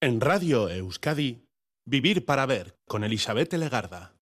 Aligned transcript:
En 0.00 0.20
Radio 0.20 0.68
Euskadi, 0.68 1.44
Vivir 1.84 2.24
para 2.24 2.46
Ver 2.46 2.78
con 2.86 3.02
Elizabeth 3.02 3.52
Legarda. 3.54 4.14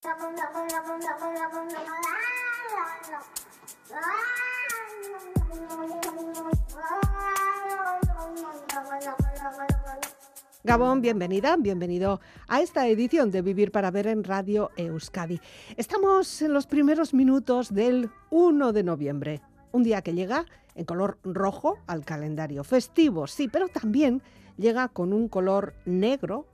Gabón, 10.64 11.02
bienvenida, 11.02 11.58
bienvenido 11.58 12.22
a 12.48 12.62
esta 12.62 12.88
edición 12.88 13.30
de 13.30 13.42
Vivir 13.42 13.70
para 13.70 13.90
Ver 13.90 14.06
en 14.06 14.24
Radio 14.24 14.70
Euskadi. 14.78 15.38
Estamos 15.76 16.40
en 16.40 16.54
los 16.54 16.66
primeros 16.66 17.12
minutos 17.12 17.74
del 17.74 18.08
1 18.30 18.72
de 18.72 18.82
noviembre, 18.82 19.42
un 19.72 19.82
día 19.82 20.00
que 20.00 20.14
llega 20.14 20.46
en 20.74 20.86
color 20.86 21.18
rojo 21.22 21.76
al 21.86 22.06
calendario 22.06 22.64
festivo, 22.64 23.26
sí, 23.26 23.48
pero 23.48 23.68
también 23.68 24.22
llega 24.56 24.88
con 24.88 25.12
un 25.12 25.28
color 25.28 25.74
negro 25.84 26.46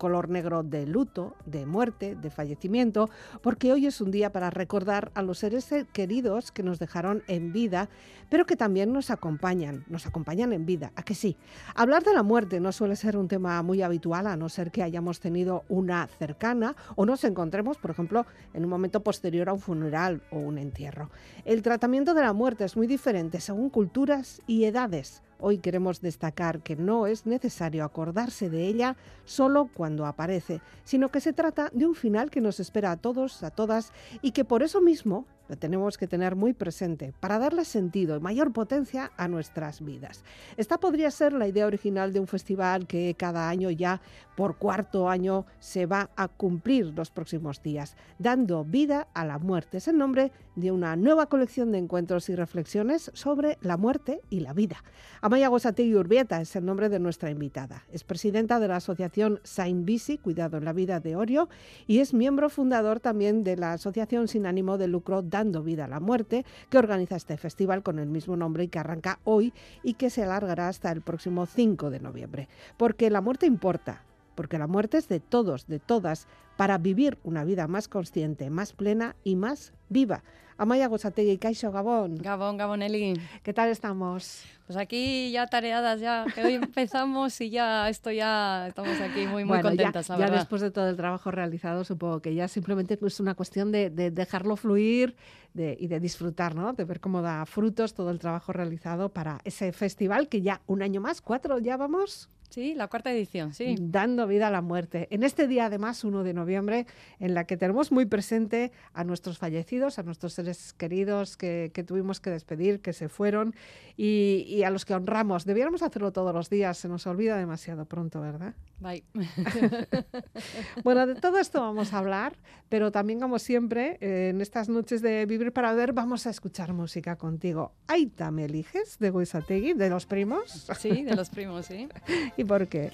color 0.00 0.30
negro 0.30 0.64
de 0.64 0.86
luto, 0.86 1.36
de 1.44 1.66
muerte, 1.66 2.16
de 2.16 2.30
fallecimiento, 2.30 3.10
porque 3.42 3.70
hoy 3.70 3.86
es 3.86 4.00
un 4.00 4.10
día 4.10 4.32
para 4.32 4.50
recordar 4.50 5.12
a 5.14 5.22
los 5.22 5.38
seres 5.38 5.68
queridos 5.92 6.50
que 6.50 6.62
nos 6.64 6.78
dejaron 6.78 7.22
en 7.28 7.52
vida, 7.52 7.90
pero 8.30 8.46
que 8.46 8.56
también 8.56 8.92
nos 8.92 9.10
acompañan, 9.10 9.84
nos 9.88 10.06
acompañan 10.06 10.54
en 10.54 10.64
vida, 10.64 10.90
¿a 10.96 11.02
que 11.02 11.14
sí? 11.14 11.36
Hablar 11.74 12.02
de 12.02 12.14
la 12.14 12.22
muerte 12.22 12.60
no 12.60 12.72
suele 12.72 12.96
ser 12.96 13.16
un 13.16 13.28
tema 13.28 13.62
muy 13.62 13.82
habitual, 13.82 14.26
a 14.26 14.36
no 14.36 14.48
ser 14.48 14.70
que 14.70 14.82
hayamos 14.82 15.20
tenido 15.20 15.64
una 15.68 16.06
cercana 16.18 16.74
o 16.96 17.04
nos 17.04 17.22
encontremos, 17.24 17.76
por 17.76 17.90
ejemplo, 17.90 18.24
en 18.54 18.64
un 18.64 18.70
momento 18.70 19.02
posterior 19.02 19.50
a 19.50 19.52
un 19.52 19.60
funeral 19.60 20.22
o 20.30 20.38
un 20.38 20.56
entierro. 20.56 21.10
El 21.44 21.60
tratamiento 21.60 22.14
de 22.14 22.22
la 22.22 22.32
muerte 22.32 22.64
es 22.64 22.74
muy 22.74 22.86
diferente 22.86 23.38
según 23.38 23.68
culturas 23.68 24.40
y 24.46 24.64
edades. 24.64 25.22
Hoy 25.42 25.58
queremos 25.58 26.00
destacar 26.00 26.62
que 26.62 26.76
no 26.76 27.06
es 27.06 27.26
necesario 27.26 27.84
acordarse 27.84 28.50
de 28.50 28.66
ella 28.66 28.96
solo 29.24 29.70
cuando 29.72 30.06
aparece, 30.06 30.60
sino 30.84 31.10
que 31.10 31.20
se 31.20 31.32
trata 31.32 31.70
de 31.72 31.86
un 31.86 31.94
final 31.94 32.30
que 32.30 32.40
nos 32.40 32.60
espera 32.60 32.92
a 32.92 32.96
todos, 32.96 33.42
a 33.42 33.50
todas, 33.50 33.92
y 34.22 34.32
que 34.32 34.44
por 34.44 34.62
eso 34.62 34.80
mismo 34.80 35.26
lo 35.50 35.56
tenemos 35.56 35.98
que 35.98 36.06
tener 36.06 36.36
muy 36.36 36.52
presente 36.52 37.12
para 37.18 37.38
darle 37.40 37.64
sentido 37.64 38.16
y 38.16 38.20
mayor 38.20 38.52
potencia 38.52 39.10
a 39.16 39.26
nuestras 39.26 39.84
vidas. 39.84 40.22
Esta 40.56 40.78
podría 40.78 41.10
ser 41.10 41.32
la 41.32 41.48
idea 41.48 41.66
original 41.66 42.12
de 42.12 42.20
un 42.20 42.28
festival 42.28 42.86
que 42.86 43.16
cada 43.18 43.48
año 43.48 43.68
ya 43.70 44.00
por 44.40 44.56
cuarto 44.56 45.10
año 45.10 45.44
se 45.58 45.84
va 45.84 46.08
a 46.16 46.26
cumplir 46.28 46.94
los 46.96 47.10
próximos 47.10 47.62
días, 47.62 47.94
dando 48.18 48.64
vida 48.64 49.06
a 49.12 49.26
la 49.26 49.38
muerte. 49.38 49.76
Es 49.76 49.86
el 49.86 49.98
nombre 49.98 50.32
de 50.56 50.72
una 50.72 50.96
nueva 50.96 51.26
colección 51.26 51.72
de 51.72 51.76
encuentros 51.76 52.30
y 52.30 52.34
reflexiones 52.34 53.10
sobre 53.12 53.58
la 53.60 53.76
muerte 53.76 54.22
y 54.30 54.40
la 54.40 54.54
vida. 54.54 54.82
Amaya 55.20 55.48
Gosategui 55.48 55.94
Urbieta 55.94 56.40
es 56.40 56.56
el 56.56 56.64
nombre 56.64 56.88
de 56.88 56.98
nuestra 56.98 57.30
invitada. 57.30 57.84
Es 57.92 58.02
presidenta 58.02 58.58
de 58.60 58.68
la 58.68 58.76
asociación 58.76 59.40
Saint 59.44 59.84
Bisi, 59.84 60.16
Cuidado 60.16 60.56
en 60.56 60.64
la 60.64 60.72
Vida 60.72 61.00
de 61.00 61.16
Orio, 61.16 61.50
y 61.86 61.98
es 61.98 62.14
miembro 62.14 62.48
fundador 62.48 62.98
también 62.98 63.44
de 63.44 63.58
la 63.58 63.74
asociación 63.74 64.26
sin 64.26 64.46
ánimo 64.46 64.78
de 64.78 64.88
lucro 64.88 65.20
Dando 65.20 65.62
Vida 65.62 65.84
a 65.84 65.88
la 65.88 66.00
Muerte, 66.00 66.46
que 66.70 66.78
organiza 66.78 67.16
este 67.16 67.36
festival 67.36 67.82
con 67.82 67.98
el 67.98 68.08
mismo 68.08 68.36
nombre 68.36 68.64
y 68.64 68.68
que 68.68 68.78
arranca 68.78 69.18
hoy 69.24 69.52
y 69.82 69.94
que 69.94 70.08
se 70.08 70.22
alargará 70.22 70.68
hasta 70.68 70.90
el 70.90 71.02
próximo 71.02 71.44
5 71.44 71.90
de 71.90 72.00
noviembre. 72.00 72.48
Porque 72.78 73.10
la 73.10 73.20
muerte 73.20 73.44
importa, 73.44 74.04
porque 74.34 74.58
la 74.58 74.66
muerte 74.66 74.98
es 74.98 75.08
de 75.08 75.20
todos, 75.20 75.66
de 75.66 75.78
todas, 75.78 76.26
para 76.56 76.78
vivir 76.78 77.18
una 77.24 77.44
vida 77.44 77.66
más 77.66 77.88
consciente, 77.88 78.50
más 78.50 78.72
plena 78.72 79.16
y 79.24 79.36
más 79.36 79.72
viva. 79.88 80.22
Amaya 80.60 80.88
Gozategui, 80.88 81.38
Caixo 81.38 81.72
Gabón. 81.72 82.16
Gabón, 82.16 82.58
Gaboneli. 82.58 83.14
¿Qué 83.42 83.54
tal 83.54 83.70
estamos? 83.70 84.44
Pues 84.66 84.76
aquí 84.76 85.32
ya 85.32 85.46
tareadas, 85.46 86.00
ya 86.02 86.26
que 86.34 86.44
hoy 86.44 86.52
empezamos 86.54 87.40
y 87.40 87.48
ya 87.48 87.88
esto 87.88 88.10
ya 88.10 88.68
estamos 88.68 89.00
aquí 89.00 89.26
muy, 89.26 89.46
muy 89.46 89.62
contentas, 89.62 90.08
ya, 90.08 90.18
la 90.18 90.26
ya 90.26 90.32
después 90.32 90.60
de 90.60 90.70
todo 90.70 90.90
el 90.90 90.96
trabajo 90.96 91.30
realizado, 91.30 91.82
supongo 91.82 92.20
que 92.20 92.34
ya 92.34 92.46
simplemente 92.46 92.98
es 93.00 93.20
una 93.20 93.34
cuestión 93.34 93.72
de, 93.72 93.88
dejarlo 93.88 94.54
fluir 94.54 95.16
y 95.54 95.86
de 95.86 95.98
disfrutar, 95.98 96.54
¿no? 96.54 96.74
De 96.74 96.84
ver 96.84 97.00
cómo 97.00 97.22
da 97.22 97.46
frutos 97.46 97.94
todo 97.94 98.10
el 98.10 98.18
trabajo 98.18 98.52
realizado 98.52 99.08
para 99.08 99.40
ese 99.44 99.72
festival 99.72 100.28
que 100.28 100.42
ya 100.42 100.60
un 100.66 100.82
año 100.82 101.00
más, 101.00 101.22
cuatro 101.22 101.58
ya 101.58 101.78
vamos. 101.78 102.28
Sí, 102.50 102.74
la 102.74 102.88
cuarta 102.88 103.12
edición, 103.12 103.54
sí. 103.54 103.76
Dando 103.80 104.26
vida 104.26 104.48
a 104.48 104.50
la 104.50 104.60
muerte. 104.60 105.06
En 105.10 105.22
este 105.22 105.46
día, 105.46 105.66
además, 105.66 106.02
1 106.02 106.24
de 106.24 106.34
noviembre, 106.34 106.86
en 107.20 107.32
la 107.34 107.44
que 107.44 107.56
tenemos 107.56 107.92
muy 107.92 108.06
presente 108.06 108.72
a 108.92 109.04
nuestros 109.04 109.38
fallecidos, 109.38 110.00
a 110.00 110.02
nuestros 110.02 110.32
seres 110.32 110.72
queridos 110.72 111.36
que, 111.36 111.70
tuvimos 111.86 112.18
que 112.20 112.30
despedir, 112.30 112.80
que 112.80 112.92
se 112.92 113.08
fueron 113.08 113.54
y, 113.96 114.62
a 114.64 114.70
los 114.70 114.84
que 114.84 114.94
honramos. 114.94 115.44
Debiéramos 115.44 115.82
hacerlo 115.82 116.12
todos 116.12 116.34
los 116.34 116.50
días, 116.50 116.76
se 116.76 116.88
nos 116.88 117.06
olvida 117.06 117.38
demasiado 117.38 117.84
pronto, 117.84 118.20
¿verdad? 118.20 118.54
Bye. 118.80 119.04
bueno, 120.84 121.06
de 121.06 121.14
todo 121.14 121.38
esto 121.38 121.60
vamos 121.60 121.92
a 121.92 121.98
hablar, 121.98 122.36
pero 122.70 122.90
también, 122.90 123.20
como 123.20 123.38
siempre, 123.38 123.98
eh, 124.00 124.30
en 124.30 124.40
estas 124.40 124.68
noches 124.68 125.02
de 125.02 125.26
Vivir 125.26 125.52
para 125.52 125.72
Ver, 125.74 125.92
vamos 125.92 126.26
a 126.26 126.30
escuchar 126.30 126.72
música 126.72 127.16
contigo. 127.16 127.72
Aita, 127.86 128.30
¿me 128.30 128.46
eliges? 128.46 128.98
De 128.98 129.10
Guisategui, 129.10 129.74
de 129.74 129.90
los 129.90 130.06
primos. 130.06 130.66
Sí, 130.78 131.02
de 131.02 131.14
los 131.14 131.28
primos, 131.28 131.66
sí. 131.66 131.88
¿Y 132.38 132.44
por 132.44 132.66
qué? 132.68 132.90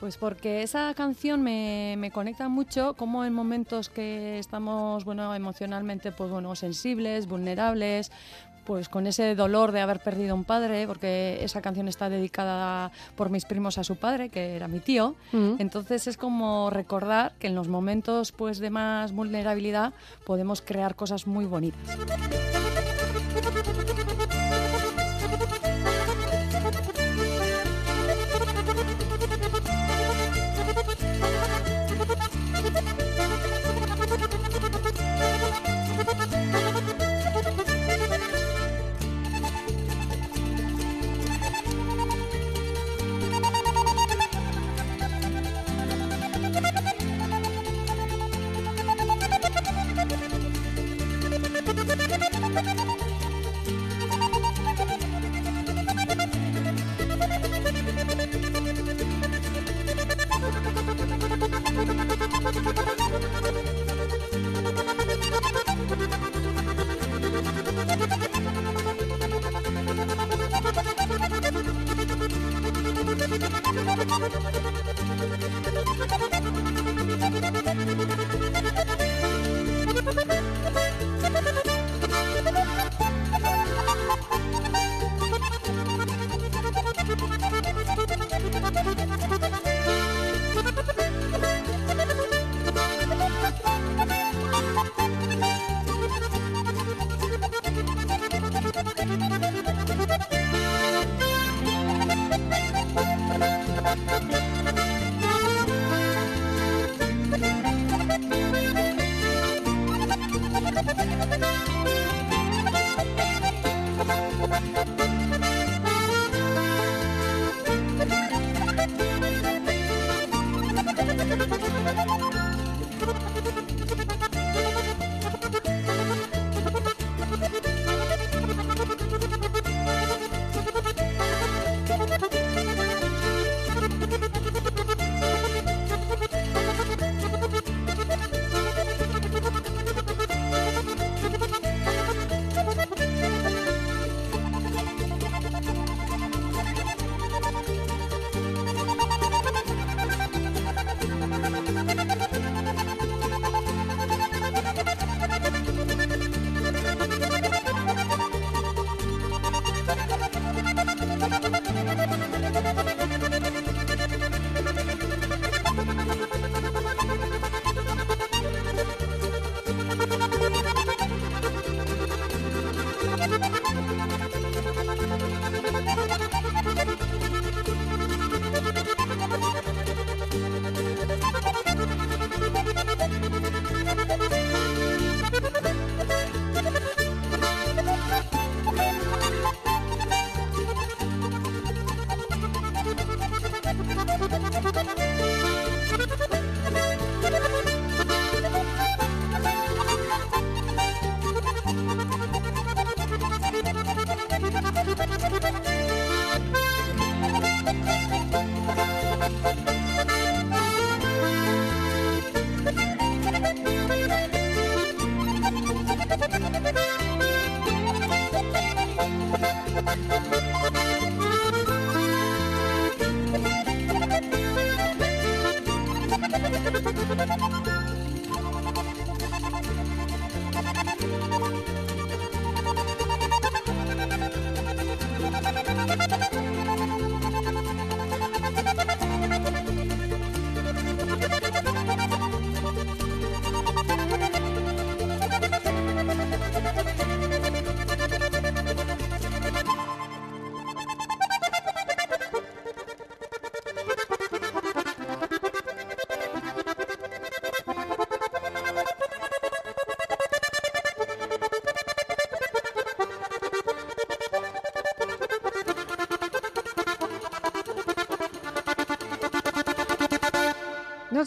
Pues 0.00 0.16
porque 0.16 0.62
esa 0.62 0.94
canción 0.94 1.42
me, 1.42 1.96
me, 1.98 2.12
conecta 2.12 2.48
mucho, 2.48 2.94
como 2.94 3.24
en 3.24 3.34
momentos 3.34 3.88
que 3.88 4.38
estamos, 4.38 5.04
bueno, 5.04 5.34
emocionalmente, 5.34 6.12
pues 6.12 6.30
bueno, 6.30 6.54
sensibles, 6.54 7.26
vulnerables, 7.26 8.12
pues 8.68 8.90
con 8.90 9.06
ese 9.06 9.34
dolor 9.34 9.72
de 9.72 9.80
haber 9.80 9.98
perdido 10.00 10.34
un 10.34 10.44
padre, 10.44 10.86
porque 10.86 11.38
esa 11.42 11.62
canción 11.62 11.88
está 11.88 12.10
dedicada 12.10 12.92
por 13.16 13.30
mis 13.30 13.46
primos 13.46 13.78
a 13.78 13.82
su 13.82 13.96
padre, 13.96 14.28
que 14.28 14.56
era 14.56 14.68
mi 14.68 14.78
tío. 14.78 15.16
Mm. 15.32 15.54
Entonces 15.58 16.06
es 16.06 16.18
como 16.18 16.68
recordar 16.68 17.32
que 17.38 17.46
en 17.46 17.54
los 17.54 17.66
momentos 17.68 18.30
pues 18.30 18.58
de 18.58 18.68
más 18.68 19.12
vulnerabilidad 19.12 19.94
podemos 20.26 20.60
crear 20.60 20.96
cosas 20.96 21.26
muy 21.26 21.46
bonitas. 21.46 21.96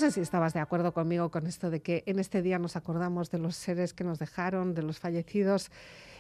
Sé 0.01 0.09
si 0.09 0.19
estabas 0.19 0.53
de 0.53 0.59
acuerdo 0.59 0.93
conmigo 0.93 1.29
con 1.29 1.45
esto 1.45 1.69
de 1.69 1.81
que 1.81 2.01
en 2.07 2.17
este 2.17 2.41
día 2.41 2.57
nos 2.57 2.75
acordamos 2.75 3.29
de 3.29 3.37
los 3.37 3.55
seres 3.55 3.93
que 3.93 4.03
nos 4.03 4.17
dejaron, 4.17 4.73
de 4.73 4.81
los 4.81 4.97
fallecidos, 4.97 5.69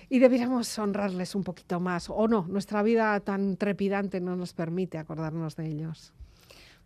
y 0.07 0.19
debiéramos 0.19 0.77
honrarles 0.77 1.33
un 1.33 1.43
poquito 1.43 1.79
más. 1.79 2.07
O 2.09 2.27
no, 2.27 2.45
nuestra 2.47 2.83
vida 2.83 3.19
tan 3.21 3.57
trepidante 3.57 4.21
no 4.21 4.35
nos 4.35 4.53
permite 4.53 4.99
acordarnos 4.99 5.55
de 5.55 5.67
ellos. 5.67 6.13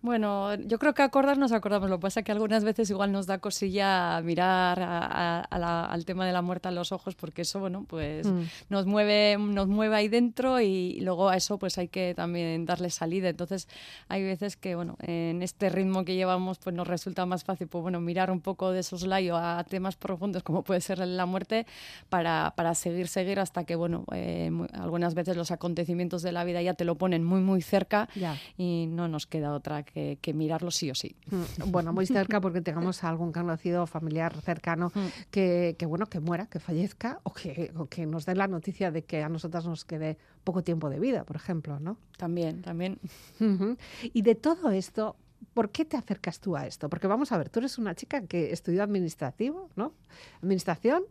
Bueno, 0.05 0.53
yo 0.53 0.77
creo 0.77 0.93
que 0.93 1.01
acordarnos 1.01 1.51
acordamos. 1.51 1.89
Lo 1.89 1.97
que 1.97 2.03
pasa 2.03 2.19
es 2.19 2.25
que 2.27 2.31
algunas 2.31 2.63
veces 2.63 2.87
igual 2.91 3.11
nos 3.11 3.25
da 3.25 3.39
cosilla 3.39 4.21
mirar 4.21 4.79
a, 4.79 5.39
a 5.39 5.57
la, 5.57 5.85
al 5.85 6.05
tema 6.05 6.27
de 6.27 6.31
la 6.31 6.43
muerte 6.43 6.67
a 6.67 6.71
los 6.71 6.91
ojos, 6.91 7.15
porque 7.15 7.41
eso, 7.41 7.59
bueno, 7.59 7.85
pues 7.87 8.27
mm. 8.27 8.41
nos 8.69 8.85
mueve, 8.85 9.35
nos 9.39 9.67
mueve 9.67 9.95
ahí 9.95 10.07
dentro 10.07 10.61
y 10.61 10.99
luego 11.01 11.29
a 11.29 11.35
eso 11.35 11.57
pues 11.57 11.79
hay 11.79 11.87
que 11.87 12.13
también 12.15 12.67
darle 12.67 12.91
salida. 12.91 13.29
Entonces 13.29 13.67
hay 14.07 14.21
veces 14.21 14.57
que, 14.57 14.75
bueno, 14.75 14.95
en 15.01 15.41
este 15.41 15.69
ritmo 15.69 16.05
que 16.05 16.13
llevamos, 16.13 16.59
pues 16.59 16.75
nos 16.75 16.87
resulta 16.87 17.25
más 17.25 17.43
fácil, 17.43 17.67
pues 17.67 17.81
bueno, 17.81 17.99
mirar 17.99 18.29
un 18.29 18.41
poco 18.41 18.69
de 18.69 18.83
soslayo 18.83 19.37
a 19.37 19.63
temas 19.63 19.95
profundos 19.95 20.43
como 20.43 20.61
puede 20.61 20.81
ser 20.81 20.99
la 20.99 21.25
muerte 21.25 21.65
para, 22.09 22.53
para 22.55 22.75
seguir, 22.75 23.07
seguir 23.07 23.39
hasta 23.39 23.63
que, 23.63 23.75
bueno, 23.75 24.05
eh, 24.13 24.51
algunas 24.73 25.15
veces 25.15 25.35
los 25.35 25.49
acontecimientos 25.49 26.21
de 26.21 26.31
la 26.31 26.43
vida 26.43 26.61
ya 26.61 26.75
te 26.75 26.85
lo 26.85 26.93
ponen 26.93 27.23
muy, 27.23 27.41
muy 27.41 27.63
cerca 27.63 28.07
y 28.55 28.85
no 28.87 29.07
nos 29.07 29.25
queda 29.25 29.51
otra 29.51 29.81
que 29.81 29.94
que, 29.95 30.17
que, 30.21 30.33
mirarlo 30.33 30.71
sí 30.71 30.91
o 30.91 30.95
sí. 30.95 31.15
Mm, 31.31 31.71
bueno, 31.71 31.93
muy 31.93 32.05
cerca 32.05 32.41
porque 32.41 32.59
tengamos 32.59 33.05
a 33.05 33.09
algún 33.09 33.31
conocido 33.31 33.87
familiar 33.87 34.35
cercano 34.41 34.91
mm. 34.93 34.99
que, 35.31 35.77
que, 35.79 35.85
bueno, 35.85 36.07
que 36.07 36.19
muera, 36.19 36.47
que 36.47 36.59
fallezca 36.59 37.21
o 37.23 37.31
que, 37.33 37.71
o 37.77 37.85
que 37.85 38.05
nos 38.05 38.25
dé 38.25 38.35
la 38.35 38.47
noticia 38.47 38.91
de 38.91 39.05
que 39.05 39.23
a 39.23 39.29
nosotras 39.29 39.65
nos 39.65 39.85
quede 39.85 40.17
poco 40.43 40.63
tiempo 40.63 40.89
de 40.89 40.99
vida, 40.99 41.23
por 41.23 41.37
ejemplo, 41.37 41.79
¿no? 41.79 41.97
También, 42.17 42.61
también. 42.61 42.99
Uh 43.39 43.45
-huh. 43.45 43.77
Y 44.11 44.21
de 44.21 44.35
todo 44.35 44.69
esto, 44.71 45.15
¿por 45.53 45.69
qué 45.71 45.85
te 45.85 45.97
acercas 45.97 46.39
tú 46.39 46.55
a 46.55 46.67
esto? 46.67 46.89
Porque 46.89 47.07
vamos 47.07 47.31
a 47.31 47.37
ver, 47.37 47.49
tú 47.49 47.59
eres 47.59 47.77
una 47.77 47.95
chica 47.95 48.21
que 48.27 48.51
estudió 48.51 48.83
administrativo, 48.83 49.69
¿no? 49.75 49.93
Administración. 50.41 51.03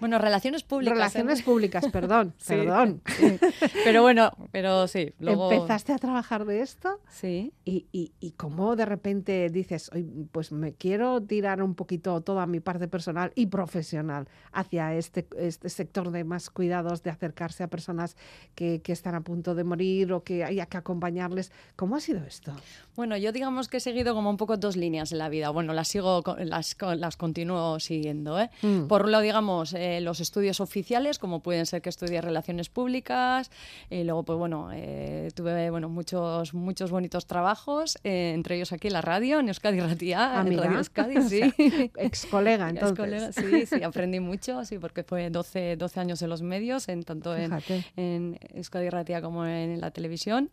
Bueno, 0.00 0.18
relaciones 0.18 0.62
públicas. 0.62 0.94
Relaciones 0.94 1.40
¿eh? 1.40 1.42
públicas, 1.42 1.86
perdón, 1.92 2.34
sí, 2.38 2.54
perdón. 2.54 3.02
Sí. 3.06 3.38
Pero 3.84 4.02
bueno, 4.02 4.32
pero 4.50 4.88
sí. 4.88 5.12
Luego... 5.18 5.52
Empezaste 5.52 5.92
a 5.92 5.98
trabajar 5.98 6.46
de 6.46 6.62
esto. 6.62 7.00
Sí. 7.10 7.52
Y, 7.64 7.86
y, 7.92 8.12
y 8.20 8.32
cómo 8.32 8.76
de 8.76 8.86
repente 8.86 9.50
dices, 9.50 9.90
pues 10.32 10.52
me 10.52 10.72
quiero 10.72 11.20
tirar 11.22 11.62
un 11.62 11.74
poquito 11.74 12.20
toda 12.22 12.46
mi 12.46 12.60
parte 12.60 12.88
personal 12.88 13.32
y 13.34 13.46
profesional 13.46 14.28
hacia 14.52 14.94
este, 14.94 15.26
este 15.36 15.68
sector 15.68 16.10
de 16.10 16.24
más 16.24 16.48
cuidados, 16.50 17.02
de 17.02 17.10
acercarse 17.10 17.62
a 17.62 17.68
personas 17.68 18.16
que, 18.54 18.80
que 18.80 18.92
están 18.92 19.14
a 19.14 19.20
punto 19.20 19.54
de 19.54 19.64
morir 19.64 20.12
o 20.12 20.24
que 20.24 20.44
haya 20.44 20.66
que 20.66 20.78
acompañarles. 20.78 21.52
¿Cómo 21.76 21.96
ha 21.96 22.00
sido 22.00 22.24
esto? 22.24 22.54
Bueno, 22.96 23.16
yo 23.16 23.32
digamos 23.32 23.68
que 23.70 23.78
he 23.78 23.80
seguido 23.80 24.14
como 24.14 24.28
un 24.28 24.36
poco 24.36 24.56
dos 24.56 24.76
líneas 24.76 25.12
en 25.12 25.18
la 25.18 25.28
vida. 25.28 25.50
Bueno, 25.50 25.72
las 25.72 25.88
sigo, 25.88 26.22
las, 26.38 26.76
las 26.96 27.16
continúo 27.16 27.80
siguiendo. 27.80 28.38
¿eh? 28.38 28.50
Mm. 28.62 28.86
Por 28.86 29.04
un 29.04 29.12
lado, 29.12 29.22
digamos, 29.22 29.72
eh, 29.72 30.00
los 30.00 30.20
estudios 30.20 30.60
oficiales, 30.60 31.18
como 31.18 31.40
pueden 31.40 31.66
ser 31.66 31.80
que 31.82 31.88
estudie 31.88 32.20
relaciones 32.20 32.68
públicas. 32.68 33.50
Y 33.88 34.04
luego, 34.04 34.24
pues 34.24 34.38
bueno, 34.38 34.70
eh, 34.72 35.30
tuve 35.34 35.70
bueno, 35.70 35.88
muchos, 35.88 36.54
muchos 36.54 36.90
bonitos 36.90 37.26
trabajos, 37.26 37.98
eh, 38.04 38.32
entre 38.34 38.56
ellos 38.56 38.72
aquí 38.72 38.88
en 38.88 38.94
la 38.94 39.02
radio, 39.02 39.40
en 39.40 39.48
Euskadi 39.48 39.80
Ratia, 39.80 40.38
ah, 40.38 40.44
en 40.46 40.58
Radio 40.58 40.78
Euskadi, 40.78 41.22
sí. 41.28 41.40
Ex 41.96 42.26
colega, 42.26 42.68
entonces. 42.70 42.90
Ex 42.90 43.36
-colega, 43.38 43.66
sí, 43.66 43.66
sí, 43.66 43.82
aprendí 43.82 44.20
mucho, 44.20 44.64
sí, 44.64 44.78
porque 44.78 45.04
fue 45.04 45.30
12, 45.30 45.76
12 45.76 46.00
años 46.00 46.22
en 46.22 46.28
los 46.28 46.42
medios, 46.42 46.88
en 46.88 47.04
tanto 47.04 47.36
en, 47.36 47.52
en, 47.96 48.38
Euskadi 48.54 48.90
Ratia 48.90 49.22
como 49.22 49.46
en, 49.46 49.70
en 49.70 49.80
la 49.80 49.90
televisión. 49.90 50.50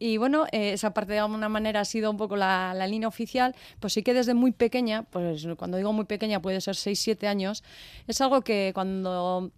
Y 0.00 0.16
bueno, 0.16 0.46
eh, 0.52 0.72
esa 0.72 0.94
parte 0.94 1.14
de 1.14 1.18
alguna 1.18 1.48
manera 1.48 1.80
ha 1.80 1.84
sido 1.84 2.10
un 2.10 2.16
poco 2.16 2.36
la, 2.36 2.47
la, 2.74 2.86
línea 2.86 3.08
oficial, 3.08 3.54
pues 3.80 3.92
sí 3.92 4.02
que 4.02 4.14
desde 4.14 4.34
muy 4.34 4.52
pequeña, 4.52 5.02
pues 5.04 5.46
cuando 5.56 5.76
digo 5.76 5.92
muy 5.92 6.04
pequeña 6.04 6.40
puede 6.40 6.60
ser 6.60 6.76
6, 6.76 6.98
7 6.98 7.28
años, 7.28 7.62
es 8.06 8.20
algo 8.20 8.42
que 8.42 8.72
cuando 8.74 9.52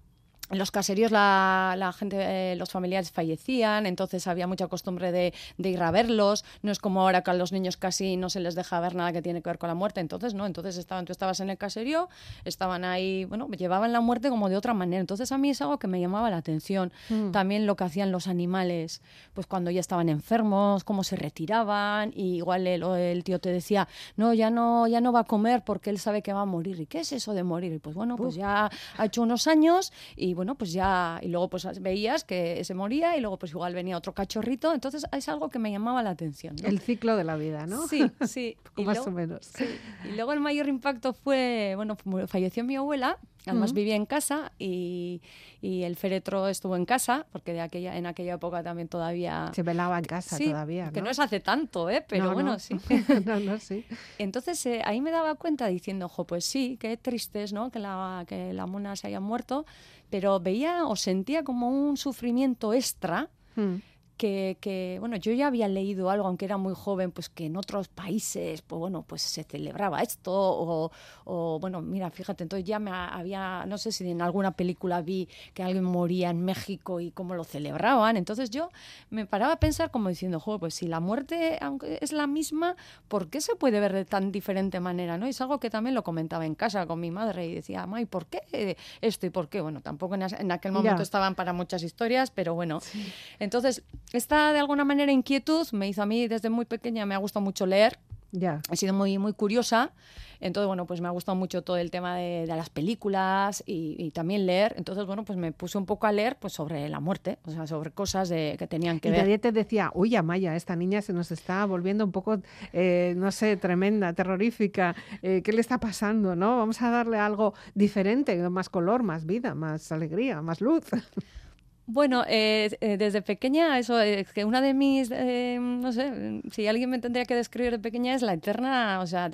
en 0.51 0.59
los 0.59 0.71
caseríos 0.71 1.13
la, 1.13 1.75
la 1.79 1.93
gente, 1.93 2.17
eh, 2.19 2.57
los 2.57 2.71
familiares 2.71 3.11
fallecían, 3.13 3.87
entonces 3.87 4.27
había 4.27 4.47
mucha 4.47 4.67
costumbre 4.67 5.13
de, 5.13 5.33
de, 5.59 5.69
ir 5.71 5.83
a 5.83 5.91
verlos. 5.91 6.45
No 6.63 6.73
es 6.73 6.81
como 6.81 7.03
ahora 7.03 7.23
que 7.23 7.31
a 7.31 7.35
los 7.35 7.53
niños 7.53 7.77
casi 7.77 8.17
no 8.17 8.31
se 8.31 8.41
les 8.41 8.57
deja 8.57 8.81
ver 8.81 8.95
nada 8.97 9.13
que 9.13 9.23
tiene 9.23 9.43
que 9.43 9.49
ver 9.49 9.59
con 9.59 9.69
la 9.69 9.75
muerte. 9.75 10.01
Entonces, 10.01 10.35
no, 10.35 10.47
entonces 10.47 10.77
estaban, 10.77 11.05
tú 11.05 11.13
estabas 11.13 11.39
en 11.41 11.51
el 11.51 11.57
caserío, 11.57 12.09
estaban 12.45 12.85
ahí, 12.85 13.25
bueno, 13.27 13.49
llevaban 13.49 13.93
la 13.93 14.01
muerte 14.01 14.29
como 14.29 14.49
de 14.49 14.57
otra 14.57 14.75
manera. 14.75 15.01
Entonces 15.01 15.31
a 15.31 15.39
mí 15.39 15.51
es 15.51 15.63
algo 15.63 15.79
que 15.79 15.87
me 15.87 16.01
llamaba 16.01 16.31
la 16.31 16.39
atención. 16.39 16.93
Mm. 17.09 17.31
También 17.31 17.67
lo 17.67 17.77
que 17.77 17.85
hacían 17.85 18.11
los 18.11 18.27
animales, 18.27 19.03
pues 19.35 19.47
cuando 19.47 19.71
ya 19.71 19.81
estaban 19.81 20.09
enfermos, 20.09 20.83
cómo 20.83 21.05
se 21.05 21.15
retiraban, 21.15 22.13
y 22.15 22.37
igual 22.37 22.67
el, 22.67 22.83
el 22.83 23.23
tío 23.23 23.39
te 23.39 23.51
decía, 23.51 23.87
no, 24.17 24.35
ya 24.35 24.51
no, 24.51 24.89
ya 24.89 25.01
no 25.01 25.13
va 25.13 25.21
a 25.21 25.25
comer 25.25 25.63
porque 25.65 25.91
él 25.91 25.99
sabe 25.99 26.23
que 26.23 26.33
va 26.33 26.41
a 26.41 26.47
morir. 26.47 26.81
¿Y 26.81 26.87
qué 26.87 27.01
es 27.01 27.13
eso 27.13 27.35
de 27.35 27.45
morir? 27.45 27.73
Y 27.73 27.79
pues 27.79 27.95
bueno, 27.95 28.17
pues 28.17 28.35
ya 28.35 28.69
ha 28.97 29.05
hecho 29.05 29.23
unos 29.23 29.47
años 29.47 29.93
y 30.17 30.35
bueno, 30.41 30.55
pues 30.55 30.73
ya, 30.73 31.21
y 31.21 31.29
luego 31.29 31.51
pues 31.51 31.69
veías 31.83 32.25
que 32.25 32.65
se 32.65 32.73
moría 32.73 33.15
y 33.15 33.21
luego 33.21 33.39
pues 33.39 33.53
igual 33.53 33.75
venía 33.75 33.95
otro 33.95 34.15
cachorrito, 34.15 34.73
entonces 34.73 35.05
es 35.13 35.29
algo 35.29 35.51
que 35.51 35.59
me 35.59 35.71
llamaba 35.71 36.03
la 36.03 36.09
atención. 36.09 36.57
¿no? 36.57 36.67
El 36.67 36.81
ciclo 36.81 37.15
de 37.15 37.25
la 37.25 37.37
vida, 37.37 37.67
¿no? 37.67 37.87
Sí, 37.89 38.11
sí. 38.27 38.57
Más 38.79 38.97
luego, 38.97 39.05
o 39.05 39.11
menos. 39.11 39.45
Sí. 39.55 39.67
Y 40.09 40.17
luego 40.17 40.33
el 40.33 40.41
mayor 40.41 40.67
impacto 40.67 41.13
fue, 41.13 41.75
bueno, 41.77 41.95
falleció 42.27 42.65
mi 42.65 42.75
abuela, 42.75 43.19
además 43.47 43.71
uh 43.71 43.73
-huh. 43.73 43.77
vivía 43.77 43.97
en 43.97 44.07
casa 44.07 44.53
y, 44.59 45.23
y, 45.61 45.83
el 45.83 45.97
féretro 45.97 46.49
estuvo 46.49 46.77
en 46.77 46.85
casa, 46.85 47.27
porque 47.33 47.53
de 47.53 47.61
aquella, 47.61 47.97
en 47.97 48.07
aquella 48.07 48.35
época 48.35 48.63
también 48.63 48.89
todavía... 48.89 49.51
Se 49.55 49.63
velaba 49.63 49.99
en 49.99 50.05
casa 50.05 50.37
sí, 50.37 50.47
todavía, 50.47 50.87
¿no? 50.87 50.93
Que 50.93 51.03
no 51.03 51.11
es 51.11 51.19
hace 51.19 51.41
tanto, 51.41 51.89
¿eh? 51.89 52.05
Pero 52.07 52.27
no, 52.27 52.35
bueno, 52.35 52.53
no. 52.53 52.59
sí. 52.59 52.75
no, 53.27 53.41
no, 53.41 53.59
sí. 53.59 53.85
Entonces 54.19 54.65
eh, 54.67 54.83
ahí 54.85 55.01
me 55.01 55.11
daba 55.11 55.35
cuenta 55.37 55.67
diciendo, 55.67 56.07
ojo, 56.07 56.25
pues 56.25 56.45
sí, 56.45 56.77
qué 56.79 56.97
tristes, 56.97 57.53
¿no? 57.53 57.71
Que 57.71 57.79
la, 57.79 58.25
que 58.27 58.53
la 58.53 58.67
mona 58.67 58.97
se 58.97 59.07
haya 59.07 59.21
muerto, 59.21 59.65
pero 60.11 60.41
veía 60.41 60.87
o 60.87 60.97
sentía 60.97 61.45
como 61.45 61.69
un 61.69 61.97
sufrimiento 61.97 62.75
extra 62.75 63.31
Hmm. 63.57 63.77
Que, 64.21 64.59
que, 64.61 64.99
bueno, 65.01 65.17
yo 65.17 65.33
ya 65.33 65.47
había 65.47 65.67
leído 65.67 66.11
algo, 66.11 66.27
aunque 66.27 66.45
era 66.45 66.59
muy 66.59 66.75
joven, 66.75 67.11
pues 67.11 67.31
que 67.31 67.47
en 67.47 67.57
otros 67.57 67.89
países, 67.89 68.61
pues 68.61 68.79
bueno, 68.79 69.03
pues 69.03 69.23
se 69.23 69.45
celebraba 69.45 70.03
esto, 70.03 70.31
o, 70.31 70.93
o 71.25 71.59
bueno, 71.59 71.81
mira, 71.81 72.11
fíjate, 72.11 72.43
entonces 72.43 72.67
ya 72.67 72.79
me 72.79 72.91
había, 72.91 73.65
no 73.67 73.79
sé 73.79 73.93
si 73.93 74.07
en 74.11 74.21
alguna 74.21 74.51
película 74.51 75.01
vi 75.01 75.27
que 75.55 75.63
alguien 75.63 75.85
moría 75.85 76.29
en 76.29 76.45
México 76.45 77.01
y 77.01 77.13
cómo 77.13 77.35
lo 77.35 77.45
celebraban, 77.45 78.19
entonces 78.19 78.51
yo 78.51 78.69
me 79.09 79.25
paraba 79.25 79.55
a 79.55 79.57
pensar 79.57 79.91
como 79.91 80.11
diciendo, 80.11 80.39
joder, 80.39 80.61
pues 80.61 80.75
si 80.75 80.87
la 80.87 81.01
muerte 81.01 81.57
aunque 81.63 81.99
es 82.03 82.13
la 82.13 82.27
misma, 82.27 82.77
¿por 83.09 83.31
qué 83.31 83.41
se 83.41 83.57
puede 83.57 83.81
ver 83.81 83.95
de 83.95 84.05
tan 84.05 84.33
diferente 84.33 84.81
manera, 84.81 85.17
no? 85.17 85.29
Y 85.29 85.31
es 85.31 85.41
algo 85.41 85.59
que 85.61 85.71
también 85.71 85.95
lo 85.95 86.05
comentaba 86.05 86.45
en 86.45 86.55
casa 86.55 86.85
con 86.85 87.01
mi 87.01 87.11
madre 87.11 87.47
y 87.47 87.55
decía, 87.55 87.89
¿y 87.99 88.05
por 88.05 88.27
qué 88.27 88.77
esto 89.01 89.25
y 89.25 89.31
por 89.31 89.49
qué? 89.49 89.63
Bueno, 89.63 89.81
tampoco 89.81 90.15
en, 90.15 90.53
aquel 90.53 90.73
momento 90.73 90.99
ya. 90.99 91.03
estaban 91.05 91.35
para 91.35 91.55
muchas 91.55 91.83
historias, 91.83 92.31
pero 92.31 92.53
bueno, 92.53 92.81
sí. 92.81 93.11
entonces 93.39 93.83
esta, 94.13 94.53
de 94.53 94.59
alguna 94.59 94.85
manera, 94.85 95.13
inquietud 95.13 95.67
me 95.73 95.89
hizo 95.89 96.03
a 96.03 96.07
mí 96.07 96.29
desde 96.29 96.51
muy 96.51 96.65
pequeña, 96.65 97.07
me 97.07 97.15
ha 97.15 97.19
gustado 97.19 97.45
mucho 97.45 97.67
leer. 97.67 97.99
Ya. 98.33 98.61
He 98.71 98.77
sido 98.77 98.95
muy, 98.95 99.19
muy 99.19 99.33
curiosa. 99.33 99.93
Entonces, 100.41 100.67
bueno, 100.67 100.87
pues 100.87 101.03
me 101.03 101.09
ha 101.09 101.11
gustado 101.11 101.37
mucho 101.37 101.63
todo 101.63 101.77
el 101.77 101.91
tema 101.91 102.17
de, 102.17 102.47
de 102.47 102.57
las 102.57 102.71
películas 102.71 103.63
y, 103.67 103.95
y, 103.99 104.11
también 104.11 104.47
leer. 104.47 104.75
Entonces, 104.79 105.05
bueno, 105.05 105.23
pues 105.25 105.39
me 105.39 105.53
puse 105.53 105.77
un 105.77 105.85
poco 105.85 106.07
a 106.07 106.13
leer 106.13 106.39
pues 106.39 106.55
sobre 106.55 106.89
la 106.89 106.99
muerte, 106.99 107.39
o 107.45 107.51
sea, 107.51 107.67
sobre 107.67 107.91
cosas 107.91 108.31
de, 108.31 108.57
que 108.59 108.67
tenían 108.67 109.01
que 109.01 109.09
y 109.09 109.11
ver. 109.11 109.21
nadie 109.21 109.39
te 109.39 109.53
decía, 109.53 109.91
uy, 109.95 110.17
Amaya, 110.17 110.57
esta 110.57 110.77
niña 110.77 111.03
se 111.03 111.13
nos 111.13 111.31
está 111.31 111.67
volviendo 111.67 112.05
un 112.05 112.13
poco, 112.13 112.41
eh, 112.73 113.13
no 113.19 113.31
sé, 113.33 113.59
tremenda, 113.59 114.15
terrorífica. 114.15 114.97
Eh, 115.21 115.43
¿Qué 115.45 115.53
le 115.53 115.61
está 115.61 115.79
pasando? 115.79 116.35
¿No? 116.35 116.57
Vamos 116.57 116.81
a 116.81 116.91
darle 116.91 117.19
algo 117.19 117.53
diferente, 117.75 118.37
más 118.49 118.71
color, 118.71 119.03
más 119.03 119.27
vida, 119.27 119.55
más 119.55 119.93
alegría, 119.93 120.41
más 120.41 120.63
luz. 120.63 120.85
Bueno, 121.87 122.25
eh, 122.29 122.77
eh, 122.81 122.97
desde 122.97 123.21
pequeña, 123.21 123.79
eso 123.79 124.01
es 124.01 124.33
que 124.33 124.45
una 124.45 124.61
de 124.61 124.75
mis, 124.75 125.11
eh, 125.11 125.59
no 125.61 125.93
sé, 125.93 126.41
si 126.53 126.69
alguien 126.69 126.89
me 126.89 127.01
tendría 127.01 127.25
que 127.25 127.35
describir 127.35 127.73
de 127.73 127.79
pequeña 127.81 128.15
es 128.15 128.23
la 128.23 128.33
eterna, 128.33 129.01
o 129.01 129.07
sea, 129.07 129.31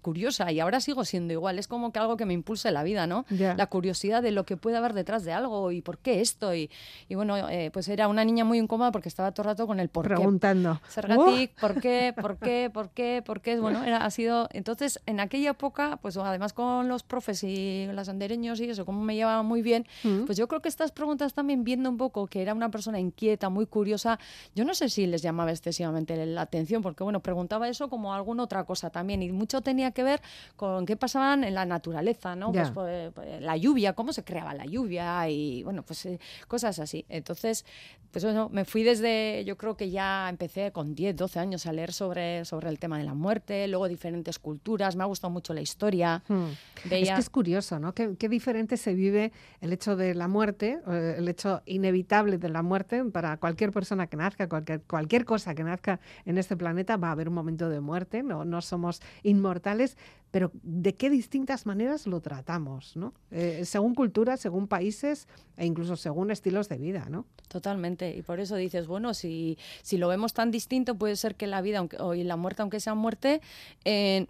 curiosa 0.00 0.50
y 0.50 0.60
ahora 0.60 0.80
sigo 0.80 1.04
siendo 1.04 1.32
igual. 1.32 1.58
Es 1.58 1.68
como 1.68 1.92
que 1.92 1.98
algo 1.98 2.16
que 2.16 2.24
me 2.24 2.32
impulsa 2.32 2.68
en 2.68 2.74
la 2.74 2.82
vida, 2.82 3.06
¿no? 3.06 3.26
Yeah. 3.28 3.54
La 3.56 3.66
curiosidad 3.66 4.22
de 4.22 4.30
lo 4.30 4.44
que 4.44 4.56
puede 4.56 4.76
haber 4.76 4.94
detrás 4.94 5.24
de 5.24 5.32
algo 5.32 5.70
y 5.70 5.82
por 5.82 5.98
qué 5.98 6.20
esto. 6.20 6.54
Y, 6.54 6.70
y 7.08 7.14
bueno, 7.14 7.36
pues 7.72 7.88
era 7.88 8.08
una 8.08 8.24
niña 8.24 8.44
muy 8.44 8.58
incómoda 8.58 8.90
porque 8.90 9.08
estaba 9.08 9.32
todo 9.32 9.44
el 9.44 9.48
rato 9.50 9.66
con 9.66 9.78
el 9.78 9.88
por 9.88 10.06
Preguntando. 10.06 10.80
qué. 10.82 10.90
Sergatic, 10.92 11.50
uh. 11.50 11.60
¿por 11.60 11.80
qué? 11.80 12.14
¿Por 12.20 12.38
qué? 12.38 12.70
¿Por 12.72 12.90
qué? 12.90 13.22
¿Por 13.24 13.40
qué? 13.40 13.60
Bueno, 13.60 13.84
era, 13.84 13.98
ha 13.98 14.10
sido. 14.10 14.48
Entonces, 14.52 15.00
en 15.06 15.20
aquella 15.20 15.50
época, 15.50 15.98
pues 16.00 16.16
además 16.16 16.52
con 16.52 16.88
los 16.88 17.02
profes 17.02 17.44
y 17.44 17.86
los 17.92 18.08
andereños 18.08 18.60
y 18.60 18.70
eso, 18.70 18.86
como 18.86 19.02
me 19.02 19.14
llevaba 19.14 19.42
muy 19.42 19.62
bien, 19.62 19.86
mm. 20.04 20.24
pues 20.24 20.38
yo 20.38 20.48
creo 20.48 20.62
que 20.62 20.68
estas 20.68 20.90
preguntas 20.92 21.34
también 21.34 21.64
viendo 21.82 21.90
un 21.90 21.96
poco 21.96 22.28
que 22.28 22.40
era 22.40 22.54
una 22.54 22.70
persona 22.70 23.00
inquieta, 23.00 23.48
muy 23.48 23.66
curiosa, 23.66 24.18
yo 24.54 24.64
no 24.64 24.72
sé 24.74 24.88
si 24.88 25.06
les 25.06 25.20
llamaba 25.20 25.50
excesivamente 25.50 26.14
la 26.26 26.42
atención, 26.42 26.80
porque 26.80 27.02
bueno, 27.02 27.20
preguntaba 27.20 27.68
eso 27.68 27.88
como 27.88 28.14
alguna 28.14 28.44
otra 28.44 28.64
cosa 28.64 28.90
también, 28.90 29.20
y 29.22 29.32
mucho 29.32 29.62
tenía 29.62 29.90
que 29.90 30.04
ver 30.04 30.20
con 30.54 30.86
qué 30.86 30.96
pasaban 30.96 31.42
en 31.42 31.54
la 31.54 31.66
naturaleza, 31.66 32.36
¿no? 32.36 32.52
Pues, 32.52 32.70
pues, 32.70 33.12
la 33.40 33.56
lluvia, 33.56 33.94
cómo 33.94 34.12
se 34.12 34.22
creaba 34.22 34.54
la 34.54 34.64
lluvia 34.64 35.28
y 35.28 35.64
bueno, 35.64 35.82
pues 35.82 36.06
eh, 36.06 36.20
cosas 36.46 36.78
así. 36.78 37.04
Entonces, 37.08 37.64
pues 38.12 38.24
bueno, 38.24 38.48
me 38.52 38.64
fui 38.64 38.82
desde, 38.82 39.42
yo 39.44 39.56
creo 39.56 39.76
que 39.76 39.90
ya 39.90 40.28
empecé 40.28 40.70
con 40.70 40.94
10, 40.94 41.16
12 41.16 41.38
años 41.40 41.66
a 41.66 41.72
leer 41.72 41.92
sobre, 41.92 42.44
sobre 42.44 42.68
el 42.68 42.78
tema 42.78 42.98
de 42.98 43.04
la 43.04 43.14
muerte, 43.14 43.66
luego 43.66 43.88
diferentes 43.88 44.38
culturas, 44.38 44.94
me 44.94 45.02
ha 45.02 45.06
gustado 45.06 45.32
mucho 45.32 45.54
la 45.54 45.62
historia. 45.62 46.22
Hmm. 46.28 46.50
Es 46.90 47.10
que 47.10 47.20
es 47.20 47.30
curioso, 47.30 47.78
¿no? 47.78 47.94
Qué, 47.94 48.14
qué 48.18 48.28
diferente 48.28 48.76
se 48.76 48.94
vive 48.94 49.32
el 49.60 49.72
hecho 49.72 49.96
de 49.96 50.14
la 50.14 50.28
muerte, 50.28 50.78
eh, 50.86 51.14
el 51.16 51.28
hecho 51.28 51.61
inevitable 51.66 52.38
de 52.38 52.48
la 52.48 52.62
muerte 52.62 53.04
para 53.04 53.36
cualquier 53.36 53.72
persona 53.72 54.06
que 54.06 54.16
nazca, 54.16 54.48
cualquier, 54.48 54.82
cualquier 54.82 55.24
cosa 55.24 55.54
que 55.54 55.64
nazca 55.64 56.00
en 56.24 56.38
este 56.38 56.56
planeta, 56.56 56.96
va 56.96 57.08
a 57.08 57.12
haber 57.12 57.28
un 57.28 57.34
momento 57.34 57.68
de 57.68 57.80
muerte, 57.80 58.22
no, 58.22 58.44
no 58.44 58.60
somos 58.60 59.00
inmortales, 59.22 59.96
pero 60.30 60.50
de 60.62 60.94
qué 60.94 61.10
distintas 61.10 61.66
maneras 61.66 62.06
lo 62.06 62.20
tratamos, 62.20 62.96
¿no? 62.96 63.12
Eh, 63.30 63.64
según 63.64 63.94
culturas, 63.94 64.40
según 64.40 64.66
países 64.66 65.28
e 65.56 65.66
incluso 65.66 65.96
según 65.96 66.30
estilos 66.30 66.68
de 66.68 66.78
vida, 66.78 67.06
¿no? 67.10 67.26
Totalmente, 67.48 68.16
y 68.16 68.22
por 68.22 68.40
eso 68.40 68.56
dices, 68.56 68.86
bueno, 68.86 69.12
si, 69.12 69.58
si 69.82 69.98
lo 69.98 70.08
vemos 70.08 70.32
tan 70.32 70.50
distinto, 70.50 70.94
puede 70.96 71.16
ser 71.16 71.34
que 71.34 71.46
la 71.46 71.60
vida 71.60 71.78
aunque, 71.78 71.98
o 71.98 72.14
la 72.14 72.36
muerte, 72.36 72.62
aunque 72.62 72.80
sea 72.80 72.94
muerte, 72.94 73.42
eh, 73.84 74.26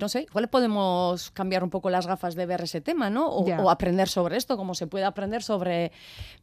no 0.00 0.08
sé, 0.08 0.22
igual 0.22 0.48
podemos 0.48 1.30
cambiar 1.30 1.64
un 1.64 1.70
poco 1.70 1.90
las 1.90 2.06
gafas 2.06 2.34
de 2.34 2.46
ver 2.46 2.62
ese 2.62 2.80
tema, 2.80 3.10
¿no? 3.10 3.28
O, 3.28 3.44
yeah. 3.44 3.60
o, 3.60 3.70
aprender 3.70 4.08
sobre 4.08 4.36
esto, 4.36 4.56
como 4.56 4.74
se 4.74 4.86
puede 4.86 5.04
aprender 5.04 5.42
sobre... 5.42 5.92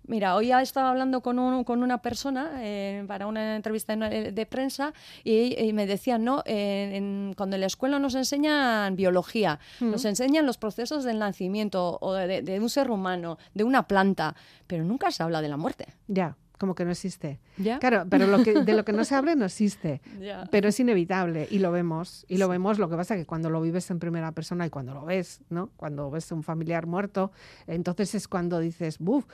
Mira, 0.07 0.35
hoy 0.35 0.51
estaba 0.51 0.89
hablando 0.89 1.21
con, 1.21 1.39
un, 1.39 1.63
con 1.63 1.83
una 1.83 2.01
persona 2.01 2.59
eh, 2.59 3.03
para 3.07 3.27
una 3.27 3.55
entrevista 3.55 3.95
de, 3.95 4.31
de 4.31 4.45
prensa 4.45 4.93
y, 5.23 5.59
y, 5.59 5.73
me 5.73 5.85
decían, 5.85 6.23
¿no? 6.23 6.43
Eh, 6.45 6.91
en, 6.93 7.33
cuando 7.35 7.55
en 7.55 7.61
la 7.61 7.67
escuela 7.67 7.99
nos 7.99 8.15
enseñan 8.15 8.95
biología, 8.95 9.59
mm. 9.79 9.91
nos 9.91 10.05
enseñan 10.05 10.45
los 10.45 10.57
procesos 10.57 11.03
del 11.03 11.19
nacimiento 11.19 11.97
o 12.01 12.13
de, 12.13 12.41
de, 12.41 12.59
un 12.59 12.69
ser 12.69 12.91
humano, 12.91 13.37
de 13.53 13.63
una 13.63 13.87
planta, 13.87 14.35
pero 14.67 14.83
nunca 14.83 15.11
se 15.11 15.23
habla 15.23 15.41
de 15.41 15.49
la 15.49 15.57
muerte. 15.57 15.87
Ya. 16.07 16.15
Yeah 16.15 16.44
como 16.57 16.75
que 16.75 16.85
no 16.85 16.91
existe. 16.91 17.39
¿Ya? 17.57 17.79
Claro, 17.79 18.05
pero 18.09 18.27
lo 18.27 18.43
que, 18.43 18.61
de 18.61 18.73
lo 18.73 18.85
que 18.85 18.93
no 18.93 19.03
se 19.03 19.15
hable 19.15 19.35
no 19.35 19.45
existe. 19.45 20.01
Ya. 20.19 20.47
Pero 20.51 20.69
es 20.69 20.79
inevitable 20.79 21.47
y 21.49 21.59
lo 21.59 21.71
vemos. 21.71 22.25
Y 22.27 22.37
lo 22.37 22.45
sí. 22.45 22.51
vemos, 22.51 22.79
lo 22.79 22.89
que 22.89 22.95
pasa 22.95 23.15
es 23.15 23.21
que 23.21 23.25
cuando 23.25 23.49
lo 23.49 23.61
vives 23.61 23.89
en 23.91 23.99
primera 23.99 24.31
persona 24.31 24.65
y 24.65 24.69
cuando 24.69 24.93
lo 24.93 25.05
ves, 25.05 25.41
¿no? 25.49 25.69
Cuando 25.77 26.09
ves 26.09 26.31
un 26.31 26.43
familiar 26.43 26.87
muerto, 26.87 27.31
entonces 27.67 28.15
es 28.15 28.27
cuando 28.27 28.59
dices, 28.59 28.99
buf. 28.99 29.25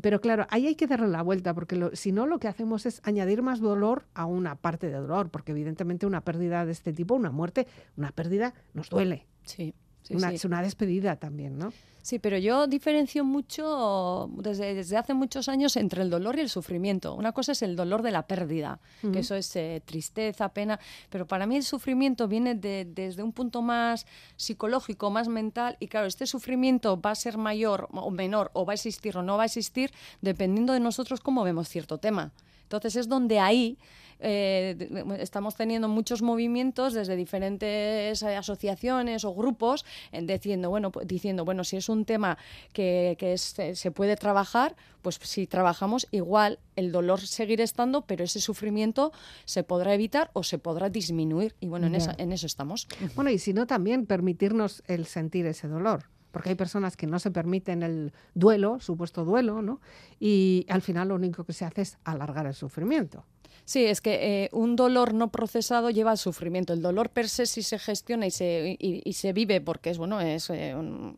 Pero 0.00 0.20
claro, 0.20 0.46
ahí 0.50 0.66
hay 0.66 0.74
que 0.74 0.86
darle 0.86 1.08
la 1.08 1.22
vuelta, 1.22 1.54
porque 1.54 1.76
lo, 1.76 1.94
si 1.94 2.12
no 2.12 2.26
lo 2.26 2.38
que 2.38 2.48
hacemos 2.48 2.86
es 2.86 3.00
añadir 3.04 3.42
más 3.42 3.60
dolor 3.60 4.06
a 4.14 4.26
una 4.26 4.56
parte 4.56 4.88
de 4.88 4.94
dolor, 4.94 5.30
porque 5.30 5.52
evidentemente 5.52 6.06
una 6.06 6.20
pérdida 6.22 6.64
de 6.66 6.72
este 6.72 6.92
tipo, 6.92 7.14
una 7.14 7.30
muerte, 7.30 7.66
una 7.96 8.12
pérdida 8.12 8.54
nos 8.74 8.90
duele. 8.90 9.26
Sí. 9.44 9.74
Sí, 10.02 10.14
una, 10.14 10.28
sí. 10.28 10.36
Es 10.36 10.44
una 10.44 10.62
despedida 10.62 11.16
también, 11.16 11.58
¿no? 11.58 11.72
Sí, 12.06 12.20
pero 12.20 12.38
yo 12.38 12.68
diferencio 12.68 13.24
mucho 13.24 14.30
desde, 14.36 14.74
desde, 14.74 14.96
hace 14.96 15.12
muchos 15.12 15.48
años 15.48 15.74
entre 15.74 16.02
el 16.02 16.08
dolor 16.08 16.38
y 16.38 16.40
el 16.40 16.48
sufrimiento. 16.48 17.16
Una 17.16 17.32
cosa 17.32 17.50
es 17.50 17.62
el 17.62 17.74
dolor 17.74 18.02
de 18.02 18.12
la 18.12 18.28
pérdida, 18.28 18.78
uh 19.02 19.08
-huh. 19.08 19.12
que 19.12 19.18
eso 19.18 19.34
es 19.34 19.56
eh, 19.56 19.82
tristeza, 19.84 20.48
pena, 20.50 20.78
pero 21.10 21.26
para 21.26 21.46
mí 21.46 21.56
el 21.56 21.64
sufrimiento 21.64 22.28
viene 22.28 22.54
de, 22.54 22.86
desde 22.88 23.24
un 23.24 23.32
punto 23.32 23.60
más 23.60 24.06
psicológico, 24.36 25.10
más 25.10 25.26
mental, 25.26 25.76
y 25.80 25.88
claro, 25.88 26.06
este 26.06 26.28
sufrimiento 26.28 27.00
va 27.00 27.10
a 27.10 27.16
ser 27.16 27.38
mayor 27.38 27.88
o 27.90 28.12
menor, 28.12 28.52
o 28.52 28.64
va 28.64 28.74
a 28.74 28.74
existir 28.74 29.16
o 29.16 29.24
no 29.24 29.36
va 29.36 29.42
a 29.42 29.46
existir, 29.46 29.90
dependiendo 30.20 30.74
de 30.74 30.78
nosotros 30.78 31.18
cómo 31.18 31.42
vemos 31.42 31.68
cierto 31.68 31.98
tema. 31.98 32.30
Entonces 32.62 32.94
es 32.94 33.08
donde 33.08 33.40
ahí 33.40 33.78
eh, 34.20 34.76
estamos 35.18 35.56
teniendo 35.56 35.88
muchos 35.88 36.22
movimientos 36.22 36.94
desde 36.94 37.16
diferentes 37.16 38.22
eh, 38.22 38.36
asociaciones 38.36 39.24
o 39.24 39.34
grupos 39.34 39.84
eh, 40.12 40.22
diciendo, 40.22 40.70
bueno, 40.70 40.92
diciendo, 41.04 41.44
bueno, 41.44 41.64
si 41.64 41.76
es 41.76 41.88
un 41.88 42.04
tema 42.04 42.38
que, 42.72 43.16
que 43.18 43.32
es, 43.32 43.56
se 43.72 43.90
puede 43.90 44.16
trabajar, 44.16 44.76
pues 45.02 45.18
si 45.22 45.46
trabajamos 45.46 46.08
igual 46.10 46.58
el 46.74 46.92
dolor 46.92 47.20
seguirá 47.20 47.64
estando, 47.64 48.02
pero 48.02 48.24
ese 48.24 48.40
sufrimiento 48.40 49.12
se 49.44 49.62
podrá 49.62 49.94
evitar 49.94 50.30
o 50.32 50.42
se 50.42 50.58
podrá 50.58 50.90
disminuir. 50.90 51.54
Y 51.60 51.68
bueno, 51.68 51.86
en, 51.86 51.94
esa, 51.94 52.14
en 52.18 52.32
eso 52.32 52.46
estamos. 52.46 52.88
Bueno, 53.14 53.30
y 53.30 53.38
si 53.38 53.52
no, 53.52 53.66
también 53.66 54.06
permitirnos 54.06 54.82
el 54.86 55.06
sentir 55.06 55.46
ese 55.46 55.68
dolor 55.68 56.04
porque 56.36 56.50
hay 56.50 56.54
personas 56.54 56.98
que 56.98 57.06
no 57.06 57.18
se 57.18 57.30
permiten 57.30 57.82
el 57.82 58.12
duelo, 58.34 58.78
supuesto 58.78 59.24
duelo, 59.24 59.62
¿no? 59.62 59.80
Y 60.20 60.66
al 60.68 60.82
final 60.82 61.08
lo 61.08 61.14
único 61.14 61.44
que 61.44 61.54
se 61.54 61.64
hace 61.64 61.80
es 61.80 61.96
alargar 62.04 62.44
el 62.44 62.52
sufrimiento. 62.52 63.24
Sí, 63.66 63.84
es 63.84 64.00
que 64.00 64.44
eh, 64.44 64.48
un 64.52 64.76
dolor 64.76 65.12
no 65.12 65.32
procesado 65.32 65.90
lleva 65.90 66.12
al 66.12 66.18
sufrimiento. 66.18 66.72
El 66.72 66.82
dolor 66.82 67.10
per 67.10 67.28
se 67.28 67.46
si 67.46 67.64
se 67.64 67.80
gestiona 67.80 68.24
y 68.24 68.30
se, 68.30 68.76
y, 68.78 69.02
y 69.04 69.12
se 69.14 69.32
vive 69.32 69.60
porque 69.60 69.90
es 69.90 69.98
bueno 69.98 70.20
es 70.20 70.48
eh, 70.50 70.72
un, 70.76 71.16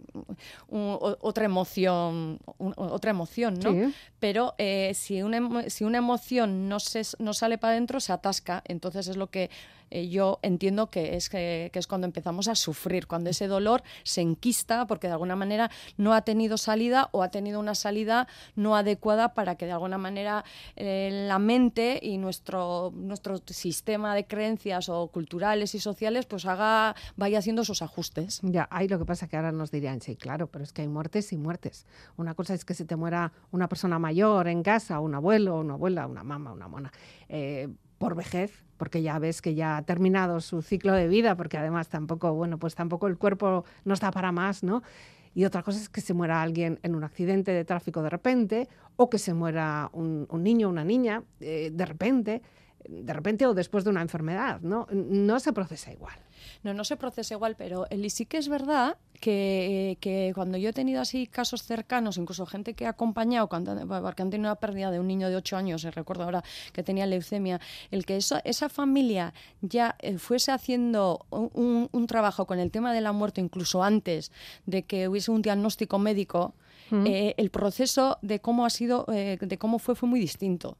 un, 0.68 0.96
otra 1.20 1.44
emoción 1.44 2.38
un, 2.56 2.72
otra 2.76 3.10
emoción, 3.10 3.60
¿no? 3.60 3.72
Sí. 3.72 3.94
Pero 4.18 4.54
eh, 4.56 4.92
si 4.94 5.22
una 5.22 5.68
si 5.68 5.84
una 5.84 5.98
emoción 5.98 6.70
no 6.70 6.80
se 6.80 7.02
no 7.18 7.34
sale 7.34 7.58
para 7.58 7.72
adentro 7.72 8.00
se 8.00 8.14
atasca. 8.14 8.62
Entonces 8.66 9.08
es 9.08 9.18
lo 9.18 9.26
que 9.26 9.50
eh, 9.90 10.08
yo 10.08 10.38
entiendo 10.42 10.90
que 10.90 11.16
es, 11.16 11.28
que, 11.28 11.70
es 11.72 11.86
cuando 11.86 12.06
empezamos 12.06 12.48
a 12.48 12.54
sufrir, 12.54 13.06
cuando 13.06 13.30
ese 13.30 13.46
dolor 13.46 13.82
se 14.02 14.20
enquista 14.20 14.86
porque 14.86 15.06
de 15.06 15.14
alguna 15.14 15.36
manera 15.36 15.70
no 15.96 16.14
ha 16.14 16.22
tenido 16.22 16.58
salida 16.58 17.08
o 17.12 17.22
ha 17.22 17.30
tenido 17.30 17.60
una 17.60 17.74
salida 17.74 18.28
no 18.56 18.76
adecuada 18.76 19.34
para 19.34 19.56
que 19.56 19.66
de 19.66 19.72
alguna 19.72 19.98
manera 19.98 20.44
eh, 20.76 21.26
la 21.28 21.38
mente 21.38 21.98
y 22.02 22.18
nuestro, 22.18 22.92
nuestro 22.94 23.38
sistema 23.46 24.14
de 24.14 24.26
creencias 24.26 24.88
o 24.88 25.08
culturales 25.08 25.74
y 25.74 25.80
sociales 25.80 26.26
pues 26.26 26.46
haga, 26.46 26.94
vaya 27.16 27.38
haciendo 27.38 27.64
sus 27.64 27.82
ajustes. 27.82 28.40
Ya, 28.42 28.68
hay 28.70 28.88
lo 28.88 28.98
que 28.98 29.04
pasa 29.04 29.28
que 29.28 29.36
ahora 29.36 29.52
nos 29.52 29.70
dirían, 29.70 30.00
sí, 30.00 30.16
claro, 30.16 30.46
pero 30.48 30.64
es 30.64 30.72
que 30.72 30.82
hay 30.82 30.88
muertes 30.88 31.32
y 31.32 31.36
muertes. 31.36 31.86
Una 32.16 32.34
cosa 32.34 32.54
es 32.54 32.64
que 32.64 32.74
se 32.74 32.84
te 32.84 32.96
muera 32.96 33.32
una 33.50 33.68
persona 33.68 33.98
mayor 33.98 34.48
en 34.48 34.62
casa, 34.62 35.00
un 35.00 35.14
abuelo, 35.14 35.60
una 35.60 35.74
abuela, 35.74 36.06
una 36.06 36.24
mamá, 36.24 36.52
una 36.52 36.68
mona. 36.68 36.92
Eh, 37.28 37.68
por 37.98 38.14
vejez, 38.14 38.64
porque 38.76 39.02
ya 39.02 39.18
ves 39.18 39.42
que 39.42 39.54
ya 39.54 39.76
ha 39.76 39.82
terminado 39.82 40.40
su 40.40 40.62
ciclo 40.62 40.92
de 40.92 41.08
vida, 41.08 41.36
porque 41.36 41.58
además 41.58 41.88
tampoco, 41.88 42.32
bueno, 42.32 42.58
pues 42.58 42.74
tampoco 42.74 43.08
el 43.08 43.18
cuerpo 43.18 43.64
no 43.84 43.94
está 43.94 44.10
para 44.10 44.32
más, 44.32 44.62
¿no? 44.62 44.82
Y 45.34 45.44
otra 45.44 45.62
cosa 45.62 45.78
es 45.78 45.88
que 45.88 46.00
se 46.00 46.14
muera 46.14 46.42
alguien 46.42 46.78
en 46.82 46.94
un 46.94 47.04
accidente 47.04 47.52
de 47.52 47.64
tráfico 47.64 48.02
de 48.02 48.10
repente, 48.10 48.68
o 48.96 49.10
que 49.10 49.18
se 49.18 49.34
muera 49.34 49.90
un, 49.92 50.26
niño 50.32 50.68
o 50.68 50.70
una 50.70 50.84
niña 50.84 51.22
eh, 51.40 51.70
de 51.72 51.86
repente, 51.86 52.42
de 52.86 53.12
repente 53.12 53.46
o 53.46 53.54
después 53.54 53.84
de 53.84 53.90
una 53.90 54.02
enfermedad, 54.02 54.60
¿no? 54.60 54.86
No 54.92 55.40
se 55.40 55.52
procesa 55.52 55.92
igual. 55.92 56.16
No, 56.62 56.74
no 56.74 56.84
se 56.84 56.96
procesa 56.96 57.34
igual, 57.34 57.56
pero 57.56 57.86
el, 57.90 58.08
sí 58.10 58.26
que 58.26 58.38
es 58.38 58.48
verdad 58.48 58.96
que, 59.20 59.98
que, 60.00 60.32
cuando 60.34 60.58
yo 60.58 60.70
he 60.70 60.72
tenido 60.72 61.00
así 61.00 61.26
casos 61.26 61.62
cercanos, 61.62 62.16
incluso 62.16 62.46
gente 62.46 62.74
que 62.74 62.86
ha 62.86 62.90
acompañado, 62.90 63.48
cuando, 63.48 63.76
porque 63.86 64.22
han 64.22 64.30
tenido 64.30 64.50
una 64.50 64.56
pérdida 64.56 64.90
de 64.90 65.00
un 65.00 65.08
niño 65.08 65.28
de 65.28 65.36
8 65.36 65.56
años, 65.56 65.82
recuerdo 65.82 66.24
ahora 66.24 66.44
que 66.72 66.82
tenía 66.82 67.06
leucemia, 67.06 67.60
el 67.90 68.06
que 68.06 68.16
eso, 68.16 68.38
esa 68.44 68.68
familia 68.68 69.34
ya 69.60 69.96
eh, 70.00 70.18
fuese 70.18 70.52
haciendo 70.52 71.26
un, 71.30 72.06
trabajo 72.06 72.46
con 72.46 72.58
el 72.58 72.70
tema 72.70 72.94
de 72.94 73.02
la 73.02 73.12
muerte, 73.12 73.40
incluso 73.40 73.82
antes 73.82 74.32
de 74.64 74.84
que 74.84 75.08
hubiese 75.08 75.30
un 75.30 75.42
diagnóstico 75.42 75.98
médico, 75.98 76.54
eh, 76.90 77.34
el 77.36 77.50
proceso 77.50 78.18
de 78.22 78.40
cómo 78.40 78.64
ha 78.64 78.70
sido, 78.70 79.04
eh, 79.12 79.38
de 79.40 79.58
cómo 79.58 79.78
fue, 79.78 79.94
fue 79.94 80.08
muy 80.08 80.20
distinto. 80.20 80.76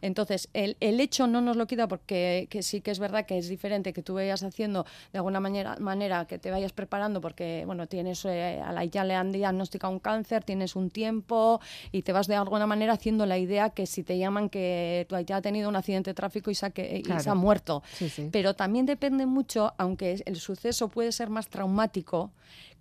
Entonces, 0.00 0.48
el, 0.52 0.76
el 0.78 1.00
hecho 1.00 1.26
no 1.26 1.40
nos 1.40 1.56
lo 1.56 1.66
quita 1.66 1.88
porque 1.88 2.46
que 2.50 2.62
sí 2.62 2.80
que 2.82 2.92
es 2.92 3.00
verdad 3.00 3.26
que 3.26 3.36
es 3.36 3.48
diferente 3.48 3.92
que 3.92 4.00
tú 4.00 4.14
vayas 4.14 4.44
haciendo 4.44 4.86
de 5.12 5.18
alguna 5.18 5.40
manera, 5.40 5.76
manera 5.80 6.24
que 6.26 6.38
te 6.38 6.52
vayas 6.52 6.72
preparando 6.72 7.20
porque, 7.20 7.64
bueno, 7.66 7.88
tienes, 7.88 8.24
eh, 8.26 8.60
a 8.64 8.70
la 8.72 8.84
ya 8.84 9.02
le 9.04 9.16
han 9.16 9.32
diagnosticado 9.32 9.92
un 9.92 9.98
cáncer, 9.98 10.44
tienes 10.44 10.76
un 10.76 10.90
tiempo 10.90 11.60
y 11.90 12.02
te 12.02 12.12
vas 12.12 12.28
de 12.28 12.36
alguna 12.36 12.68
manera 12.68 12.92
haciendo 12.92 13.26
la 13.26 13.38
idea 13.38 13.70
que 13.70 13.86
si 13.86 14.04
te 14.04 14.16
llaman 14.18 14.50
que 14.50 15.04
tu 15.08 15.16
ya 15.18 15.38
ha 15.38 15.42
tenido 15.42 15.68
un 15.68 15.74
accidente 15.74 16.10
de 16.10 16.14
tráfico 16.14 16.48
y 16.52 16.54
se 16.54 16.66
ha, 16.66 16.70
que- 16.70 16.98
y 16.98 17.02
Claro. 17.02 17.20
se 17.24 17.30
ha 17.30 17.34
muerto. 17.34 17.82
Sí, 17.92 18.08
sí. 18.08 18.28
Pero 18.30 18.54
también 18.54 18.86
depende 18.86 19.26
mucho, 19.26 19.72
aunque 19.78 20.22
el 20.26 20.36
suceso 20.36 20.86
puede 20.88 21.10
ser 21.10 21.28
más 21.28 21.48
traumático, 21.48 22.30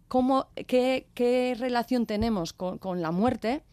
cómo, 0.08 0.48
qué, 0.68 1.08
qué 1.14 1.56
relación 1.58 2.06
tenemos 2.06 2.54
con, 2.54 2.78
con 2.78 3.02
la 3.02 3.12
muerte. 3.12 3.64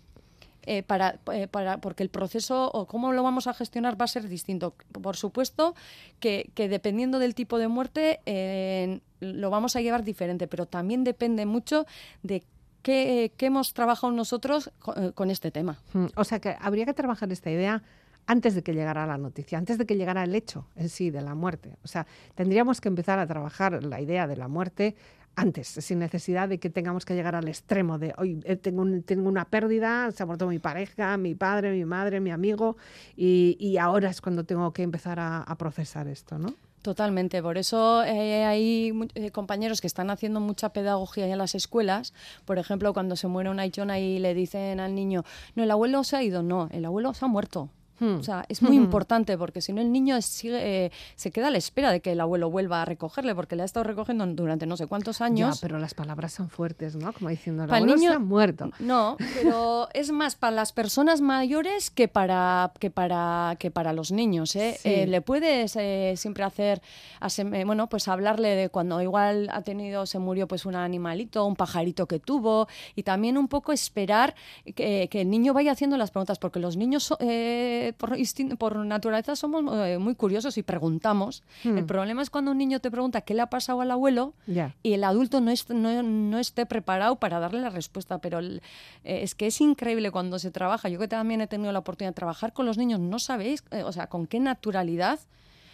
eh, 0.64 0.82
para, 0.84 1.18
eh, 1.32 1.48
para, 1.48 1.78
porque 1.78 2.04
el 2.04 2.08
proceso 2.08 2.70
o 2.72 2.86
cómo 2.86 3.12
lo 3.12 3.22
vamos 3.22 3.46
a 3.48 3.54
gestionar 3.54 4.00
va 4.00 4.04
a 4.04 4.08
ser 4.08 4.28
distinto. 4.28 4.74
Por 5.02 5.16
supuesto 5.16 5.74
que, 6.20 6.50
que 6.54 6.68
dependiendo 6.68 7.18
del 7.18 7.34
tipo 7.34 7.58
de 7.58 7.66
muerte 7.68 8.20
eh, 8.26 9.00
lo 9.18 9.50
vamos 9.50 9.74
a 9.76 9.80
llevar 9.80 10.04
diferente, 10.04 10.46
pero 10.46 10.66
también 10.66 11.02
depende 11.04 11.46
mucho 11.46 11.84
de 12.22 12.44
qué, 12.82 13.32
qué 13.36 13.46
hemos 13.46 13.74
trabajado 13.74 14.12
nosotros 14.12 14.70
con, 15.14 15.30
este 15.30 15.50
tema. 15.50 15.78
Mm, 15.94 16.06
O 16.16 16.24
sea 16.24 16.38
que 16.40 16.56
habría 16.60 16.84
que 16.84 16.94
trabajar 16.94 17.30
esta 17.32 17.50
idea 17.50 17.82
antes 18.26 18.54
de 18.54 18.62
que 18.62 18.72
llegara 18.72 19.04
la 19.04 19.18
noticia, 19.18 19.58
antes 19.58 19.78
de 19.78 19.86
que 19.86 19.96
llegara 19.96 20.22
el 20.22 20.34
hecho 20.34 20.66
en 20.76 20.88
sí 20.88 21.10
de 21.10 21.22
la 21.22 21.34
muerte. 21.34 21.76
O 21.82 21.88
sea, 21.88 22.06
tendríamos 22.36 22.80
que 22.80 22.88
empezar 22.88 23.18
a 23.18 23.26
trabajar 23.26 23.82
la 23.82 24.00
idea 24.00 24.28
de 24.28 24.36
la 24.36 24.46
muerte 24.46 24.94
antes, 25.36 25.68
sin 25.68 25.98
necesidad 25.98 26.48
de 26.48 26.58
que 26.58 26.68
tengamos 26.70 27.04
que 27.04 27.14
llegar 27.14 27.34
al 27.34 27.48
extremo 27.48 27.98
de 27.98 28.12
hoy 28.18 28.36
tengo, 28.60 28.82
un- 28.82 29.02
tengo 29.02 29.28
una 29.28 29.44
pérdida, 29.46 30.10
se 30.12 30.22
ha 30.22 30.26
muerto 30.26 30.46
mi 30.46 30.58
pareja, 30.58 31.16
mi 31.16 31.34
padre, 31.34 31.72
mi 31.72 31.84
madre, 31.84 32.20
mi 32.20 32.30
amigo, 32.30 32.76
y, 33.16 33.56
y 33.58 33.78
ahora 33.78 34.10
es 34.10 34.20
cuando 34.20 34.44
tengo 34.44 34.72
que 34.72 34.82
empezar 34.82 35.18
a, 35.20 35.44
procesar 35.58 36.08
esto, 36.08 36.38
¿no? 36.38 36.54
Totalmente, 36.82 37.40
por 37.42 37.58
eso 37.58 38.02
eh, 38.02 38.44
hay 38.44 38.92
eh, 39.14 39.30
compañeros 39.30 39.80
que 39.80 39.86
están 39.86 40.10
haciendo 40.10 40.40
mucha 40.40 40.70
pedagogía 40.72 41.28
en 41.28 41.38
las 41.38 41.54
escuelas. 41.54 42.12
Por 42.45 42.58
ejemplo, 42.58 42.92
cuando 42.92 43.14
se 43.14 43.28
muere 43.28 43.50
una 43.50 43.64
Icona 43.64 44.00
y 44.00 44.18
le 44.18 44.34
dicen 44.34 44.80
al 44.80 44.95
niño, 44.95 45.23
no, 45.54 45.62
el 45.62 45.71
abuelo 45.71 46.02
se 46.02 46.16
ha 46.16 46.23
ido, 46.25 46.42
no, 46.42 46.68
el 46.73 46.84
abuelo 46.84 47.14
se 47.14 47.25
ha 47.25 47.28
muerto. 47.28 47.71
Hmm. 48.02 48.19
O 48.19 48.23
sea, 48.23 48.45
es 48.49 48.62
muy 48.62 48.75
importante 48.76 49.38
porque 49.38 49.60
si 49.60 49.73
no 49.73 49.80
el 49.80 49.93
niño 49.93 50.21
sigue, 50.23 50.86
eh, 50.86 50.93
se 51.15 51.30
queda 51.30 51.49
a 51.49 51.50
la 51.50 51.58
espera 51.58 51.93
de 51.93 52.00
que 52.00 52.12
el 52.12 52.21
abuelo 52.21 52.50
vuelva 52.50 52.82
a 52.82 52.84
recogerle 52.84 53.34
porque 53.34 53.54
le 53.54 53.62
ha 53.62 53.65
estado 53.65 53.84
recogiendo 53.84 54.26
durante 54.26 54.67
no 54.67 54.76
sé 54.76 54.86
cuántos 54.88 55.21
años. 55.21 55.56
Ya, 55.56 55.60
pero 55.60 55.78
las 55.78 55.95
palabras 55.95 56.32
son 56.32 56.49
fuertes, 56.49 56.97
¿no? 56.97 57.12
Como 57.12 57.28
diciendo, 57.30 57.62
el 57.62 57.69
Para 57.69 57.78
el 57.78 57.84
abuelo 57.84 57.99
se 57.99 58.04
niño- 58.06 58.17
ha 58.17 58.19
muerto. 58.19 58.71
No, 58.80 59.17
pero 59.34 59.88
es 59.95 60.10
más 60.10 60.34
para 60.34 60.50
las 60.56 60.73
personas 60.73 61.21
mayores 61.21 61.91
que 61.91 62.08
para 62.08 62.73
que 62.80 62.91
para 62.91 63.56
que 63.58 63.71
para 63.71 63.93
los 63.93 64.10
niños. 64.10 64.56
¿eh? 64.56 64.76
Sí. 64.80 64.88
Eh, 64.88 65.06
le 65.06 65.21
puedes 65.21 65.76
eh, 65.76 66.15
siempre 66.17 66.43
hacer, 66.45 66.82
eh, 67.21 67.65
bueno, 67.65 67.88
pues 67.88 68.08
hablarle 68.08 68.49
de 68.56 68.69
cuando 68.69 69.00
igual 69.00 69.49
ha 69.52 69.62
tenido, 69.62 70.06
se 70.06 70.19
murió 70.19 70.49
pues 70.49 70.67
un 70.67 70.75
animalito, 70.75 71.45
un 71.47 71.54
pajarito 71.56 72.06
que 72.06 72.19
tuvo 72.19 72.67
y 72.97 73.04
también 73.04 73.38
un 73.38 73.47
poco 73.49 73.73
esperar 73.73 74.34
que, 74.75 75.08
que 75.10 75.21
el 75.21 75.30
niño 75.30 75.52
vaya 75.54 75.73
haciendo 75.73 75.97
las 75.97 76.10
preguntas 76.10 76.38
porque 76.38 76.58
los 76.58 76.76
niños 76.76 77.04
so- 77.04 77.19
eh, 77.93 78.57
por, 78.57 78.57
por 78.59 78.76
naturaleza 78.85 79.37
somos 79.37 79.63
eh, 79.87 79.99
muy 79.99 80.15
curiosos 80.15 80.59
y 80.59 80.63
preguntamos. 80.63 81.43
Hmm. 81.65 81.78
El 81.78 81.85
problema 81.87 82.23
es 82.23 82.31
cuando 82.31 82.50
un 82.50 82.59
niño 82.59 82.81
te 82.81 82.91
pregunta 82.91 83.21
qué 83.21 83.35
le 83.35 83.43
ha 83.43 83.47
pasado 83.47 83.81
al 83.81 83.91
abuelo 83.91 84.35
y 84.83 84.93
el 84.95 85.05
adulto 85.05 85.41
no, 85.41 85.50
est- 85.50 85.71
no, 85.71 86.02
no 86.02 86.39
esté 86.39 86.67
preparado 86.67 87.17
para 87.17 87.39
darle 87.41 87.61
la 87.61 87.71
respuesta. 87.71 88.19
Pero 88.19 88.39
el- 88.41 88.63
eh, 89.05 89.21
es 89.23 89.35
que 89.35 89.47
es 89.47 89.61
increíble 89.61 90.11
cuando 90.11 90.39
se 90.39 90.50
trabaja. 90.50 90.89
Yo 90.89 90.99
que 90.99 91.09
también 91.09 91.41
he 91.41 91.47
tenido 91.47 91.73
la 91.73 91.78
oportunidad 91.81 92.11
de 92.11 92.17
trabajar 92.17 92.52
con 92.52 92.67
los 92.67 92.78
niños, 92.78 93.00
no 93.00 93.19
sabéis, 93.19 93.65
eh, 93.71 93.83
o 93.83 93.93
sea, 93.93 94.07
con 94.09 94.26
qué 94.26 94.41
naturalidad. 94.41 95.19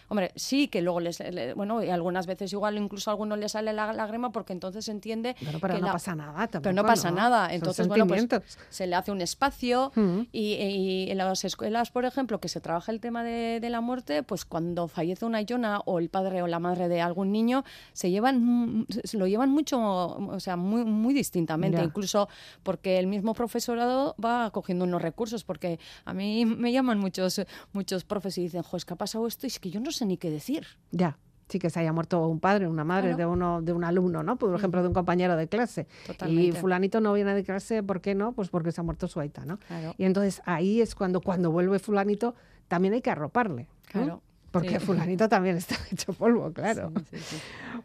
Hombre, 0.09 0.33
sí 0.37 0.69
que 0.69 0.81
luego 0.83 1.01
les, 1.01 1.21
le- 1.21 1.55
bueno, 1.55 1.83
y 1.85 1.91
algunas 1.91 2.27
veces 2.27 2.53
igual 2.53 2.79
incluso 2.79 3.11
a 3.11 3.13
algunos 3.13 3.39
les 3.39 3.53
sale 3.53 3.73
la 3.73 3.93
lágrima 3.93 4.31
porque 4.33 4.53
entonces 4.53 4.89
entiende 4.89 5.37
Pero, 5.45 5.59
pero 5.61 5.75
que 5.75 5.81
no 5.81 5.87
la- 5.89 5.93
pasa 5.93 6.15
nada 6.15 6.33
tampoco, 6.47 6.63
pero 6.63 6.73
no 6.75 6.85
pasa 6.85 7.11
nada. 7.11 7.53
Entonces, 7.53 7.87
bueno, 7.89 8.07
pues 8.07 8.27
se 8.71 8.87
le 8.87 8.95
hace 8.97 9.13
un 9.13 9.21
espacio 9.21 9.93
Mm. 9.95 10.21
y, 10.33 10.55
y 10.55 11.11
en 11.11 11.19
las 11.19 11.45
escuelas, 11.45 11.91
por 11.91 12.05
ejemplo, 12.05 12.41
que 12.41 12.49
se 12.49 12.61
trabaja 12.61 12.91
el 12.93 13.01
tema 13.01 13.23
de, 13.23 13.59
de 13.61 13.71
la 13.71 13.81
muerte, 13.81 14.23
pues 14.23 14.45
cuando 14.45 14.89
fallece 14.89 15.25
una 15.25 15.43
yona 15.43 15.81
o 15.85 15.99
el 15.99 16.09
padre 16.09 16.43
o 16.43 16.47
la 16.47 16.59
madre 16.59 16.89
de 16.89 17.01
algún 17.01 17.33
niño, 17.33 17.65
se 17.93 18.11
llevan, 18.11 18.87
se 19.05 19.19
lo 19.19 19.27
llevan 19.27 19.51
mucho, 19.51 19.79
o 19.81 20.41
sea, 20.41 20.57
muy, 20.57 20.85
muy 20.85 21.15
distintamente, 21.15 21.79
Ya. 21.79 21.85
incluso 21.85 22.29
porque 22.63 22.99
el 22.99 23.07
mismo 23.07 23.35
profesorado 23.35 24.15
va 24.25 24.51
cogiendo 24.51 24.85
unos 24.85 25.03
recursos, 25.03 25.45
porque 25.45 25.79
a 26.05 26.15
mí 26.15 26.45
me 26.47 26.73
llaman 26.73 26.99
muchos, 26.99 27.43
muchos 27.73 28.05
profes 28.05 28.39
y 28.39 28.43
dicen, 28.43 28.63
jo, 28.63 28.77
es 28.77 28.85
que 28.85 28.95
ha 28.95 28.97
pasado 28.97 29.27
esto 29.27 29.47
y 29.47 29.49
es 29.49 29.59
que 29.59 29.71
yo 29.71 29.81
no 29.81 29.91
sé 29.93 29.98
ni 30.07 30.17
qué 30.17 30.31
decir. 30.31 30.67
Ya. 30.91 31.19
Sí 31.49 31.59
que 31.59 31.71
se 31.71 31.81
haya 31.81 31.95
muerto 31.95 32.27
un 32.29 32.41
padre, 32.41 32.69
una 32.69 32.85
madre 32.85 33.09
Claro. 33.15 33.17
de 33.17 33.27
uno 33.27 33.63
de 33.63 33.73
un 33.73 33.83
alumno, 33.83 34.23
¿no? 34.23 34.37
Por 34.37 34.55
ejemplo, 34.55 34.83
de 34.83 34.89
un 34.89 34.95
compañero 34.95 35.35
de 35.35 35.49
clase. 35.49 35.87
Y 36.05 36.07
Totalmente. 36.09 36.61
fulanito 36.61 37.01
no 37.01 37.13
viene 37.15 37.35
de 37.35 37.43
clase, 37.43 37.83
¿por 37.83 38.03
qué 38.03 38.15
no? 38.15 38.33
Pues 38.33 38.51
porque 38.51 38.71
se 38.71 38.83
ha 38.83 38.85
muerto 38.85 39.09
su 39.09 39.19
aita, 39.19 39.47
¿no? 39.47 39.59
Claro. 39.67 39.95
Y 39.97 40.05
entonces 40.05 40.43
ahí 40.45 40.83
es 40.83 40.95
cuando 40.95 41.23
cuando 41.23 41.51
vuelve 41.51 41.79
fulanito 41.79 42.35
también 42.69 42.93
hay 42.95 43.01
que 43.01 43.11
arroparle. 43.11 43.63
¿no? 43.95 44.03
Claro. 44.05 44.23
Porque 44.51 44.79
Sí. 44.79 44.85
fulanito 44.87 45.29
también 45.31 45.57
está 45.57 45.75
hecho 45.91 46.13
polvo, 46.13 46.53
claro. 46.53 46.93
Sí, 47.11 47.17
sí, 47.17 47.37
sí. 47.37 47.37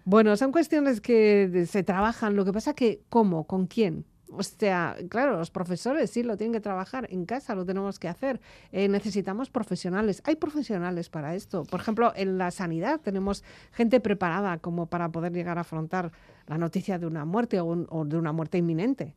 Bueno, 0.04 0.36
son 0.36 0.52
cuestiones 0.52 1.00
que 1.00 1.66
se 1.70 1.84
trabajan. 1.84 2.36
Lo 2.36 2.44
que 2.44 2.52
pasa 2.52 2.74
que, 2.74 3.02
¿cómo? 3.10 3.46
¿Con 3.46 3.68
quién? 3.68 4.04
O 4.36 4.44
sea, 4.44 4.96
claro, 5.10 5.38
los 5.38 5.52
profesores 5.52 6.10
sí 6.10 6.24
lo 6.24 6.38
tienen 6.38 6.54
que 6.54 6.60
trabajar, 6.60 7.08
en 7.12 7.26
casa 7.26 7.56
lo 7.56 7.66
tenemos 7.66 8.00
que 8.00 8.08
hacer. 8.08 8.42
Eh, 8.72 8.88
necesitamos 8.88 9.50
profesionales. 9.50 10.22
Hay 10.26 10.36
profesionales 10.36 11.10
para 11.10 11.36
esto. 11.36 11.64
Por 11.64 11.80
ejemplo, 11.80 12.12
en 12.16 12.38
la 12.38 12.52
sanidad 12.52 13.00
tenemos 13.02 13.44
gente 13.72 14.00
preparada 14.00 14.58
como 14.58 14.88
para 14.88 15.10
poder 15.10 15.34
llegar 15.34 15.58
a 15.58 15.62
afrontar 15.62 16.12
la 16.48 16.58
noticia 16.58 16.98
de 17.00 17.06
una 17.06 17.26
muerte 17.26 17.60
o, 17.60 17.66
un- 17.66 17.88
o 17.90 18.06
de 18.06 18.18
una 18.18 18.32
muerte 18.32 18.58
inminente. 18.58 19.14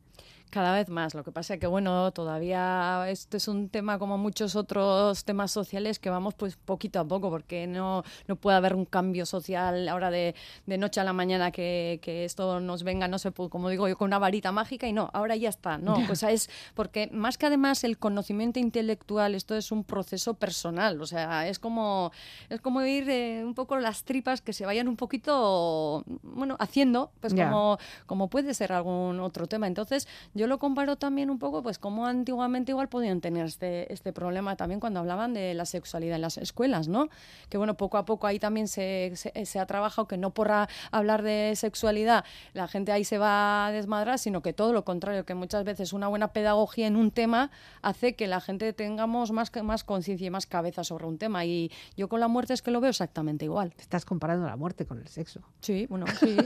Cada 0.50 0.72
vez 0.72 0.88
más. 0.88 1.14
Lo 1.14 1.24
que 1.24 1.32
pasa 1.32 1.54
es 1.54 1.60
que, 1.60 1.66
bueno, 1.66 2.10
todavía 2.12 3.04
este 3.08 3.36
es 3.36 3.48
un 3.48 3.68
tema 3.68 3.98
como 3.98 4.16
muchos 4.16 4.56
otros 4.56 5.24
temas 5.24 5.50
sociales 5.50 5.98
que 5.98 6.10
vamos 6.10 6.34
pues 6.34 6.56
poquito 6.56 7.00
a 7.00 7.04
poco, 7.04 7.30
porque 7.30 7.66
no, 7.66 8.04
no 8.26 8.36
puede 8.36 8.56
haber 8.56 8.74
un 8.74 8.84
cambio 8.84 9.26
social 9.26 9.88
ahora 9.88 10.10
de, 10.10 10.34
de 10.66 10.78
noche 10.78 11.00
a 11.00 11.04
la 11.04 11.12
mañana 11.12 11.50
que, 11.50 11.98
que 12.02 12.24
esto 12.24 12.60
nos 12.60 12.82
venga, 12.84 13.08
no 13.08 13.18
sé, 13.18 13.32
pues, 13.32 13.50
como 13.50 13.68
digo 13.68 13.88
yo, 13.88 13.96
con 13.96 14.06
una 14.06 14.18
varita 14.18 14.52
mágica 14.52 14.86
y 14.86 14.92
no, 14.92 15.10
ahora 15.12 15.36
ya 15.36 15.48
está. 15.48 15.78
No, 15.78 15.98
pues 16.06 16.22
es 16.22 16.48
porque 16.74 17.08
más 17.12 17.38
que 17.38 17.46
además 17.46 17.84
el 17.84 17.98
conocimiento 17.98 18.58
intelectual, 18.58 19.34
esto 19.34 19.54
es 19.56 19.72
un 19.72 19.84
proceso 19.84 20.34
personal, 20.34 21.00
o 21.00 21.06
sea, 21.06 21.48
es 21.48 21.58
como, 21.58 22.12
es 22.48 22.60
como 22.60 22.82
ir 22.82 23.08
eh, 23.10 23.42
un 23.44 23.54
poco 23.54 23.76
las 23.76 24.04
tripas 24.04 24.40
que 24.40 24.52
se 24.52 24.64
vayan 24.64 24.88
un 24.88 24.96
poquito, 24.96 26.04
bueno, 26.22 26.56
haciendo, 26.58 27.10
pues 27.20 27.34
como 27.34 27.78
como 28.06 28.28
puede 28.28 28.54
ser 28.54 28.72
algún 28.72 29.20
otro 29.20 29.46
tema. 29.46 29.66
Entonces, 29.66 30.08
yo 30.34 30.45
lo 30.46 30.58
comparo 30.58 30.96
también 30.96 31.30
un 31.30 31.38
poco, 31.38 31.62
pues 31.62 31.78
como 31.78 32.06
antiguamente 32.06 32.72
igual 32.72 32.88
podían 32.88 33.20
tener 33.20 33.46
este, 33.46 33.92
este 33.92 34.12
problema 34.12 34.56
también 34.56 34.80
cuando 34.80 35.00
hablaban 35.00 35.34
de 35.34 35.54
la 35.54 35.66
sexualidad 35.66 36.16
en 36.16 36.22
las 36.22 36.38
escuelas, 36.38 36.88
¿no? 36.88 37.08
Que 37.48 37.58
bueno, 37.58 37.76
poco 37.76 37.98
a 37.98 38.04
poco 38.04 38.26
ahí 38.26 38.38
también 38.38 38.68
se, 38.68 39.12
se, 39.14 39.46
se 39.46 39.58
ha 39.58 39.66
trabajado 39.66 40.08
que 40.08 40.16
no 40.16 40.30
por 40.30 40.46
hablar 40.90 41.22
de 41.22 41.52
sexualidad 41.56 42.24
la 42.52 42.68
gente 42.68 42.92
ahí 42.92 43.04
se 43.04 43.18
va 43.18 43.66
a 43.66 43.72
desmadrar, 43.72 44.18
sino 44.18 44.42
que 44.42 44.52
todo 44.52 44.72
lo 44.72 44.84
contrario, 44.84 45.24
que 45.24 45.34
muchas 45.34 45.64
veces 45.64 45.92
una 45.92 46.08
buena 46.08 46.28
pedagogía 46.28 46.86
en 46.86 46.96
un 46.96 47.10
tema 47.10 47.50
hace 47.82 48.14
que 48.14 48.26
la 48.26 48.40
gente 48.40 48.72
tengamos 48.72 49.32
más, 49.32 49.50
más 49.62 49.84
conciencia 49.84 50.26
y 50.26 50.30
más 50.30 50.46
cabeza 50.46 50.84
sobre 50.84 51.06
un 51.06 51.18
tema. 51.18 51.44
Y 51.44 51.70
yo 51.96 52.08
con 52.08 52.20
la 52.20 52.28
muerte 52.28 52.54
es 52.54 52.62
que 52.62 52.70
lo 52.70 52.80
veo 52.80 52.90
exactamente 52.90 53.44
igual. 53.44 53.74
Estás 53.78 54.04
comparando 54.04 54.46
la 54.46 54.56
muerte 54.56 54.86
con 54.86 54.98
el 54.98 55.08
sexo. 55.08 55.40
Sí, 55.60 55.86
bueno, 55.88 56.06
sí. 56.18 56.36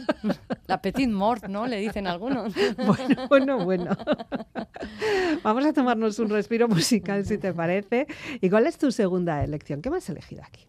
La 0.67 0.81
petite 0.81 1.09
mort, 1.09 1.47
¿no? 1.47 1.67
Le 1.67 1.79
dicen 1.79 2.07
algunos. 2.07 2.53
Bueno, 2.91 3.29
bueno, 3.29 3.65
bueno. 3.65 3.80
Vamos 5.43 5.65
a 5.65 5.73
tomarnos 5.73 6.19
un 6.19 6.29
respiro 6.31 6.69
musical, 6.69 7.25
si 7.25 7.39
te 7.39 7.53
parece. 7.53 8.07
¿Y 8.41 8.51
cuál 8.51 8.67
es 8.67 8.79
tu 8.79 8.91
segunda 8.93 9.43
elección? 9.45 9.83
¿Qué 9.83 9.91
me 9.91 9.99
has 9.99 10.09
elegido 10.09 10.43
aquí? 10.45 10.67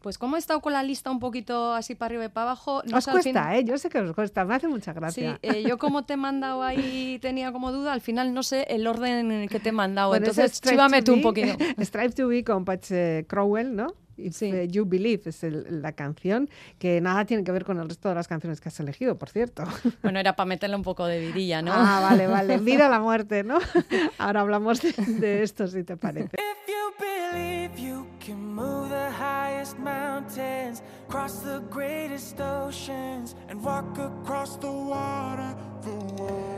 Pues 0.00 0.16
como 0.16 0.36
he 0.36 0.38
estado 0.38 0.60
con 0.60 0.72
la 0.72 0.82
lista 0.84 1.10
un 1.10 1.18
poquito 1.18 1.74
así 1.74 1.96
para 1.96 2.06
arriba 2.10 2.24
y 2.26 2.28
para 2.28 2.46
abajo... 2.52 2.82
os 2.94 3.04
sé, 3.04 3.10
al 3.10 3.14
cuesta, 3.16 3.42
fin- 3.50 3.52
¿eh? 3.52 3.64
Yo 3.64 3.78
sé 3.78 3.88
que 3.88 3.98
os 3.98 4.14
cuesta, 4.14 4.44
me 4.44 4.54
hace 4.54 4.68
mucha 4.68 4.92
Sí, 4.92 4.98
gracia. 5.00 5.38
eh, 5.42 5.64
yo 5.66 5.76
como 5.76 6.04
te 6.04 6.14
he 6.14 6.16
mandado 6.16 6.62
ahí 6.62 7.18
tenía 7.20 7.50
como 7.50 7.72
duda, 7.72 7.92
al 7.94 8.00
final 8.00 8.32
no 8.32 8.44
sé 8.44 8.62
el 8.70 8.86
orden 8.86 9.12
en 9.12 9.32
el 9.32 9.48
que 9.50 9.58
te 9.58 9.70
he 9.70 9.72
mandado, 9.72 10.10
Bueno, 10.10 10.24
entonces 10.26 10.60
chívame 10.60 11.02
tú 11.02 11.14
un 11.14 11.22
poquito. 11.22 11.56
Strive 11.82 12.10
to 12.10 12.28
Be 12.28 12.44
con 12.44 12.64
Patch 12.64 12.92
Crowell, 13.26 13.74
¿no? 13.74 13.88
If 14.18 14.34
Sí. 14.34 14.46
eh, 14.46 14.68
You 14.68 14.84
Believe 14.84 15.22
es 15.26 15.42
el- 15.44 15.80
la 15.82 15.92
canción, 15.92 16.48
que 16.78 17.00
nada 17.00 17.24
tiene 17.24 17.44
que 17.44 17.52
ver 17.52 17.64
con 17.64 17.78
el 17.78 17.88
resto 17.88 18.08
de 18.08 18.14
las 18.14 18.28
canciones 18.28 18.60
que 18.60 18.68
has 18.68 18.78
elegido, 18.80 19.16
por 19.16 19.28
cierto. 19.30 19.64
Bueno, 20.02 20.18
era 20.20 20.34
para 20.36 20.46
meterle 20.46 20.76
un 20.76 20.82
poco 20.82 21.06
de 21.06 21.20
vidilla, 21.20 21.62
¿no? 21.62 21.72
Ah, 21.74 22.00
vale, 22.02 22.26
vale. 22.26 22.58
Mira 22.58 22.88
la 22.88 23.00
muerte, 23.00 23.44
¿no? 23.44 23.58
Ahora 24.18 24.40
hablamos 24.40 24.80
de, 24.82 24.92
de 24.92 25.42
esto, 25.42 25.66
si 25.68 25.84
te 25.84 25.96
parece. 25.96 26.36
If 26.36 26.68
you 26.68 26.92
believe 26.98 27.80
you 27.80 28.06
can 28.24 28.54
move 28.54 28.88
the 28.90 29.10
highest 29.10 29.78
mountains, 29.78 30.82
cross 31.08 31.42
the 31.42 31.60
greatest 31.70 32.40
oceans, 32.40 33.36
and 33.48 33.62
walk 33.64 33.98
across 33.98 34.58
the 34.60 34.66
water, 34.66 35.54
the 35.82 35.90
water. 36.22 36.57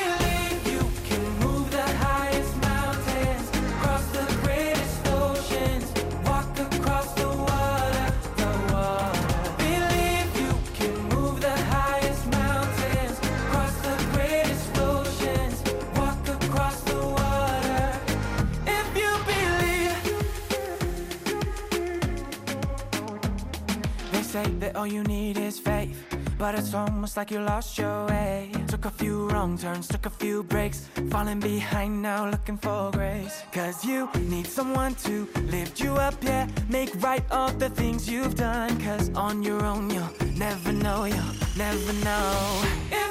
that 24.61 24.75
all 24.75 24.87
you 24.87 25.03
need 25.03 25.37
is 25.37 25.59
faith, 25.59 25.97
but 26.37 26.53
it's 26.55 26.73
almost 26.73 27.17
like 27.17 27.31
you 27.31 27.39
lost 27.39 27.77
your 27.77 28.05
way. 28.05 28.51
Took 28.67 28.85
a 28.85 28.91
few 28.91 29.27
wrong 29.29 29.57
turns, 29.57 29.87
took 29.87 30.05
a 30.05 30.09
few 30.09 30.43
breaks, 30.43 30.87
falling 31.09 31.39
behind 31.39 32.01
now 32.01 32.29
looking 32.29 32.57
for 32.57 32.91
grace. 32.91 33.43
Cause 33.51 33.83
you 33.83 34.07
need 34.29 34.47
someone 34.47 34.93
to 35.07 35.27
lift 35.49 35.79
you 35.81 35.93
up, 35.95 36.15
yeah, 36.21 36.47
make 36.69 36.91
right 37.03 37.23
all 37.31 37.51
the 37.51 37.69
things 37.69 38.07
you've 38.09 38.35
done. 38.35 38.79
Cause 38.79 39.09
on 39.15 39.43
your 39.43 39.65
own 39.65 39.89
you'll 39.89 40.13
never 40.37 40.71
know, 40.71 41.05
you'll 41.05 41.35
never 41.57 41.93
know. 42.05 43.10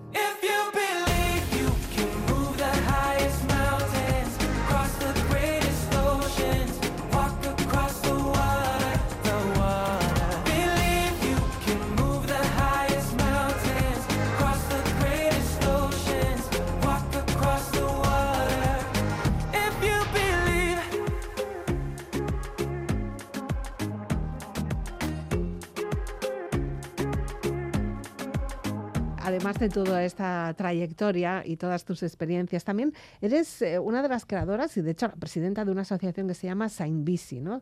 Además 29.51 29.75
de 29.75 29.83
toda 29.83 30.05
esta 30.05 30.53
trayectoria 30.55 31.43
y 31.45 31.57
todas 31.57 31.83
tus 31.83 32.03
experiencias, 32.03 32.63
también 32.63 32.93
eres 33.19 33.61
eh, 33.61 33.79
una 33.79 34.01
de 34.01 34.07
las 34.07 34.25
creadoras 34.25 34.77
y 34.77 34.81
de 34.81 34.91
hecho 34.91 35.07
la 35.07 35.15
presidenta 35.15 35.65
de 35.65 35.71
una 35.71 35.81
asociación 35.81 36.29
que 36.29 36.35
se 36.35 36.47
llama 36.47 36.69
Saint 36.69 37.03
Bici, 37.03 37.41
¿no? 37.41 37.61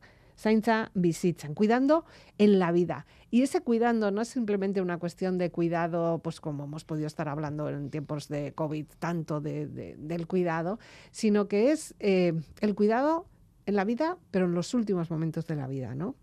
Bizitzan, 0.93 1.55
cuidando 1.55 2.05
en 2.37 2.59
la 2.59 2.71
vida. 2.71 3.07
Y 3.31 3.41
ese 3.41 3.61
cuidando 3.61 4.11
no 4.11 4.21
es 4.21 4.27
simplemente 4.27 4.81
una 4.81 4.99
cuestión 4.99 5.39
de 5.39 5.49
cuidado, 5.49 6.19
pues 6.19 6.39
como 6.39 6.65
hemos 6.65 6.85
podido 6.85 7.07
estar 7.07 7.27
hablando 7.27 7.67
en 7.69 7.89
tiempos 7.89 8.27
de 8.27 8.53
COVID, 8.53 8.85
tanto 8.99 9.41
de- 9.41 9.65
de- 9.67 9.95
del 9.97 10.27
cuidado, 10.27 10.77
sino 11.09 11.47
que 11.47 11.71
es 11.71 11.95
eh, 11.99 12.33
el 12.61 12.75
cuidado 12.75 13.25
en 13.65 13.75
la 13.75 13.83
vida, 13.83 14.17
pero 14.29 14.45
en 14.45 14.53
los 14.53 14.75
últimos 14.75 15.09
momentos 15.09 15.47
de 15.47 15.55
la 15.55 15.65
vida, 15.67 15.95
¿no? 15.95 16.15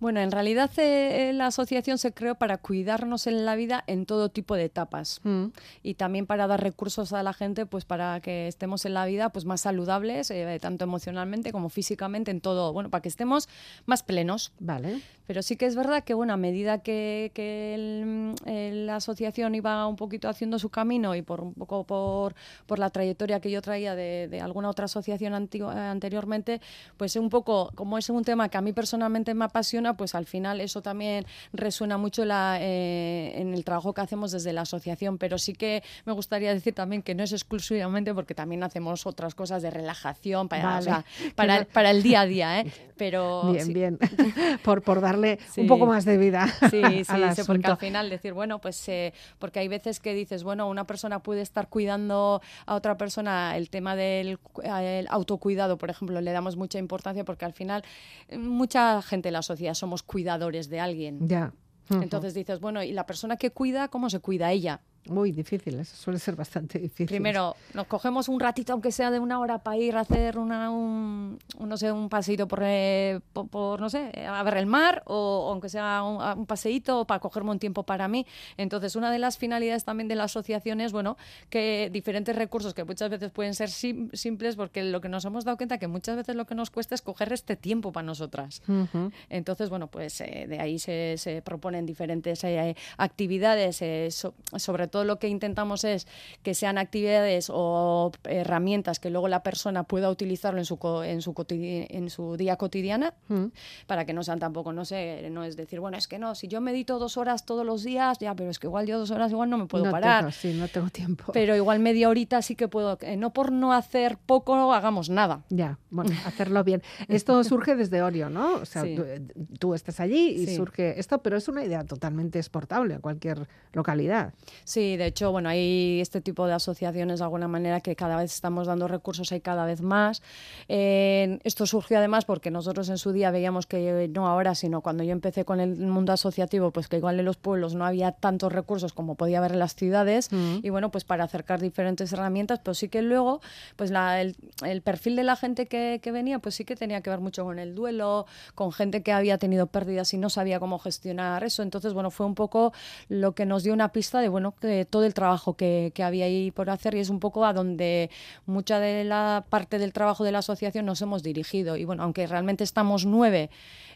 Bueno, 0.00 0.20
en 0.20 0.30
realidad 0.30 0.70
eh, 0.76 1.32
la 1.34 1.46
asociación 1.46 1.98
se 1.98 2.12
creó 2.12 2.36
para 2.36 2.58
cuidarnos 2.58 3.26
en 3.26 3.44
la 3.44 3.56
vida 3.56 3.82
en 3.86 4.06
todo 4.06 4.28
tipo 4.28 4.54
de 4.54 4.64
etapas 4.64 5.20
Mm. 5.24 5.46
y 5.82 5.94
también 5.94 6.26
para 6.26 6.46
dar 6.46 6.62
recursos 6.62 7.12
a 7.12 7.22
la 7.22 7.32
gente 7.32 7.66
pues 7.66 7.84
para 7.84 8.20
que 8.20 8.46
estemos 8.48 8.84
en 8.84 8.94
la 8.94 9.04
vida 9.06 9.30
pues 9.30 9.44
más 9.44 9.60
saludables 9.62 10.30
eh, 10.30 10.58
tanto 10.60 10.84
emocionalmente 10.84 11.50
como 11.52 11.68
físicamente 11.68 12.30
en 12.30 12.40
todo 12.40 12.72
bueno 12.72 12.90
para 12.90 13.02
que 13.02 13.08
estemos 13.08 13.48
más 13.86 14.02
plenos 14.02 14.52
Vale. 14.60 15.00
Pero 15.28 15.42
sí 15.42 15.56
que 15.56 15.66
es 15.66 15.76
verdad 15.76 16.02
que 16.04 16.14
bueno 16.14 16.32
a 16.32 16.38
medida 16.38 16.78
que, 16.78 17.30
que 17.34 17.74
el- 17.74 18.34
el- 18.46 18.86
la 18.86 18.96
asociación 18.96 19.54
iba 19.54 19.86
un 19.86 19.96
poquito 19.96 20.26
haciendo 20.30 20.58
su 20.58 20.70
camino 20.70 21.14
y 21.14 21.20
por 21.20 21.42
un 21.42 21.52
poco 21.52 21.84
por, 21.84 22.34
por 22.66 22.78
la 22.78 22.88
trayectoria 22.88 23.38
que 23.38 23.50
yo 23.50 23.60
traía 23.60 23.94
de, 23.94 24.26
de 24.28 24.40
alguna 24.40 24.70
otra 24.70 24.86
asociación 24.86 25.34
anteriormente 25.34 26.62
pues 26.96 27.14
un 27.16 27.28
poco 27.28 27.70
como 27.74 27.98
es 27.98 28.08
un 28.08 28.24
tema 28.24 28.48
que 28.48 28.56
a 28.56 28.62
mí 28.62 28.72
personalmente 28.72 29.34
me 29.34 29.44
apasiona 29.44 29.98
pues 29.98 30.14
al 30.14 30.24
final 30.24 30.62
eso 30.62 30.80
también 30.80 31.26
resuena 31.52 31.98
mucho 31.98 32.24
la, 32.24 32.56
eh, 32.62 33.32
en 33.38 33.52
el 33.52 33.64
trabajo 33.64 33.92
que 33.92 34.00
hacemos 34.00 34.32
desde 34.32 34.54
la 34.54 34.62
asociación 34.62 35.18
pero 35.18 35.36
sí 35.36 35.52
que 35.52 35.82
me 36.06 36.12
gustaría 36.14 36.54
decir 36.54 36.74
también 36.74 37.02
que 37.02 37.14
no 37.14 37.22
es 37.22 37.32
exclusivamente 37.32 38.14
porque 38.14 38.34
también 38.34 38.62
hacemos 38.62 39.04
otras 39.06 39.34
cosas 39.34 39.60
de 39.60 39.70
relajación 39.70 40.48
para, 40.48 40.78
o 40.78 40.82
sea, 40.82 41.04
para, 41.34 41.90
el 41.90 42.02
día 42.02 42.22
a 42.22 42.26
día 42.26 42.60
¿eh? 42.60 42.72
pero 42.96 43.50
Bien, 43.52 43.66
sí. 43.66 43.74
bien. 43.74 43.98
por, 44.62 44.80
por 44.80 45.02
darle 45.02 45.17
Sí. 45.48 45.60
un 45.62 45.66
poco 45.66 45.86
más 45.86 46.04
de 46.04 46.16
vida 46.18 46.46
Sí, 46.70 46.82
al 47.08 47.34
sí, 47.34 47.42
sí, 47.42 47.42
porque 47.46 47.66
al 47.66 47.76
final 47.76 48.10
decir, 48.10 48.32
bueno, 48.32 48.60
pues 48.60 48.88
eh, 48.88 49.12
porque 49.38 49.60
hay 49.60 49.68
veces 49.68 50.00
que 50.00 50.14
dices, 50.14 50.44
bueno, 50.44 50.68
una 50.68 50.86
persona 50.86 51.20
puede 51.22 51.42
estar 51.42 51.68
cuidando 51.68 52.40
a 52.66 52.74
otra 52.74 52.96
persona, 52.96 53.56
el 53.56 53.70
tema 53.70 53.96
del 53.96 54.38
cu- 54.38 54.62
el 54.62 55.06
autocuidado, 55.10 55.78
por 55.78 55.90
ejemplo, 55.90 56.20
le 56.20 56.32
damos 56.32 56.56
mucha 56.56 56.78
importancia 56.78 57.24
porque 57.24 57.44
al 57.44 57.52
final 57.52 57.82
eh, 58.28 58.38
mucha 58.38 59.00
gente 59.02 59.28
en 59.28 59.34
la 59.34 59.42
sociedad 59.42 59.74
somos 59.74 60.02
cuidadores 60.02 60.68
de 60.68 60.80
alguien. 60.80 61.28
Ya. 61.28 61.52
Entonces 61.90 62.34
dices, 62.34 62.60
bueno, 62.60 62.82
¿y 62.82 62.92
la 62.92 63.06
persona 63.06 63.36
que 63.38 63.50
cuida, 63.50 63.88
cómo 63.88 64.10
se 64.10 64.20
cuida 64.20 64.52
ella? 64.52 64.82
Muy 65.06 65.32
difícil, 65.32 65.78
eso 65.80 65.96
suele 65.96 66.18
ser 66.18 66.36
bastante 66.36 66.78
difícil. 66.78 67.06
Primero, 67.06 67.56
nos 67.72 67.86
cogemos 67.86 68.28
un 68.28 68.38
ratito, 68.40 68.74
aunque 68.74 68.92
sea 68.92 69.10
de 69.10 69.18
una 69.18 69.40
hora, 69.40 69.58
para 69.58 69.78
ir 69.78 69.96
a 69.96 70.00
hacer 70.00 70.36
una, 70.36 70.70
un, 70.70 71.38
un, 71.56 71.68
no 71.68 71.76
sé, 71.78 71.90
un 71.90 72.10
paseíto 72.10 72.46
por, 72.46 72.60
eh, 72.62 73.20
por, 73.32 73.48
por, 73.48 73.80
no 73.80 73.88
sé, 73.88 74.12
a 74.28 74.42
ver 74.42 74.58
el 74.58 74.66
mar, 74.66 75.02
o, 75.06 75.48
aunque 75.50 75.70
sea 75.70 76.02
un, 76.02 76.40
un 76.40 76.44
paseíto, 76.46 77.06
para 77.06 77.20
cogerme 77.20 77.52
un 77.52 77.58
tiempo 77.58 77.84
para 77.84 78.06
mí. 78.06 78.26
Entonces, 78.58 78.96
una 78.96 79.10
de 79.10 79.18
las 79.18 79.38
finalidades 79.38 79.84
también 79.84 80.08
de 80.08 80.14
la 80.14 80.24
asociación 80.24 80.80
es, 80.82 80.92
bueno, 80.92 81.16
que 81.48 81.88
diferentes 81.90 82.36
recursos 82.36 82.74
que 82.74 82.84
muchas 82.84 83.08
veces 83.08 83.30
pueden 83.30 83.54
ser 83.54 83.70
sim- 83.70 84.10
simples, 84.12 84.56
porque 84.56 84.82
lo 84.82 85.00
que 85.00 85.08
nos 85.08 85.24
hemos 85.24 85.44
dado 85.46 85.56
cuenta 85.56 85.78
que 85.78 85.86
muchas 85.88 86.16
veces 86.16 86.34
lo 86.36 86.44
que 86.44 86.54
nos 86.54 86.68
cuesta 86.70 86.94
es 86.94 87.00
coger 87.00 87.32
este 87.32 87.56
tiempo 87.56 87.92
para 87.92 88.04
nosotras. 88.04 88.60
Ujú. 88.68 89.10
Entonces, 89.30 89.70
bueno, 89.70 89.86
pues 89.86 90.20
eh, 90.20 90.44
de 90.48 90.60
ahí 90.60 90.78
se, 90.78 91.14
se 91.16 91.40
proponen 91.40 91.86
diferentes 91.86 92.44
eh, 92.44 92.76
actividades. 92.98 93.80
eh, 93.80 94.08
so- 94.10 94.34
sobre 94.56 94.86
todo 94.86 94.87
lo 94.92 95.18
que 95.18 95.28
intentamos 95.28 95.84
es 95.84 96.06
que 96.42 96.54
sean 96.54 96.78
actividades 96.78 97.50
o 97.52 98.10
herramientas 98.24 98.98
que 99.00 99.10
luego 99.10 99.28
la 99.28 99.42
persona 99.42 99.84
pueda 99.84 100.10
utilizarlo 100.10 100.58
en 100.58 100.64
su, 100.64 100.76
co- 100.78 101.04
en 101.04 101.22
su, 101.22 101.34
en 101.48 102.10
su 102.10 102.36
día 102.36 102.56
cotidiana, 102.56 103.14
Mm. 103.28 103.46
para 103.86 104.04
que 104.04 104.12
no 104.12 104.22
sean 104.22 104.38
tampoco, 104.38 104.72
no 104.72 104.84
sé, 104.84 105.28
no 105.30 105.44
es 105.44 105.56
decir, 105.56 105.80
bueno, 105.80 105.96
es 105.96 106.08
que 106.08 106.18
no, 106.18 106.34
si 106.34 106.48
yo 106.48 106.60
medito 106.60 106.98
dos 106.98 107.16
horas 107.16 107.44
todos 107.44 107.64
los 107.66 107.82
días, 107.84 108.18
ya, 108.18 108.34
pero 108.34 108.50
es 108.50 108.58
que 108.58 108.66
igual 108.66 108.86
yo 108.86 108.98
dos 108.98 109.10
horas 109.10 109.30
igual 109.32 109.50
no 109.50 109.58
me 109.58 109.66
puedo 109.66 109.84
no 109.84 109.90
parar. 109.90 110.20
Tengo, 110.20 110.32
sí, 110.32 110.54
no 110.54 110.68
tengo 110.68 110.88
tiempo. 110.90 111.32
Pero 111.32 111.54
igual 111.56 111.78
media 111.80 112.08
horita 112.08 112.42
sí 112.42 112.54
que 112.56 112.68
puedo, 112.68 112.98
eh, 113.02 113.16
no 113.16 113.32
por 113.32 113.52
no 113.52 113.72
hacer 113.72 114.18
poco 114.18 114.72
hagamos 114.72 115.10
nada. 115.10 115.44
Ya, 115.50 115.78
bueno, 115.90 116.10
hacerlo 116.26 116.64
bien. 116.64 116.82
Esto 117.08 117.42
surge 117.44 117.76
desde 117.76 118.02
Orio, 118.02 118.30
¿no? 118.30 118.54
O 118.54 118.64
sea, 118.64 118.82
Sí. 118.82 118.94
tú, 118.96 119.02
eh, 119.02 119.20
tú 119.58 119.74
estás 119.74 120.00
allí 120.00 120.28
y 120.30 120.46
Sí. 120.46 120.56
surge 120.56 120.98
esto, 120.98 121.18
pero 121.22 121.36
es 121.36 121.48
una 121.48 121.64
idea 121.64 121.84
totalmente 121.84 122.38
exportable 122.38 122.94
a 122.94 122.98
cualquier 123.00 123.48
localidad. 123.72 124.32
Sí, 124.64 124.77
Sí, 124.78 124.96
de 124.96 125.06
hecho, 125.06 125.32
bueno, 125.32 125.48
hay 125.48 126.00
este 126.00 126.20
tipo 126.20 126.46
de 126.46 126.52
asociaciones 126.52 127.18
de 127.18 127.24
alguna 127.24 127.48
manera 127.48 127.80
que 127.80 127.96
cada 127.96 128.16
vez 128.16 128.32
estamos 128.32 128.68
dando 128.68 128.86
recursos, 128.86 129.32
hay 129.32 129.40
cada 129.40 129.66
vez 129.66 129.82
más. 129.82 130.22
Eh, 130.68 131.40
esto 131.42 131.66
surgió 131.66 131.98
además 131.98 132.24
porque 132.24 132.52
nosotros 132.52 132.88
en 132.88 132.96
su 132.96 133.10
día 133.10 133.32
veíamos 133.32 133.66
que 133.66 134.08
no 134.14 134.28
ahora, 134.28 134.54
sino 134.54 134.80
cuando 134.80 135.02
yo 135.02 135.10
empecé 135.10 135.44
con 135.44 135.58
el 135.58 135.76
mundo 135.78 136.12
asociativo, 136.12 136.70
pues 136.70 136.86
que 136.86 136.98
igual 136.98 137.18
en 137.18 137.24
los 137.24 137.36
pueblos 137.36 137.74
no 137.74 137.84
había 137.84 138.12
tantos 138.12 138.52
recursos 138.52 138.92
como 138.92 139.16
podía 139.16 139.38
haber 139.38 139.50
en 139.50 139.58
las 139.58 139.74
ciudades. 139.74 140.30
Mm. 140.30 140.58
Y 140.62 140.70
bueno, 140.70 140.92
pues 140.92 141.02
para 141.02 141.24
acercar 141.24 141.60
diferentes 141.60 142.12
herramientas, 142.12 142.60
pues 142.62 142.78
sí 142.78 142.88
que 142.88 143.02
luego, 143.02 143.40
pues 143.74 143.90
la, 143.90 144.20
el, 144.20 144.36
el 144.64 144.80
perfil 144.82 145.16
de 145.16 145.24
la 145.24 145.34
gente 145.34 145.66
que, 145.66 145.98
que 146.00 146.12
venía, 146.12 146.38
pues 146.38 146.54
sí 146.54 146.64
que 146.64 146.76
tenía 146.76 147.00
que 147.00 147.10
ver 147.10 147.18
mucho 147.18 147.42
con 147.42 147.58
el 147.58 147.74
duelo, 147.74 148.26
con 148.54 148.70
gente 148.70 149.02
que 149.02 149.10
había 149.10 149.38
tenido 149.38 149.66
pérdidas 149.66 150.14
y 150.14 150.18
no 150.18 150.30
sabía 150.30 150.60
cómo 150.60 150.78
gestionar 150.78 151.42
eso. 151.42 151.64
Entonces, 151.64 151.94
bueno, 151.94 152.12
fue 152.12 152.26
un 152.26 152.36
poco 152.36 152.72
lo 153.08 153.34
que 153.34 153.44
nos 153.44 153.64
dio 153.64 153.72
una 153.72 153.88
pista 153.90 154.20
de, 154.20 154.28
bueno, 154.28 154.54
de 154.68 154.84
todo 154.84 155.04
el 155.04 155.14
trabajo 155.14 155.56
que, 155.56 155.90
que 155.94 156.04
había 156.04 156.26
ahí 156.26 156.52
por 156.52 156.70
hacer 156.70 156.94
y 156.94 157.00
es 157.00 157.10
un 157.10 157.18
poco 157.18 157.44
a 157.44 157.52
donde 157.52 158.10
mucha 158.46 158.78
de 158.78 159.02
la 159.04 159.44
parte 159.50 159.78
del 159.80 159.92
trabajo 159.92 160.22
de 160.22 160.30
la 160.32 160.38
asociación 160.38 160.86
nos 160.86 161.02
hemos 161.02 161.22
dirigido. 161.24 161.76
Y 161.76 161.84
bueno, 161.84 162.04
aunque 162.04 162.26
realmente 162.28 162.62
estamos 162.62 163.04
nueve 163.06 163.50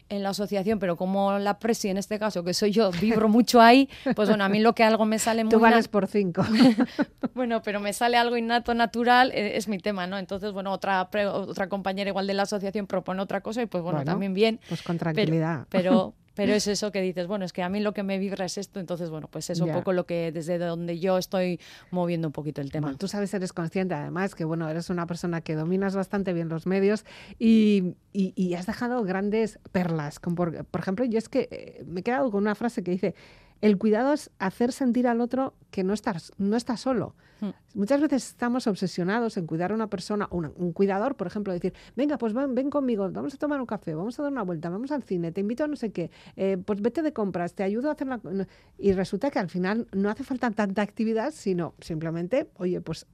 en 0.09 0.21
la 0.21 0.29
asociación, 0.29 0.79
pero 0.79 0.97
como 0.97 1.39
la 1.39 1.59
presi 1.59 1.87
en 1.87 1.97
este 1.97 2.19
caso, 2.19 2.43
que 2.43 2.53
soy 2.53 2.71
yo, 2.71 2.91
vibro 2.91 3.29
mucho 3.29 3.61
ahí, 3.61 3.87
pues 4.15 4.27
bueno, 4.27 4.43
a 4.43 4.49
mí 4.49 4.59
lo 4.59 4.75
que 4.75 4.83
algo 4.83 5.05
me 5.05 5.17
sale 5.17 5.43
muy 5.45 5.51
Tú 5.51 5.59
vales 5.59 5.87
por 5.87 6.07
cinco. 6.07 6.43
bueno, 7.33 7.61
pero 7.61 7.79
me 7.79 7.93
sale 7.93 8.17
algo 8.17 8.35
innato, 8.37 8.73
natural, 8.73 9.31
eh, 9.31 9.55
es 9.55 9.67
mi 9.69 9.77
tema, 9.79 10.05
¿no? 10.07 10.17
Entonces, 10.17 10.51
bueno, 10.51 10.71
otra, 10.73 11.09
pre- 11.09 11.25
otra 11.27 11.69
compañera 11.69 12.09
igual 12.09 12.27
de 12.27 12.33
la 12.33 12.43
asociación 12.43 12.85
propone 12.85 13.21
otra 13.21 13.39
cosa 13.41 13.61
y 13.61 13.65
pues 13.65 13.81
bueno, 13.81 13.99
Bueno, 13.99 14.11
también 14.11 14.33
bien. 14.33 14.59
Pues 14.67 14.81
con 14.83 14.97
tranquilidad. 14.97 15.65
pero, 15.69 16.13
pero 16.13 16.13
es 16.37 16.67
eso 16.67 16.91
que 16.91 17.01
dices, 17.01 17.27
bueno, 17.27 17.45
es 17.45 17.53
que 17.53 17.61
a 17.63 17.69
mí 17.69 17.79
lo 17.79 17.93
que 17.93 18.03
me 18.03 18.17
vibra 18.17 18.45
es 18.45 18.57
esto, 18.57 18.79
entonces, 18.79 19.09
bueno, 19.09 19.27
pues 19.29 19.49
es 19.49 19.59
un 19.59 19.67
Ya. 19.67 19.73
poco 19.73 19.93
lo 19.93 20.05
que 20.05 20.31
desde 20.31 20.57
donde 20.57 20.99
yo 20.99 21.17
estoy 21.17 21.59
moviendo 21.91 22.27
un 22.27 22.31
poquito 22.31 22.61
el 22.61 22.71
tema. 22.71 22.87
Bueno, 22.87 22.97
tú 22.97 23.07
sabes, 23.07 23.33
eres 23.33 23.53
consciente 23.53 23.93
además 23.93 24.33
que 24.35 24.43
bueno, 24.45 24.67
eres 24.69 24.89
una 24.89 25.05
persona 25.05 25.41
que 25.41 25.55
dominas 25.55 25.95
bastante 25.95 26.33
bien 26.33 26.49
los 26.49 26.65
medios 26.65 27.05
y, 27.39 27.95
y- 28.13 28.33
y 28.35 28.53
has 28.55 28.65
dejado 28.65 29.03
grandes 29.03 29.59
perlas. 29.71 30.19
como 30.19 30.35
por, 30.35 30.65
por 30.65 30.81
ejemplo, 30.81 31.05
yo 31.05 31.17
es 31.19 31.29
que 31.29 31.47
eh, 31.51 31.83
me 31.85 31.99
he 31.99 32.03
quedado 32.03 32.31
con 32.31 32.41
una 32.41 32.55
frase 32.55 32.83
que 32.83 32.91
dice, 32.91 33.15
el 33.63 33.77
cuidado 33.77 34.11
es 34.11 34.29
hacer 34.39 34.73
sentir 34.73 35.07
al 35.07 35.21
otro 35.21 35.53
que 35.71 35.85
no 35.85 35.93
estás, 35.93 36.33
no 36.37 36.57
está 36.57 36.75
solo. 36.75 37.15
Hmm. 37.39 37.51
Muchas 37.75 38.01
veces 38.01 38.27
estamos 38.27 38.67
obsesionados 38.67 39.37
en 39.37 39.47
cuidar 39.47 39.71
a 39.71 39.75
una 39.75 39.87
persona, 39.87 40.27
un 40.31 40.73
cuidador, 40.73 41.15
por 41.15 41.27
ejemplo, 41.27 41.53
decir, 41.53 41.73
venga, 41.95 42.17
pues 42.17 42.33
ven, 42.33 42.55
ven 42.55 42.69
conmigo, 42.69 43.09
vamos 43.09 43.33
a 43.33 43.37
tomar 43.37 43.61
un 43.61 43.65
café, 43.65 43.95
vamos 43.95 44.19
a 44.19 44.23
dar 44.23 44.33
una 44.33 44.41
vuelta, 44.41 44.69
vamos 44.69 44.91
al 44.91 45.03
cine, 45.03 45.31
te 45.31 45.39
invito 45.39 45.63
a 45.63 45.67
no 45.67 45.77
sé 45.77 45.93
qué, 45.93 46.11
eh, 46.35 46.57
pues 46.57 46.81
vete 46.81 47.01
de 47.01 47.13
compras, 47.13 47.53
te 47.53 47.63
ayudo 47.63 47.87
a 47.87 47.93
hacer 47.93 48.07
la... 48.07 48.19
no". 48.21 48.45
Y 48.77 48.91
resulta 48.91 49.31
que 49.31 49.39
al 49.39 49.49
final 49.49 49.87
no 49.93 50.09
hace 50.09 50.25
falta 50.25 50.51
tanta 50.51 50.81
actividad, 50.81 51.31
sino 51.31 51.73
simplemente, 51.79 52.49
oye, 52.57 52.81
pues 52.81 53.07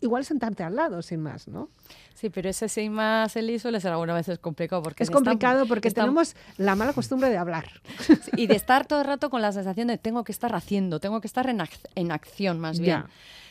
igual 0.00 0.24
sentarte 0.24 0.62
al 0.62 0.76
lado, 0.76 1.02
sin 1.02 1.20
más, 1.20 1.48
¿no? 1.48 1.68
Sí, 2.14 2.30
pero 2.30 2.48
ese 2.48 2.68
sí 2.68 2.90
más 2.90 3.36
el 3.36 3.60
suele 3.60 3.80
ser 3.80 3.92
algunas 3.92 4.16
veces 4.16 4.38
complicado 4.38 4.82
porque 4.82 5.02
Es 5.04 5.10
complicado 5.10 5.66
porque 5.66 5.90
tenemos 5.90 6.34
la 6.56 6.74
mala 6.74 6.92
costumbre 6.92 7.30
de 7.30 7.36
hablar. 7.38 7.68
y 8.36 8.46
de 8.48 8.56
estar 8.56 8.86
todo 8.86 9.00
el 9.00 9.06
rato 9.06 9.30
con 9.30 9.40
la 9.42 9.52
sensación 9.52 9.88
de 9.88 9.98
tengo 9.98 10.24
que 10.24 10.32
estar 10.32 10.54
haciendo, 10.54 10.98
tengo 11.00 11.20
que 11.20 11.26
estar 11.28 11.48
en, 11.48 11.58
ac- 11.60 11.88
en 11.94 12.10
acción 12.12 12.58
más 12.58 12.78
bien. 12.80 12.98
Ya. 13.02 13.06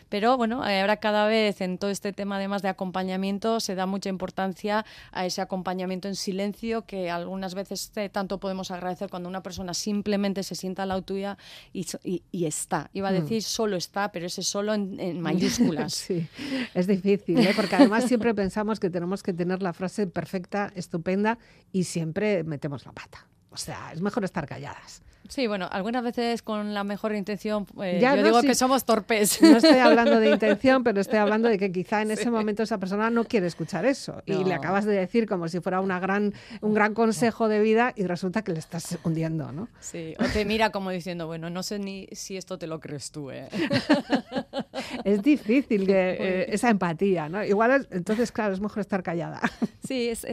Pero 0.09 0.37
bueno, 0.37 0.63
ahora 0.63 0.97
cada 0.97 1.27
vez 1.27 1.61
en 1.61 1.77
todo 1.77 1.89
este 1.91 2.13
tema 2.13 2.37
además 2.37 2.61
de 2.61 2.69
acompañamiento 2.69 3.59
se 3.59 3.75
da 3.75 3.85
mucha 3.85 4.09
importancia 4.09 4.85
a 5.11 5.25
ese 5.25 5.41
acompañamiento 5.41 6.07
en 6.07 6.15
silencio 6.15 6.85
que 6.85 7.09
algunas 7.09 7.55
veces 7.55 7.91
eh, 7.95 8.09
tanto 8.09 8.39
podemos 8.39 8.71
agradecer 8.71 9.09
cuando 9.09 9.27
una 9.29 9.43
persona 9.43 9.73
simplemente 9.73 10.43
se 10.43 10.55
sienta 10.55 10.83
al 10.83 10.89
lado 10.89 11.01
tuya 11.01 11.37
y, 11.73 11.85
y- 12.03 12.23
y 12.31 12.45
está. 12.45 12.89
Iba 12.93 13.09
a 13.09 13.11
Mm. 13.11 13.15
decir 13.21 13.43
solo 13.43 13.75
está, 13.75 14.11
pero 14.11 14.25
ese 14.27 14.43
solo 14.43 14.73
en, 14.73 14.99
en 14.99 15.19
mayúsculas. 15.21 15.93
Sí, 15.93 16.27
es 16.73 16.87
difícil, 16.87 17.39
¿eh? 17.39 17.53
porque 17.55 17.75
además 17.75 18.05
siempre 18.05 18.33
pensamos 18.33 18.79
que 18.79 18.89
tenemos 18.89 19.23
que 19.23 19.33
tener 19.33 19.61
la 19.61 19.73
frase 19.73 20.07
perfecta, 20.07 20.71
estupenda 20.75 21.37
y 21.71 21.83
siempre 21.83 22.43
metemos 22.43 22.85
la 22.85 22.91
pata. 22.91 23.27
O 23.49 23.57
sea, 23.57 23.91
es 23.93 24.01
mejor 24.01 24.23
estar 24.23 24.45
calladas. 24.45 25.01
Sí, 25.29 25.47
bueno, 25.47 25.67
algunas 25.71 26.03
veces 26.03 26.41
con 26.41 26.73
la 26.73 26.83
mejor 26.83 27.13
intención, 27.15 27.65
eh, 27.83 27.99
Ya, 28.01 28.15
yo 28.15 28.21
no, 28.21 28.27
digo 28.27 28.41
que 28.41 28.55
somos 28.55 28.85
torpes. 28.85 29.41
No 29.41 29.57
estoy 29.57 29.79
hablando 29.79 30.19
de 30.19 30.31
intención, 30.31 30.83
pero 30.83 31.01
estoy 31.01 31.19
hablando 31.19 31.49
de 31.49 31.57
que 31.57 31.71
quizá 31.71 32.01
en 32.01 32.11
ese 32.11 32.29
momento 32.29 32.63
esa 32.63 32.77
persona 32.77 33.09
no 33.09 33.23
quiere 33.25 33.47
escuchar 33.47 33.85
eso. 33.85 34.21
Y 34.25 34.43
le 34.43 34.53
acabas 34.53 34.85
de 34.85 34.93
decir 34.93 35.27
como 35.27 35.47
si 35.47 35.59
fuera 35.59 35.81
una 35.81 35.99
gran, 35.99 36.33
un 36.61 36.73
gran 36.73 36.93
consejo 36.93 37.47
de 37.47 37.59
vida 37.61 37.93
y 37.95 38.03
resulta 38.05 38.43
que 38.43 38.51
le 38.53 38.59
estás 38.59 38.97
hundiendo, 39.03 39.51
¿no? 39.51 39.67
Sí, 39.79 40.13
o 40.19 40.23
te 40.31 40.45
mira 40.45 40.71
como 40.71 40.89
diciendo, 40.91 41.27
bueno, 41.27 41.49
no 41.49 41.63
sé 41.63 41.79
ni 41.79 42.07
si 42.11 42.37
esto 42.37 42.57
te 42.57 42.67
lo 42.67 42.79
crees 42.79 43.11
tú, 43.11 43.31
¿eh? 43.31 43.47
Es 45.03 45.21
difícil 45.23 45.85
que, 45.85 46.11
eh, 46.19 46.45
esa 46.49 46.69
empatía, 46.69 47.29
¿no? 47.29 47.43
Igual, 47.43 47.71
es- 47.71 47.87
entonces, 47.91 48.31
claro, 48.31 48.53
es 48.53 48.59
mejor 48.59 48.79
estar 48.79 49.03
callada. 49.03 49.41
Sí, 49.87 50.09
es, 50.09 50.25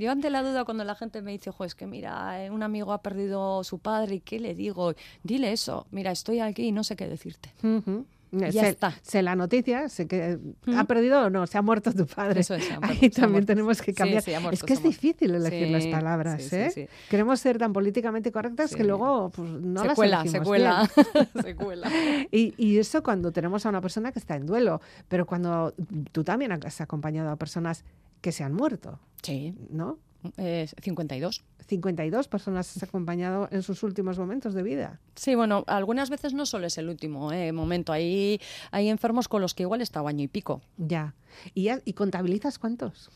yo 0.00 0.10
ante 0.10 0.30
la 0.30 0.42
duda 0.42 0.64
cuando 0.64 0.84
la 0.84 0.94
gente 0.94 1.22
me 1.22 1.30
dice, 1.32 1.50
jo, 1.50 1.64
es 1.64 1.74
que 1.74 1.86
mira, 1.86 2.36
un 2.50 2.62
amigo 2.62 2.92
ha 2.92 3.02
perdido 3.02 3.62
su 3.64 3.78
padre, 3.78 4.16
¿y 4.16 4.20
qué 4.28 4.38
le 4.38 4.54
digo? 4.54 4.92
Dile 5.22 5.52
eso, 5.52 5.86
mira, 5.90 6.10
estoy 6.12 6.40
aquí 6.40 6.66
y 6.66 6.72
no 6.72 6.84
sé 6.84 6.96
qué 6.96 7.08
decirte. 7.08 7.50
Ujú. 7.62 8.04
Ya 8.30 8.52
sé, 8.52 8.68
está. 8.68 8.92
sé 9.00 9.22
la 9.22 9.34
noticia, 9.36 9.88
sé 9.88 10.06
que 10.06 10.38
Ujú. 10.66 10.76
ha 10.78 10.84
perdido 10.84 11.22
o 11.22 11.30
no, 11.30 11.46
se 11.46 11.56
ha 11.56 11.62
muerto 11.62 11.94
tu 11.94 12.04
padre. 12.06 12.40
Eso 12.40 12.54
es, 12.56 12.64
se 12.66 12.72
muerto, 12.78 12.88
Ahí 13.00 13.10
se 13.10 13.20
también 13.22 13.46
tenemos 13.46 13.80
que 13.80 13.94
cambiar. 13.94 14.22
sí, 14.22 14.32
muerto, 14.32 14.50
es 14.52 14.62
que 14.64 14.74
es 14.74 14.80
se 14.80 14.88
difícil 14.88 15.34
elegir 15.34 15.70
las 15.70 15.84
Sí, 15.84 15.90
palabras, 15.90 16.42
sí, 16.42 16.56
¿eh? 16.56 16.88
Queremos 17.08 17.40
ser 17.40 17.56
tan 17.56 17.72
políticamente 17.72 18.30
correctas 18.30 18.76
que 18.76 18.84
luego 18.84 19.30
pues, 19.30 19.48
no 19.48 19.80
se 19.80 19.86
las 19.86 19.94
cuela, 19.96 20.26
se 20.26 20.40
cuela, 20.42 20.90
se 21.42 21.54
cuela. 21.56 21.90
Y, 22.30 22.52
y 22.58 22.76
eso 22.76 23.02
cuando 23.02 23.32
tenemos 23.32 23.64
a 23.64 23.70
una 23.70 23.80
persona 23.80 24.12
que 24.12 24.18
está 24.18 24.36
en 24.36 24.44
duelo, 24.44 24.82
pero 25.08 25.24
cuando 25.24 25.72
tú 26.12 26.22
también 26.22 26.52
has 26.52 26.80
acompañado 26.82 27.30
a 27.30 27.36
personas 27.36 27.82
que 28.20 28.30
se 28.32 28.44
han 28.44 28.52
muerto, 28.52 29.00
Sí, 29.22 29.54
¿no? 29.70 29.98
Eh, 30.36 30.66
52. 30.82 31.42
52 31.66 32.28
personas 32.28 32.76
has 32.76 32.82
acompañado 32.82 33.48
en 33.52 33.62
sus 33.62 33.82
últimos 33.82 34.18
momentos 34.18 34.54
de 34.54 34.62
vida. 34.62 35.00
Sí, 35.14 35.34
bueno, 35.34 35.64
algunas 35.66 36.08
veces 36.10 36.32
no 36.32 36.46
solo 36.46 36.66
es 36.66 36.78
el 36.78 36.88
último 36.88 37.30
eh, 37.32 37.52
momento, 37.52 37.92
hay, 37.92 38.40
hay 38.70 38.88
enfermos 38.88 39.28
con 39.28 39.42
los 39.42 39.54
que 39.54 39.64
igual 39.64 39.80
está 39.82 40.00
año 40.00 40.22
y 40.24 40.28
pico. 40.28 40.62
Ya. 40.78 41.14
¿Y, 41.54 41.64
ya- 41.64 41.80
¿Y 41.84 41.92
contabilizas 41.92 42.58
cuántos? 42.58 43.10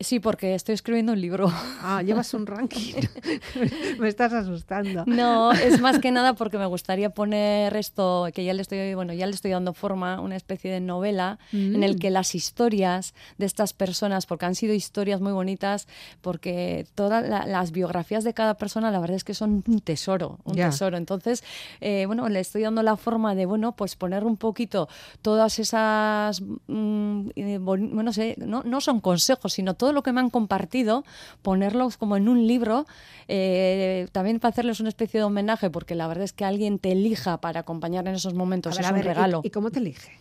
Sí, 0.00 0.20
porque 0.20 0.54
estoy 0.54 0.74
escribiendo 0.74 1.12
un 1.12 1.20
libro. 1.20 1.52
Ah, 1.82 2.02
llevas 2.02 2.32
un 2.32 2.46
ranking. 2.46 2.94
Me 3.98 4.08
estás 4.08 4.32
asustando. 4.32 5.04
No, 5.06 5.52
es 5.52 5.80
más 5.80 5.98
que 5.98 6.10
nada 6.10 6.34
porque 6.34 6.56
me 6.58 6.66
gustaría 6.66 7.10
poner 7.10 7.76
esto, 7.76 8.26
que 8.34 8.44
ya 8.44 8.54
le 8.54 8.62
estoy, 8.62 8.94
bueno, 8.94 9.12
ya 9.12 9.26
le 9.26 9.32
estoy 9.34 9.50
dando 9.50 9.74
forma, 9.74 10.20
una 10.20 10.36
especie 10.36 10.72
de 10.72 10.80
novela 10.80 11.38
en 11.52 11.82
el 11.82 11.96
Mm. 11.96 11.98
que 11.98 12.10
las 12.10 12.34
historias 12.34 13.14
de 13.36 13.46
estas 13.46 13.72
personas, 13.74 14.26
porque 14.26 14.46
han 14.46 14.54
sido 14.54 14.72
historias 14.74 15.20
muy 15.20 15.32
bonitas, 15.32 15.88
porque 16.20 16.47
todas 16.94 17.28
la- 17.28 17.46
las 17.46 17.72
biografías 17.72 18.24
de 18.24 18.34
cada 18.34 18.54
persona, 18.54 18.90
la 18.90 19.00
verdad 19.00 19.16
es 19.16 19.24
que 19.24 19.34
son 19.34 19.62
un 19.66 19.80
tesoro, 19.80 20.38
un 20.44 20.56
tesoro. 20.70 20.96
Entonces, 20.96 21.42
eh, 21.80 22.04
bueno, 22.06 22.28
le 22.28 22.40
estoy 22.40 22.62
dando 22.62 22.82
la 22.82 22.96
forma 22.96 23.34
de, 23.34 23.46
bueno, 23.46 23.72
pues 23.72 23.96
poner 23.96 24.24
un 24.24 24.36
poquito 24.36 24.88
todas 25.22 25.58
esas, 25.58 26.40
mm, 26.66 27.28
eh, 27.36 27.58
bon- 27.58 27.88
bueno, 27.94 28.02
no 28.04 28.12
sé, 28.12 28.34
no, 28.38 28.62
no 28.64 28.80
son 28.80 29.00
consejos, 29.00 29.52
sino 29.52 29.74
todo 29.74 29.92
lo 29.92 30.02
que 30.02 30.12
me 30.12 30.20
han 30.20 30.30
compartido, 30.30 31.04
ponerlos 31.42 31.96
como 31.96 32.16
en 32.16 32.28
un 32.28 32.46
libro, 32.46 32.86
eh, 33.28 34.08
también 34.12 34.40
para 34.40 34.50
hacerles 34.50 34.80
una 34.80 34.88
especie 34.88 35.20
de 35.20 35.24
homenaje, 35.24 35.70
porque 35.70 35.94
la 35.94 36.06
verdad 36.06 36.24
es 36.24 36.32
que 36.32 36.44
alguien 36.44 36.78
te 36.78 36.92
elija 36.92 37.38
para 37.40 37.60
acompañar 37.60 38.06
en 38.08 38.14
esos 38.14 38.34
momentos 38.34 38.74
ver, 38.76 38.84
es 38.84 38.90
un 38.90 38.96
ver, 38.96 39.04
¿y- 39.04 39.08
regalo. 39.08 39.40
¿y, 39.44 39.50
cómo 39.50 39.70
te 39.70 39.78
elige? 39.80 40.12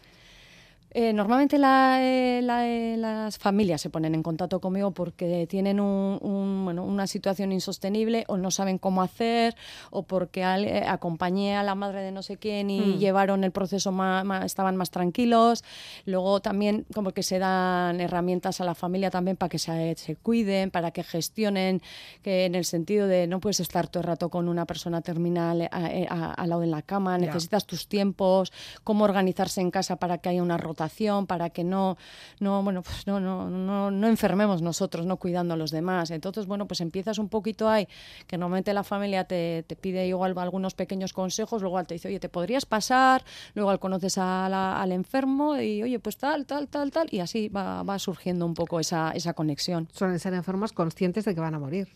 Eh, 0.92 1.12
normalmente 1.12 1.58
la, 1.58 2.00
eh, 2.02 2.40
la, 2.42 2.66
eh, 2.68 2.96
las 2.98 3.38
familias 3.38 3.82
se 3.82 3.90
ponen 3.90 4.16
en 4.16 4.24
contacto 4.24 4.62
conmigo 4.62 4.92
porque 4.92 5.46
tienen 5.46 5.80
un- 5.82 6.18
un, 6.22 6.62
bueno, 6.64 6.84
una 6.86 7.08
situación 7.08 7.52
insostenible 7.52 8.24
o 8.30 8.38
no 8.38 8.52
saben 8.52 8.78
cómo 8.78 9.02
hacer 9.02 9.56
o 9.92 10.04
porque 10.04 10.46
al- 10.46 10.64
eh, 10.64 10.86
acompañé 10.88 11.58
a 11.58 11.64
la 11.64 11.76
madre 11.76 12.02
de 12.02 12.12
no 12.14 12.24
sé 12.24 12.38
quién 12.38 12.70
y 12.70 12.80
Mm. 12.96 12.98
llevaron 13.00 13.44
el 13.44 13.52
proceso 13.52 13.92
más, 13.92 14.46
estaban 14.46 14.78
más 14.78 14.90
tranquilos. 14.90 15.64
Luego 16.06 16.40
también 16.40 16.86
como 16.96 17.12
que 17.12 17.22
se 17.22 17.38
dan 17.38 18.00
herramientas 18.00 18.62
a 18.62 18.64
la 18.64 18.74
familia 18.74 19.12
también 19.12 19.36
para 19.36 19.50
que 19.50 19.60
se, 19.60 19.94
se 19.98 20.16
cuiden, 20.16 20.72
para 20.72 20.92
que 20.92 21.04
gestionen, 21.04 21.82
que 22.24 22.46
en 22.46 22.56
el 22.56 22.64
sentido 22.64 23.08
de 23.08 23.28
no 23.28 23.42
puedes 23.42 23.60
estar 23.60 23.88
todo 23.90 24.02
el 24.02 24.08
rato 24.08 24.30
con 24.30 24.48
una 24.48 24.66
persona 24.66 25.02
terminal 25.02 25.62
eh, 25.64 25.70
eh, 25.74 26.08
al 26.10 26.50
lado 26.50 26.64
en 26.64 26.72
la 26.72 26.82
cama, 26.82 27.18
necesitas 27.18 27.66
tus 27.66 27.88
tiempos, 27.90 28.54
cómo 28.86 29.04
organizarse 29.04 29.60
en 29.60 29.70
casa 29.70 29.98
para 29.98 30.18
que 30.20 30.30
haya 30.30 30.42
una 30.42 30.56
rotación, 30.58 30.77
para 31.26 31.50
que 31.50 31.64
no, 31.64 31.98
no, 32.40 32.62
bueno, 32.64 32.82
pues 32.84 33.08
no, 33.08 33.20
no, 33.20 33.50
no, 33.50 33.92
no 33.92 34.08
enfermemos 34.08 34.62
nosotros, 34.62 35.06
no 35.06 35.18
cuidando 35.18 35.54
a 35.56 35.58
los 35.58 35.72
demás. 35.72 36.12
Entonces, 36.12 36.46
bueno, 36.46 36.68
pues 36.68 36.82
empiezas 36.82 37.18
un 37.18 37.30
poquito 37.30 37.68
ahí, 37.68 37.88
que 38.28 38.38
normalmente 38.38 38.74
la 38.74 38.84
familia 38.84 39.24
te, 39.26 39.64
te 39.68 39.76
pide 39.76 40.08
igual 40.08 40.34
algunos 40.38 40.74
pequeños 40.76 41.14
consejos, 41.14 41.62
luego 41.62 41.84
te 41.84 41.96
dice, 41.96 42.08
oye, 42.08 42.20
te 42.20 42.30
podrías 42.30 42.66
pasar, 42.66 43.24
luego 43.56 43.70
al 43.72 43.80
conoces 43.80 44.18
a 44.18 44.48
la- 44.50 44.82
al 44.82 44.92
enfermo 44.92 45.58
y, 45.58 45.82
oye, 45.84 46.00
pues 46.00 46.18
tal, 46.18 46.46
tal, 46.46 46.68
tal, 46.68 46.92
tal, 46.92 47.08
y 47.12 47.20
así 47.20 47.50
va, 47.50 47.84
va 47.84 47.98
surgiendo 48.00 48.46
un 48.46 48.54
poco 48.54 48.80
esa, 48.80 49.12
esa 49.12 49.34
conexión. 49.34 49.88
Suelen 49.94 50.20
ser 50.20 50.34
enfermos 50.34 50.72
conscientes 50.74 51.26
de 51.26 51.34
que 51.34 51.42
van 51.42 51.56
a 51.56 51.60
morir. 51.60 51.88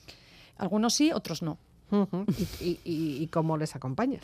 Algunos 0.57 0.93
sí, 0.93 1.11
otros 1.11 1.41
no. 1.41 1.57
Ujú. 1.91 2.25
¿Y, 2.61 2.65
y- 2.65 2.79
y- 2.85 3.23
y 3.23 3.27
cómo 3.27 3.57
les 3.57 3.75
acompañas? 3.75 4.21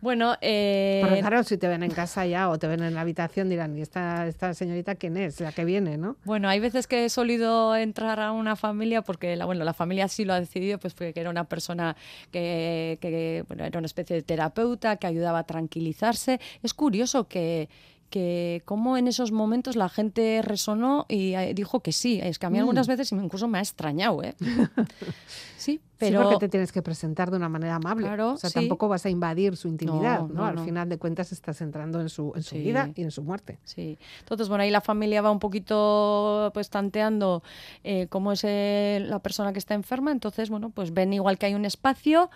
Bueno, 0.00 0.36
eh, 0.40 1.00
Porque 1.02 1.20
claro, 1.20 1.42
si 1.42 1.56
te 1.56 1.68
ven 1.68 1.82
en 1.82 1.90
casa 1.90 2.26
ya 2.26 2.48
o 2.50 2.58
te 2.58 2.66
ven 2.66 2.82
en 2.82 2.94
la 2.94 3.00
habitación 3.00 3.48
dirán, 3.48 3.76
¿y 3.76 3.80
esta, 3.80 4.26
esta 4.26 4.52
señorita 4.54 4.94
quién 4.94 5.16
es? 5.16 5.40
La 5.40 5.52
que 5.52 5.64
viene, 5.64 5.96
¿no? 5.96 6.16
Bueno, 6.24 6.48
hay 6.48 6.60
veces 6.60 6.86
que 6.86 7.04
he 7.04 7.08
solido 7.08 7.74
entrar 7.74 8.20
a 8.20 8.32
una 8.32 8.56
familia 8.56 9.02
porque 9.02 9.36
la, 9.36 9.46
bueno, 9.46 9.64
la 9.64 9.74
familia 9.74 10.08
sí 10.08 10.24
lo 10.24 10.34
ha 10.34 10.40
decidido, 10.40 10.78
pues 10.78 10.94
porque 10.94 11.18
era 11.18 11.30
una 11.30 11.44
persona 11.44 11.96
que, 12.30 12.98
que, 13.00 13.44
bueno, 13.48 13.64
era 13.64 13.78
una 13.78 13.86
especie 13.86 14.16
de 14.16 14.22
terapeuta 14.22 14.96
que 14.96 15.06
ayudaba 15.06 15.40
a 15.40 15.44
tranquilizarse. 15.44 16.40
Es 16.62 16.74
curioso 16.74 17.26
que 17.26 17.68
que 18.10 18.62
como 18.64 18.96
en 18.96 19.08
esos 19.08 19.32
momentos 19.32 19.76
la 19.76 19.88
gente 19.88 20.40
resonó 20.42 21.06
y 21.08 21.34
eh, 21.34 21.52
dijo 21.54 21.80
que 21.80 21.92
sí. 21.92 22.20
Es 22.22 22.38
que 22.38 22.46
a 22.46 22.50
mí 22.50 22.58
algunas 22.58 22.86
Mm. 22.86 22.90
veces 22.90 23.12
incluso 23.12 23.48
me 23.48 23.58
ha 23.58 23.60
extrañado, 23.60 24.22
¿eh? 24.22 24.34
sí, 25.56 25.80
Pero... 25.98 26.18
pero... 26.18 26.30
porque 26.30 26.46
te 26.46 26.48
tienes 26.50 26.72
que 26.72 26.82
presentar 26.82 27.30
de 27.30 27.36
una 27.36 27.48
manera 27.48 27.74
amable. 27.76 28.06
Claro, 28.06 28.32
o 28.32 28.36
sea, 28.36 28.50
sí. 28.50 28.54
tampoco 28.54 28.88
vas 28.88 29.04
a 29.06 29.10
invadir 29.10 29.56
su 29.56 29.68
intimidad, 29.68 30.20
No, 30.20 30.28
¿no? 30.28 30.34
no, 30.34 30.44
Al 30.46 30.54
no. 30.56 30.64
final 30.64 30.88
de 30.88 30.98
cuentas 30.98 31.32
estás 31.32 31.60
entrando 31.62 32.00
en 32.00 32.08
su, 32.08 32.32
en 32.36 32.42
su 32.42 32.50
Sí. 32.56 32.58
vida 32.62 32.90
y 32.94 33.02
en 33.02 33.10
su 33.10 33.22
muerte. 33.22 33.58
Sí. 33.64 33.98
Entonces, 34.20 34.48
bueno, 34.48 34.62
ahí 34.62 34.70
la 34.70 34.80
familia 34.80 35.22
va 35.22 35.30
un 35.30 35.38
poquito 35.40 36.50
pues 36.54 36.70
tanteando 36.70 37.42
eh, 37.84 38.06
cómo 38.08 38.32
es 38.32 38.42
eh, 38.44 39.04
la 39.06 39.18
persona 39.18 39.52
que 39.52 39.58
está 39.58 39.74
enferma. 39.74 40.12
Entonces, 40.12 40.50
bueno, 40.50 40.70
pues 40.70 40.92
ven 40.92 41.12
igual 41.12 41.38
que 41.38 41.46
hay 41.46 41.54
un 41.54 41.64
espacio 41.64 42.30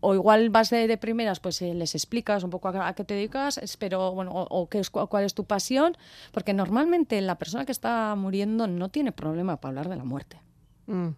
o 0.00 0.14
igual 0.14 0.50
vas 0.50 0.70
de, 0.70 0.86
primeras, 0.98 1.40
pues 1.40 1.62
eh, 1.62 1.74
les 1.74 1.94
explicas 1.94 2.42
un 2.44 2.50
poco 2.50 2.68
a, 2.68 2.88
a 2.88 2.94
qué 2.94 3.04
te 3.04 3.14
dedicas, 3.14 3.58
pero 3.78 4.12
bueno, 4.12 4.30
o, 4.32 4.68
qué 4.68 4.78
es, 4.78 4.90
cu- 4.90 5.06
cuál 5.08 5.24
es 5.24 5.34
tu 5.34 5.44
pasión, 5.44 5.96
porque 6.32 6.52
normalmente 6.52 7.20
la 7.20 7.38
persona 7.38 7.64
que 7.64 7.72
está 7.72 8.14
muriendo 8.16 8.66
no 8.66 8.88
tiene 8.90 9.12
problema 9.12 9.56
para 9.60 9.70
hablar 9.70 9.88
de 9.88 9.96
la 9.96 10.04
muerte. 10.04 10.40
Mm. 10.86 11.08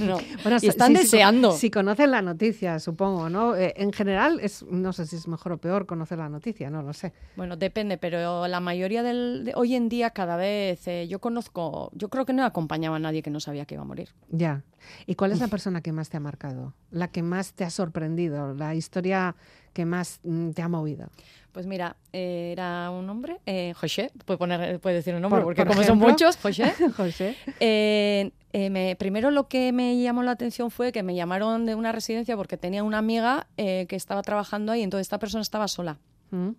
No. 0.00 0.18
Bueno, 0.42 0.58
y 0.62 0.66
están 0.68 0.88
si- 0.92 0.96
si- 0.96 1.02
deseando. 1.02 1.52
Si, 1.52 1.70
conocen 1.70 2.10
la 2.10 2.22
noticia, 2.22 2.78
supongo, 2.78 3.28
¿no? 3.28 3.56
Eh, 3.56 3.74
en 3.76 3.92
general, 3.92 4.38
es, 4.40 4.62
no 4.64 4.92
sé 4.92 5.06
si 5.06 5.16
es 5.16 5.26
mejor 5.28 5.52
o 5.52 5.58
peor 5.58 5.86
conocer 5.86 6.18
la 6.18 6.28
noticia, 6.28 6.70
no 6.70 6.82
lo 6.82 6.92
sé. 6.92 7.12
Bueno, 7.36 7.56
depende, 7.56 7.98
pero 7.98 8.46
la 8.48 8.60
mayoría 8.60 9.02
del, 9.02 9.44
de 9.44 9.52
hoy 9.54 9.74
en 9.74 9.88
día 9.88 10.10
cada 10.10 10.36
vez 10.36 10.86
eh, 10.88 11.06
yo 11.08 11.18
conozco, 11.20 11.90
yo 11.94 12.08
creo 12.08 12.24
que 12.24 12.32
no 12.32 12.44
acompañaba 12.44 12.96
a 12.96 13.00
nadie 13.00 13.22
que 13.22 13.30
no 13.30 13.40
sabía 13.40 13.64
que 13.66 13.74
iba 13.74 13.82
a 13.82 13.86
morir. 13.86 14.10
Ya. 14.30 14.62
¿Y 15.06 15.16
cuál 15.16 15.32
es 15.32 15.40
la 15.40 15.48
persona 15.48 15.80
que 15.80 15.92
más 15.92 16.08
te 16.08 16.16
ha 16.16 16.20
marcado? 16.20 16.74
La 16.90 17.08
que 17.08 17.22
más 17.22 17.52
te 17.54 17.64
ha 17.64 17.70
sorprendido, 17.70 18.54
la 18.54 18.74
historia 18.74 19.34
que 19.76 19.84
más 19.84 20.20
mm, 20.24 20.50
te 20.50 20.62
ha 20.62 20.68
movido. 20.68 21.08
Pues 21.52 21.66
mira, 21.66 21.96
eh, 22.12 22.50
era 22.52 22.90
un 22.90 23.08
hombre, 23.10 23.38
eh, 23.46 23.72
José, 23.76 24.10
puede, 24.24 24.38
poner, 24.38 24.80
puede 24.80 24.96
decir 24.96 25.14
un 25.14 25.20
nombre, 25.22 25.38
Por- 25.40 25.44
porque 25.54 25.64
por 25.64 25.74
como 25.74 25.86
son 25.86 25.98
muchos, 25.98 26.36
José. 26.36 26.72
José. 26.96 27.36
Eh, 27.60 28.30
me- 28.70 28.96
primero 28.98 29.30
lo 29.30 29.48
que 29.48 29.72
me 29.72 29.98
llamó 30.00 30.22
la 30.22 30.30
atención 30.32 30.70
fue 30.70 30.92
que 30.92 31.02
me 31.02 31.14
llamaron 31.14 31.66
de 31.66 31.74
una 31.74 31.92
residencia 31.92 32.36
porque 32.36 32.56
tenía 32.56 32.82
una 32.82 32.98
amiga 32.98 33.46
que 33.56 33.86
estaba 33.90 34.22
trabajando 34.22 34.72
ahí, 34.72 34.82
entonces 34.82 35.06
esta 35.06 35.18
persona 35.18 35.42
estaba 35.42 35.68
sola. 35.68 35.98
Mm. 36.30 36.50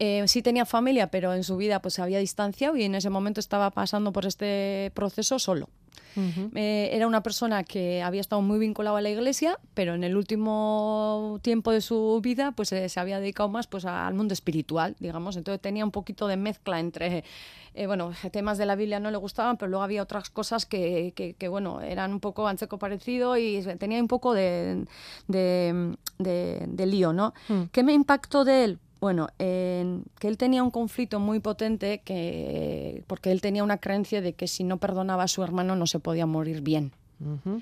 Eh, 0.00 0.22
sí 0.28 0.42
tenía 0.42 0.64
familia, 0.64 1.10
pero 1.10 1.34
en 1.34 1.42
su 1.42 1.56
vida 1.56 1.80
pues 1.82 1.94
se 1.94 2.02
había 2.02 2.18
distanciado 2.20 2.76
y 2.76 2.84
en 2.84 2.94
ese 2.94 3.10
momento 3.10 3.40
estaba 3.40 3.70
pasando 3.70 4.12
por 4.12 4.26
este 4.26 4.92
proceso 4.94 5.38
solo. 5.38 5.68
Eh, 6.54 6.90
era 6.92 7.06
una 7.06 7.22
persona 7.22 7.62
que 7.62 8.02
había 8.02 8.20
estado 8.20 8.42
muy 8.42 8.58
vinculada 8.58 8.98
a 8.98 9.00
la 9.00 9.10
iglesia, 9.10 9.58
pero 9.74 9.94
en 9.94 10.02
el 10.02 10.16
último 10.16 11.38
tiempo 11.42 11.70
de 11.70 11.80
su 11.80 12.20
vida 12.22 12.52
pues 12.52 12.72
eh, 12.72 12.88
se 12.88 12.98
había 13.00 13.20
dedicado 13.20 13.48
más 13.48 13.66
pues 13.66 13.84
al 13.84 14.14
mundo 14.14 14.34
espiritual, 14.34 14.96
digamos. 14.98 15.36
Entonces 15.36 15.60
tenía 15.60 15.84
un 15.84 15.90
poquito 15.92 16.26
de 16.26 16.36
mezcla 16.36 16.80
entre, 16.80 17.22
eh, 17.74 17.86
bueno, 17.86 18.12
temas 18.32 18.58
de 18.58 18.66
la 18.66 18.74
Biblia 18.74 18.98
no 19.00 19.10
le 19.10 19.16
gustaban, 19.18 19.56
pero 19.56 19.70
luego 19.70 19.84
había 19.84 20.02
otras 20.02 20.30
cosas 20.30 20.66
que, 20.66 21.12
que- 21.14 21.34
que, 21.34 21.48
bueno, 21.48 21.80
eran 21.82 22.12
un 22.12 22.20
poco 22.20 22.48
anseco 22.48 22.78
parecido 22.78 23.36
y 23.36 23.62
tenía 23.78 24.00
un 24.00 24.08
poco 24.08 24.34
de, 24.34 24.84
de, 25.28 25.96
de- 26.18 26.64
de 26.66 26.86
lío, 26.86 27.12
¿no? 27.12 27.34
Mm. 27.48 27.62
¿Qué 27.72 27.82
me 27.82 27.92
impactó 27.92 28.44
de 28.44 28.64
él? 28.64 28.78
Bueno, 29.00 29.28
en 29.38 30.04
que 30.18 30.26
él 30.28 30.36
tenía 30.36 30.62
un 30.62 30.70
conflicto 30.70 31.20
muy 31.20 31.38
potente 31.40 32.00
que, 32.04 33.04
porque 33.06 33.30
él 33.30 33.40
tenía 33.40 33.62
una 33.62 33.78
creencia 33.78 34.20
de 34.20 34.32
que 34.34 34.48
si 34.48 34.64
no 34.64 34.78
perdonaba 34.78 35.22
a 35.24 35.28
su 35.28 35.42
hermano 35.42 35.76
no 35.76 35.86
se 35.86 36.00
podía 36.00 36.26
morir 36.26 36.60
bien. 36.62 36.92
Ujú. 37.20 37.60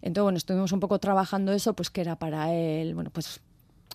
Entonces, 0.00 0.22
bueno, 0.22 0.36
estuvimos 0.38 0.70
un 0.72 0.80
poco 0.80 0.98
trabajando 1.00 1.52
eso, 1.52 1.72
pues 1.74 1.90
que 1.90 2.00
era 2.00 2.16
para 2.16 2.54
él, 2.54 2.94
bueno, 2.94 3.10
pues 3.10 3.40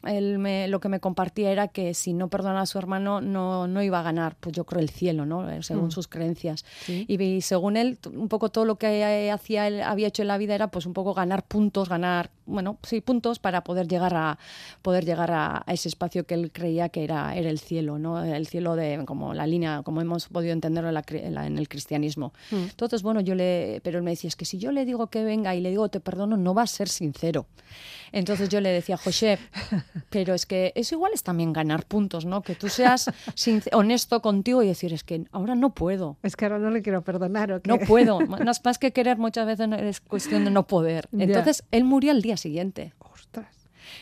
él 0.06 0.38
me, 0.38 0.67
lo 0.67 0.82
que 0.82 0.89
me 0.89 1.00
compartía 1.00 1.50
era 1.50 1.69
que 1.69 1.93
si 1.93 2.12
no 2.12 2.28
perdonaba 2.28 2.60
a 2.62 2.65
su 2.65 2.78
hermano 2.78 3.22
no, 3.22 3.67
no 3.67 3.82
iba 3.82 4.02
a 4.02 4.04
ganar, 4.04 4.36
pues 4.38 4.54
yo 4.54 4.65
creo 4.65 4.82
el 4.82 4.89
cielo, 4.89 5.26
¿no? 5.26 5.50
Eh, 5.50 5.63
Según 5.63 5.86
Mm. 5.86 5.91
sus 5.91 6.10
creencias. 6.10 6.65
Sí. 6.82 7.06
Y, 7.08 7.24
y 7.24 7.39
según 7.39 7.78
él, 7.78 7.98
un 8.13 8.28
poco 8.28 8.50
todo 8.50 8.65
lo 8.65 8.76
que 8.76 9.00
eh, 9.00 9.32
hacía 9.32 9.65
él, 9.67 9.82
había 9.82 10.08
hecho 10.10 10.22
en 10.22 10.28
la 10.28 10.38
vida 10.38 10.56
era 10.56 10.67
pues 10.67 10.86
un 10.86 10.91
poco 10.91 11.13
ganar 11.13 11.46
puntos, 11.48 11.88
ganar, 11.88 12.32
bueno, 12.46 12.78
sí, 12.84 13.02
puntos 13.02 13.40
para 13.40 13.64
poder 13.64 13.88
llegar 13.88 14.14
a 14.16 14.38
poder 14.82 15.06
llegar 15.06 15.32
a, 15.32 15.64
a 15.66 15.74
ese 15.74 15.88
espacio 15.90 16.26
que 16.26 16.34
él 16.34 16.52
creía 16.52 16.90
que 16.90 17.04
era, 17.04 17.36
era 17.36 17.50
el 17.50 17.60
cielo, 17.60 18.00
¿no? 18.00 18.24
El 18.24 18.48
cielo 18.48 18.76
de 18.76 19.04
como 19.06 19.34
la 19.34 19.48
línea, 19.48 19.82
como 19.84 20.02
hemos 20.02 20.28
podido 20.28 20.54
entenderlo 20.54 20.90
en, 20.90 20.94
la 20.96 21.04
en 21.10 21.34
la- 21.36 21.46
en 21.48 21.58
el 21.58 21.68
cristianismo. 21.70 22.34
Mm. 22.52 22.56
Entonces, 22.56 23.02
bueno, 23.04 23.22
yo 23.22 23.36
le, 23.36 23.80
pero 23.84 23.98
él 23.98 24.04
me 24.04 24.12
decía, 24.12 24.28
es 24.28 24.36
que 24.36 24.46
si 24.46 24.58
yo 24.58 24.72
le 24.72 24.86
digo 24.86 25.08
que 25.08 25.24
venga 25.24 25.56
y 25.56 25.62
le 25.62 25.70
digo 25.70 25.90
te 25.90 26.00
perdono, 26.00 26.38
no 26.38 26.54
va 26.54 26.64
a 26.64 26.68
ser 26.68 26.88
sincero. 26.90 27.46
Entonces 28.12 28.50
yo 28.50 28.62
le 28.62 28.70
decía, 28.70 28.98
José, 28.98 29.40
pero 30.10 30.34
es 30.34 30.46
que 30.46 30.72
eso 30.76 30.96
igual 30.96 31.12
es 31.14 31.24
también 31.24 31.54
ganar 31.54 31.86
puntos, 31.86 32.26
¿no? 32.26 32.42
Que 32.42 32.56
tú 32.56 32.70
seas 32.70 33.10
honesto 33.72 34.22
contigo 34.22 34.62
y 34.64 34.68
decir, 34.68 34.94
es 34.94 35.04
que 35.04 35.26
ahora 35.32 35.56
no 35.56 35.74
puedo. 35.74 36.18
Es 36.24 36.36
que 36.36 36.46
ahora 36.46 36.60
no 36.60 36.70
le 36.70 36.82
quiero 36.82 37.04
perdonar. 37.04 37.52
¿o 37.52 37.62
qué? 37.62 37.70
No 37.70 37.80
puedo. 37.80 38.20
Más, 38.22 38.62
más 38.64 38.78
que 38.78 38.92
querer, 38.92 39.18
muchas 39.18 39.46
veces 39.48 39.68
es 39.80 40.02
cuestión 40.02 40.46
de 40.46 40.52
no 40.52 40.68
poder. 40.68 41.08
Entonces, 41.18 41.64
él 41.72 41.84
murió 41.84 42.12
al 42.12 42.22
día 42.22 42.33
siguiente. 42.38 42.93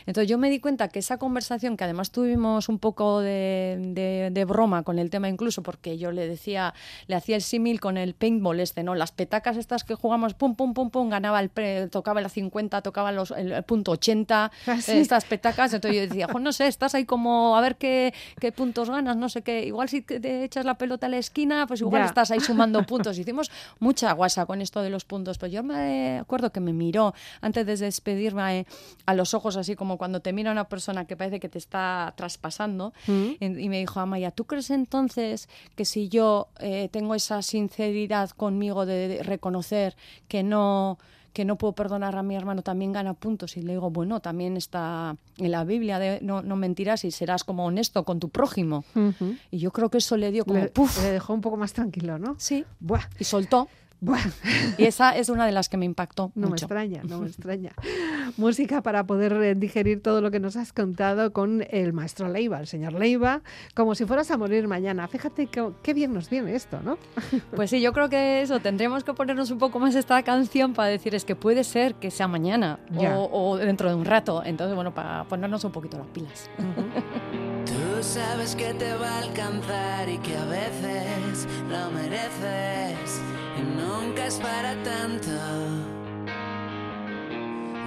Entonces 0.06 0.28
yo 0.28 0.38
me 0.38 0.50
di 0.50 0.58
cuenta 0.60 0.88
que 0.88 0.98
esa 0.98 1.18
conversación, 1.18 1.76
que 1.76 1.84
además 1.84 2.10
tuvimos 2.10 2.68
un 2.68 2.78
poco 2.78 3.20
de, 3.20 3.76
de- 3.80 4.30
de 4.32 4.44
broma 4.44 4.82
con 4.82 4.98
el 4.98 5.10
tema 5.10 5.28
incluso, 5.28 5.62
porque 5.62 5.98
yo 5.98 6.10
le 6.12 6.26
decía, 6.28 6.74
le 7.06 7.16
hacía 7.16 7.36
el 7.36 7.42
símil 7.42 7.80
con 7.80 7.96
el 7.96 8.14
paintball 8.14 8.60
este, 8.60 8.82
¿no? 8.82 8.94
Las 8.94 9.12
petacas 9.12 9.56
estas 9.56 9.84
que 9.84 9.94
jugamos, 9.94 10.34
pum, 10.34 10.54
pum, 10.54 10.74
pum, 10.74 10.90
pum, 10.90 11.08
ganaba 11.10 11.40
el, 11.40 11.48
pre- 11.48 11.88
tocaba 11.88 12.20
la 12.20 12.28
50, 12.28 12.82
tocaba 12.82 13.12
los, 13.12 13.30
el, 13.32 13.52
el 13.52 13.62
punto 13.62 13.92
80, 13.92 14.50
Ah, 14.66 14.80
sí. 14.80 14.92
estas 14.92 15.24
petacas. 15.24 15.72
Entonces 15.74 16.00
yo 16.02 16.08
decía, 16.08 16.26
"Jo, 16.30 16.38
no 16.40 16.52
sé, 16.52 16.66
estás 16.66 16.94
ahí 16.94 17.04
como 17.04 17.56
a 17.56 17.60
ver 17.60 17.76
qué, 17.76 18.12
qué 18.40 18.52
puntos 18.52 18.90
ganas, 18.90 19.16
no 19.16 19.28
sé 19.28 19.42
qué. 19.42 19.64
Igual 19.66 19.88
si 19.88 20.02
te 20.02 20.44
echas 20.44 20.64
la 20.64 20.74
pelota 20.74 21.06
a 21.06 21.08
la 21.10 21.18
esquina, 21.18 21.66
pues 21.66 21.80
igual 21.80 22.02
Ya. 22.02 22.06
estás 22.06 22.30
ahí 22.30 22.40
sumando 22.40 22.82
puntos. 22.84 23.18
Hicimos 23.18 23.50
mucha 23.78 24.12
guasa 24.12 24.46
con 24.46 24.60
esto 24.60 24.82
de 24.82 24.90
los 24.90 25.04
puntos. 25.04 25.38
Pues 25.38 25.52
yo 25.52 25.62
me 25.62 26.18
acuerdo 26.18 26.50
que 26.50 26.60
me 26.60 26.72
miró 26.72 27.14
antes 27.40 27.66
de 27.66 27.76
despedirme 27.76 28.60
eh, 28.60 28.66
a 29.06 29.14
los 29.14 29.34
ojos, 29.34 29.56
así 29.56 29.74
como 29.76 29.91
cuando 29.98 30.20
te 30.20 30.32
mira 30.32 30.52
una 30.52 30.68
persona 30.68 31.04
que 31.06 31.16
parece 31.16 31.40
que 31.40 31.48
te 31.48 31.58
está 31.58 32.12
traspasando, 32.16 32.92
Mm. 33.06 33.30
y 33.40 33.68
me 33.68 33.78
dijo, 33.80 34.00
Amaya, 34.00 34.30
¿tú 34.30 34.44
crees 34.44 34.70
entonces 34.70 35.48
que 35.76 35.84
si 35.84 36.08
yo 36.08 36.48
eh, 36.60 36.88
tengo 36.92 37.14
esa 37.14 37.42
sinceridad 37.42 38.30
conmigo 38.30 38.86
de, 38.86 39.08
de 39.08 39.22
reconocer 39.22 39.96
que 40.28 40.42
no 40.42 40.98
que 41.32 41.46
no 41.46 41.56
puedo 41.56 41.72
perdonar 41.72 42.14
a 42.14 42.22
mi 42.22 42.36
hermano, 42.36 42.60
también 42.60 42.92
gana 42.92 43.14
puntos. 43.14 43.56
Y 43.56 43.62
le 43.62 43.72
digo, 43.72 43.88
bueno, 43.90 44.20
también 44.20 44.54
está 44.58 45.16
en 45.38 45.50
la 45.50 45.64
Biblia, 45.64 45.98
de 45.98 46.18
no, 46.20 46.42
no 46.42 46.56
mentirás 46.56 47.06
y 47.06 47.10
serás 47.10 47.42
como 47.42 47.64
honesto 47.64 48.04
con 48.04 48.20
tu 48.20 48.28
prójimo. 48.28 48.84
Y 49.50 49.56
yo 49.56 49.70
creo 49.70 49.88
que 49.88 49.96
eso 49.96 50.18
le 50.18 50.30
dio 50.30 50.44
como, 50.44 50.58
Le, 50.60 50.68
¡puf! 50.68 51.02
le 51.02 51.10
dejó 51.10 51.32
un 51.32 51.40
poco 51.40 51.56
más 51.56 51.72
tranquilo, 51.72 52.18
¿no? 52.18 52.34
Sí, 52.38 52.66
Buah, 52.80 53.08
y 53.18 53.24
soltó. 53.24 53.68
Buah. 54.02 54.18
Y 54.78 54.84
esa 54.84 55.16
es 55.16 55.28
una 55.28 55.46
de 55.46 55.52
las 55.52 55.68
que 55.68 55.76
me 55.76 55.84
impactó 55.84 56.32
No 56.34 56.48
me 56.48 56.56
extraña, 56.56 57.02
no 57.08 57.18
me 57.20 57.26
extraña. 57.32 57.72
Música 58.36 58.82
para 58.82 59.04
poder 59.06 59.32
eh, 59.34 59.54
digerir 59.54 60.02
todo 60.02 60.20
lo 60.20 60.30
que 60.30 60.40
nos 60.40 60.56
has 60.56 60.72
contado 60.72 61.32
con 61.32 61.64
el 61.70 61.92
maestro 61.92 62.28
Leiva, 62.28 62.58
el 62.60 62.66
señor 62.66 62.92
Leiva, 62.94 63.42
como 63.74 63.94
si 63.94 64.04
fueras 64.04 64.30
a 64.30 64.36
morir 64.36 64.66
mañana. 64.68 65.08
Fíjate 65.08 65.46
que- 65.46 65.70
qué 65.82 65.94
bien 65.94 66.12
nos 66.12 66.28
viene 66.28 66.54
esto, 66.54 66.80
¿no? 66.82 66.98
Pues 67.56 67.70
sí, 67.70 67.80
yo 67.80 67.92
creo 67.92 68.08
que 68.08 68.42
eso, 68.42 68.60
tendríamos 68.60 69.04
que 69.04 69.14
ponernos 69.14 69.50
un 69.50 69.58
poco 69.58 69.78
más 69.78 69.94
esta 69.94 70.22
canción 70.22 70.72
para 70.74 70.88
decir 70.88 71.14
es 71.14 71.24
que 71.24 71.36
puede 71.36 71.64
ser 71.64 71.94
que 71.94 72.10
sea 72.10 72.28
mañana 72.28 72.78
o 73.30 73.56
dentro 73.56 73.88
de 73.88 73.94
un 73.94 74.04
rato. 74.04 74.42
Entonces, 74.44 74.74
bueno, 74.74 74.92
para 74.94 75.24
ponernos 75.24 75.64
un 75.64 75.72
poquito 75.72 75.98
las 75.98 76.06
pilas. 76.08 76.50
Tú 77.66 78.02
sabes 78.02 78.56
que 78.56 78.72
te 78.74 78.92
va 78.94 79.08
a 79.08 79.18
alcanzar 79.22 80.08
y 80.08 80.18
que 80.18 80.36
a 80.36 80.44
veces 80.46 81.46
lo 81.70 81.90
mereces 81.92 83.20
y 83.58 83.62
nunca 83.62 84.26
es 84.26 84.36
para 84.36 84.74
tanto. 84.82 85.30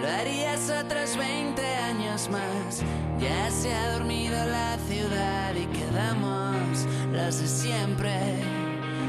Lo 0.02 0.08
harías 0.08 0.70
otros 0.70 1.18
20 1.18 1.66
años 1.66 2.30
más. 2.30 2.84
Ya 3.20 3.50
se 3.50 3.74
ha 3.74 3.94
dormido 3.94 4.38
la 4.46 4.78
ciudad 4.88 5.56
y 5.56 5.66
quedamos 5.68 6.86
los 7.12 7.40
de 7.40 7.48
siempre. 7.48 8.44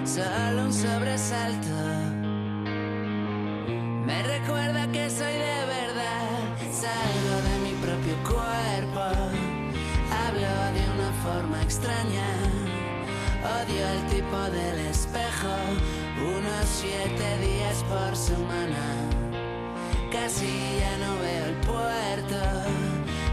Solo 0.04 0.64
un 0.66 0.72
sobresalto. 0.72 1.76
Me 4.06 4.22
recuerda 4.22 4.90
que 4.92 5.10
soy 5.10 5.34
de 5.34 5.66
verdad. 5.66 6.38
Salgo 6.70 7.36
de 7.48 7.58
mi 7.64 7.74
propio 7.84 8.14
cuerpo. 8.22 9.04
Hablo 10.24 10.54
de 10.76 10.84
una 10.94 11.12
forma 11.24 11.62
extraña. 11.62 12.28
Odio 13.42 13.88
el 13.88 14.06
tipo 14.06 14.38
del 14.50 14.78
espejo. 14.86 16.05
Unos 16.18 16.66
siete 16.66 17.38
días 17.38 17.84
por 17.84 18.16
semana. 18.16 18.84
Casi 20.10 20.46
ya 20.80 20.96
no 20.98 21.18
veo 21.20 21.44
el 21.46 21.56
puerto. 21.56 22.40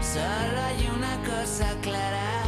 Solo 0.02 0.60
hay 0.68 0.88
una 0.94 1.16
cosa 1.24 1.74
clara, 1.80 2.44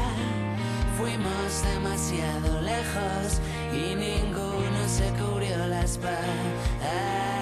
fuimos 0.98 1.62
demasiado 1.74 2.60
lejos 2.60 3.40
y 3.72 3.94
ninguno 3.94 4.86
se 4.86 5.08
cubrió 5.14 5.66
la 5.66 5.82
espalda. 5.82 7.35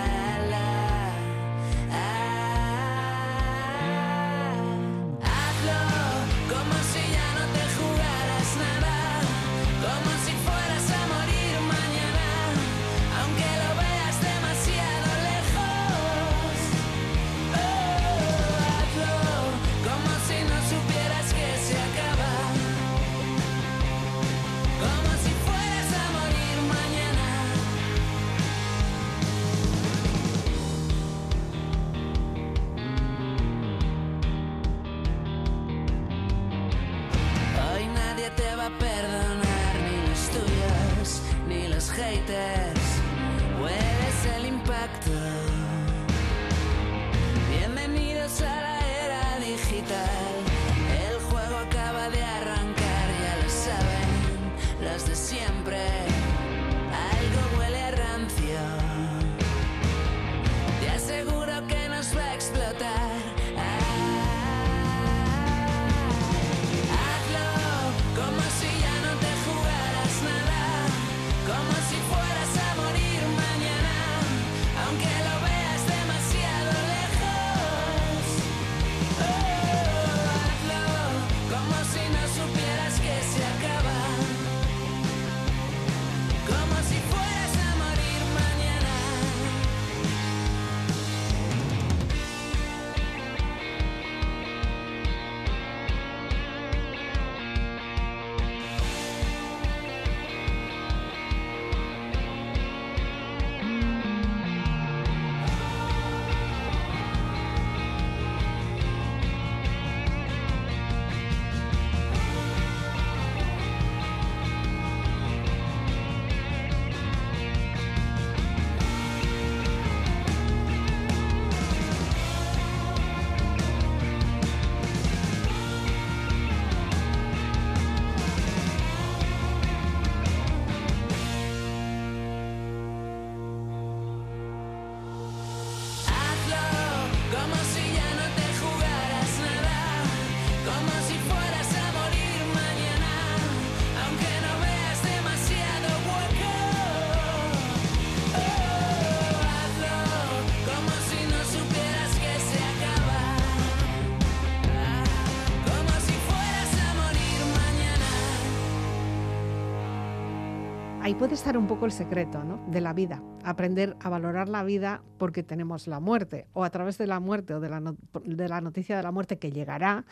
Puede 161.18 161.34
estar 161.34 161.56
un 161.56 161.66
poco 161.66 161.86
el 161.86 161.92
secreto 161.92 162.42
¿no? 162.44 162.62
de 162.70 162.80
la 162.80 162.92
vida, 162.92 163.22
aprender 163.44 163.96
a 164.00 164.08
valorar 164.10 164.48
la 164.48 164.62
vida 164.64 165.02
porque 165.16 165.42
tenemos 165.42 165.86
la 165.86 166.00
muerte, 166.00 166.46
o 166.52 166.64
a 166.64 166.70
través 166.70 166.98
de 166.98 167.06
la 167.06 167.18
muerte 167.20 167.54
o 167.54 167.60
de 167.60 167.68
la, 167.68 167.80
no- 167.80 167.96
de 168.24 168.48
la 168.48 168.60
noticia 168.60 168.96
de 168.96 169.02
la 169.02 169.10
muerte 169.12 169.38
que 169.38 169.50
llegará, 169.50 170.04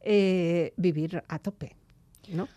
eh, 0.00 0.72
vivir 0.76 1.22
a 1.28 1.38
tope. 1.38 1.76
¿no? 2.32 2.48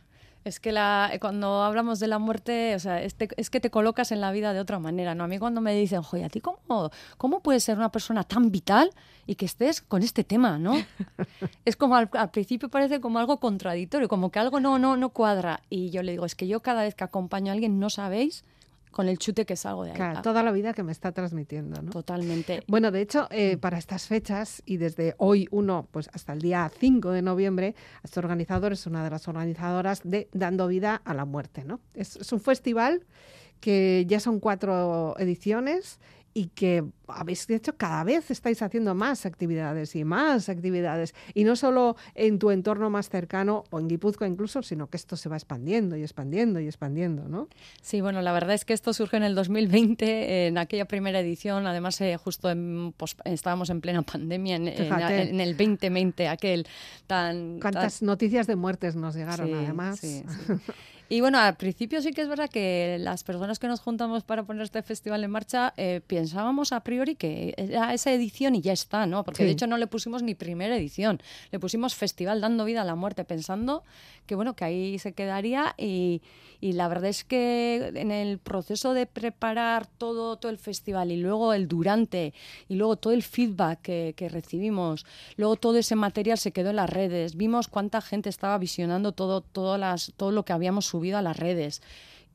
Es 0.49 0.59
que 0.59 0.71
la, 0.71 1.11
cuando 1.21 1.61
hablamos 1.61 1.99
de 1.99 2.07
la 2.07 2.17
muerte, 2.17 2.73
o 2.73 2.79
sea, 2.79 3.03
es 3.03 3.13
que 3.13 3.59
te 3.59 3.69
colocas 3.69 4.11
en 4.11 4.19
la 4.19 4.31
vida 4.31 4.51
de 4.51 4.59
otra 4.59 4.79
manera, 4.79 5.13
¿no? 5.13 5.23
A 5.23 5.27
mí 5.27 5.37
cuando 5.37 5.61
me 5.61 5.75
dicen, 5.75 6.01
joder, 6.01 6.25
¿a 6.25 6.29
ti 6.29 6.41
cómo, 6.41 6.89
cómo 7.17 7.41
puedes 7.41 7.63
ser 7.63 7.77
una 7.77 7.91
persona 7.91 8.23
tan 8.23 8.49
vital 8.49 8.89
y 9.27 9.35
que 9.35 9.45
estés 9.45 9.79
con 9.79 10.01
este 10.01 10.23
tema, 10.23 10.57
¿no? 10.57 10.73
es 11.65 11.75
como 11.75 11.95
al, 11.95 12.09
al 12.13 12.31
principio 12.31 12.67
parece 12.67 12.99
como 12.99 13.19
algo 13.19 13.39
contradictorio, 13.39 14.09
como 14.09 14.31
que 14.31 14.39
algo 14.39 14.59
no, 14.59 14.79
no, 14.79 14.97
no 14.97 15.09
cuadra. 15.09 15.61
Y 15.69 15.91
yo 15.91 16.01
le 16.01 16.13
digo, 16.13 16.25
es 16.25 16.33
que 16.33 16.47
yo 16.47 16.61
cada 16.61 16.81
vez 16.81 16.95
que 16.95 17.03
acompaño 17.03 17.51
a 17.51 17.53
alguien 17.53 17.79
no 17.79 17.91
sabéis 17.91 18.43
con 18.91 19.07
el 19.07 19.17
chute 19.17 19.45
que 19.45 19.55
salgo 19.55 19.83
de 19.83 19.91
ahí. 19.91 19.95
Claro, 19.95 20.21
toda 20.21 20.43
la 20.43 20.51
vida 20.51 20.73
que 20.73 20.83
me 20.83 20.91
está 20.91 21.11
transmitiendo. 21.11 21.81
¿no? 21.81 21.91
Totalmente. 21.91 22.63
Bueno, 22.67 22.91
de 22.91 23.01
hecho, 23.01 23.27
eh, 23.31 23.57
para 23.57 23.77
estas 23.77 24.07
fechas 24.07 24.61
y 24.65 24.77
desde 24.77 25.15
hoy 25.17 25.47
1 25.51 25.87
pues 25.91 26.09
hasta 26.13 26.33
el 26.33 26.39
día 26.41 26.69
5 26.79 27.11
de 27.11 27.21
noviembre, 27.21 27.75
este 28.03 28.19
organizador 28.19 28.73
es 28.73 28.85
una 28.87 29.03
de 29.03 29.09
las 29.09 29.27
organizadoras 29.27 30.01
de 30.03 30.29
Dando 30.33 30.67
Vida 30.67 31.01
a 31.03 31.13
la 31.13 31.25
Muerte. 31.25 31.63
¿no? 31.63 31.79
Es, 31.93 32.15
es 32.15 32.31
un 32.31 32.39
festival 32.39 33.05
que 33.59 34.05
ya 34.07 34.19
son 34.19 34.39
cuatro 34.39 35.15
ediciones 35.19 35.99
y 36.33 36.47
que 36.47 36.83
habéis 37.07 37.49
hecho 37.49 37.75
cada 37.75 38.03
vez 38.03 38.29
estáis 38.29 38.61
haciendo 38.61 38.93
más 38.93 39.25
actividades 39.25 39.95
y 39.95 40.03
más 40.03 40.47
actividades 40.47 41.15
y 41.33 41.43
no 41.43 41.55
solo 41.55 41.95
en 42.13 42.37
tu 42.37 42.51
entorno 42.51 42.89
más 42.91 43.09
cercano 43.09 43.63
o 43.71 43.79
en 43.79 43.87
Guipúzcoa 43.87 44.27
incluso, 44.27 44.61
sino 44.61 44.87
que 44.87 44.97
esto 44.97 45.15
se 45.17 45.27
va 45.27 45.35
expandiendo 45.35 45.97
y 45.97 46.03
expandiendo 46.03 46.59
y 46.59 46.67
expandiendo, 46.67 47.27
¿no? 47.27 47.47
Sí, 47.81 48.01
bueno, 48.01 48.21
la 48.21 48.31
verdad 48.31 48.53
es 48.53 48.63
que 48.63 48.73
esto 48.73 48.93
surge 48.93 49.17
en 49.17 49.23
el 49.23 49.33
2020, 49.35 50.47
en 50.47 50.57
aquella 50.59 50.85
primera 50.85 51.19
edición, 51.19 51.65
además 51.65 51.99
eh, 52.01 52.15
justo 52.17 52.49
en, 52.51 52.93
pues, 52.95 53.15
estábamos 53.25 53.69
en 53.71 53.81
plena 53.81 54.01
pandemia, 54.03 54.57
en, 54.57 54.67
en- 54.67 54.77
en 55.29 55.39
el 55.41 55.57
2020, 55.57 56.27
aquel 56.27 56.67
tan... 57.07 57.59
tan- 57.59 57.59
Cuántas 57.59 58.01
noticias 58.01 58.45
de 58.47 58.55
muertes 58.55 58.95
nos 58.95 59.15
llegaron 59.15 59.47
Sí, 59.47 59.53
además. 59.53 59.99
sí, 59.99 60.23
sí. 60.27 60.53
Y 61.11 61.21
bueno, 61.21 61.39
al 61.39 61.55
principio 61.57 62.03
sí 62.03 62.11
que 62.11 62.21
es 62.21 62.27
verdad 62.27 62.49
que 62.51 62.97
las 62.99 63.23
personas 63.23 63.57
que 63.57 63.67
nos 63.67 63.79
juntamos 63.79 64.23
para 64.23 64.43
poner 64.43 64.61
este 64.61 64.83
festival 64.83 65.23
en 65.23 65.31
marcha 65.31 65.73
eh, 65.75 66.01
pensábamos 66.05 66.71
a 66.71 66.81
priori 66.81 67.15
que 67.15 67.55
era 67.57 67.95
esa 67.95 68.11
edición 68.13 68.53
y 68.53 68.61
ya 68.61 68.73
está, 68.73 69.07
¿no? 69.07 69.23
Porque 69.23 69.41
de 69.43 69.49
Sí. 69.49 69.53
hecho 69.53 69.65
no 69.65 69.77
le 69.77 69.87
pusimos 69.87 70.21
ni 70.21 70.35
primera 70.35 70.77
edición, 70.77 71.19
le 71.51 71.59
pusimos 71.59 71.95
Festival 71.95 72.41
Dando 72.41 72.63
Vida 72.63 72.81
a 72.81 72.85
la 72.85 72.93
Muerte, 72.93 73.25
pensando 73.25 73.83
que 74.27 74.35
bueno, 74.35 74.55
que 74.55 74.65
ahí 74.65 74.99
se 74.99 75.13
quedaría 75.13 75.73
y, 75.79 76.21
y 76.61 76.73
la 76.73 76.87
verdad 76.87 77.09
es 77.09 77.23
que 77.23 77.91
en 77.95 78.11
el 78.11 78.37
proceso 78.37 78.93
de 78.93 79.07
preparar 79.07 79.87
todo, 79.87 80.35
todo 80.37 80.51
el 80.51 80.59
festival 80.59 81.11
y 81.11 81.17
luego 81.17 81.53
el 81.53 81.67
durante 81.67 82.35
y 82.67 82.75
luego 82.75 82.97
todo 82.97 83.13
el 83.13 83.23
feedback 83.23 83.81
que, 83.81 84.13
que 84.15 84.29
recibimos, 84.29 85.07
luego 85.37 85.55
todo 85.55 85.77
ese 85.79 85.95
material 85.95 86.37
se 86.37 86.51
quedó 86.51 86.69
en 86.69 86.75
las 86.75 86.89
redes, 86.91 87.35
vimos 87.35 87.67
cuánta 87.67 87.99
gente 88.01 88.29
estaba 88.29 88.59
visionando 88.59 89.11
todo, 89.13 89.41
todo, 89.41 89.75
las, 89.79 90.13
todo 90.15 90.29
lo 90.31 90.45
que 90.45 90.53
habíamos 90.53 90.85
subido 90.85 90.98
a 91.19 91.21
las 91.21 91.37
redes. 91.37 91.81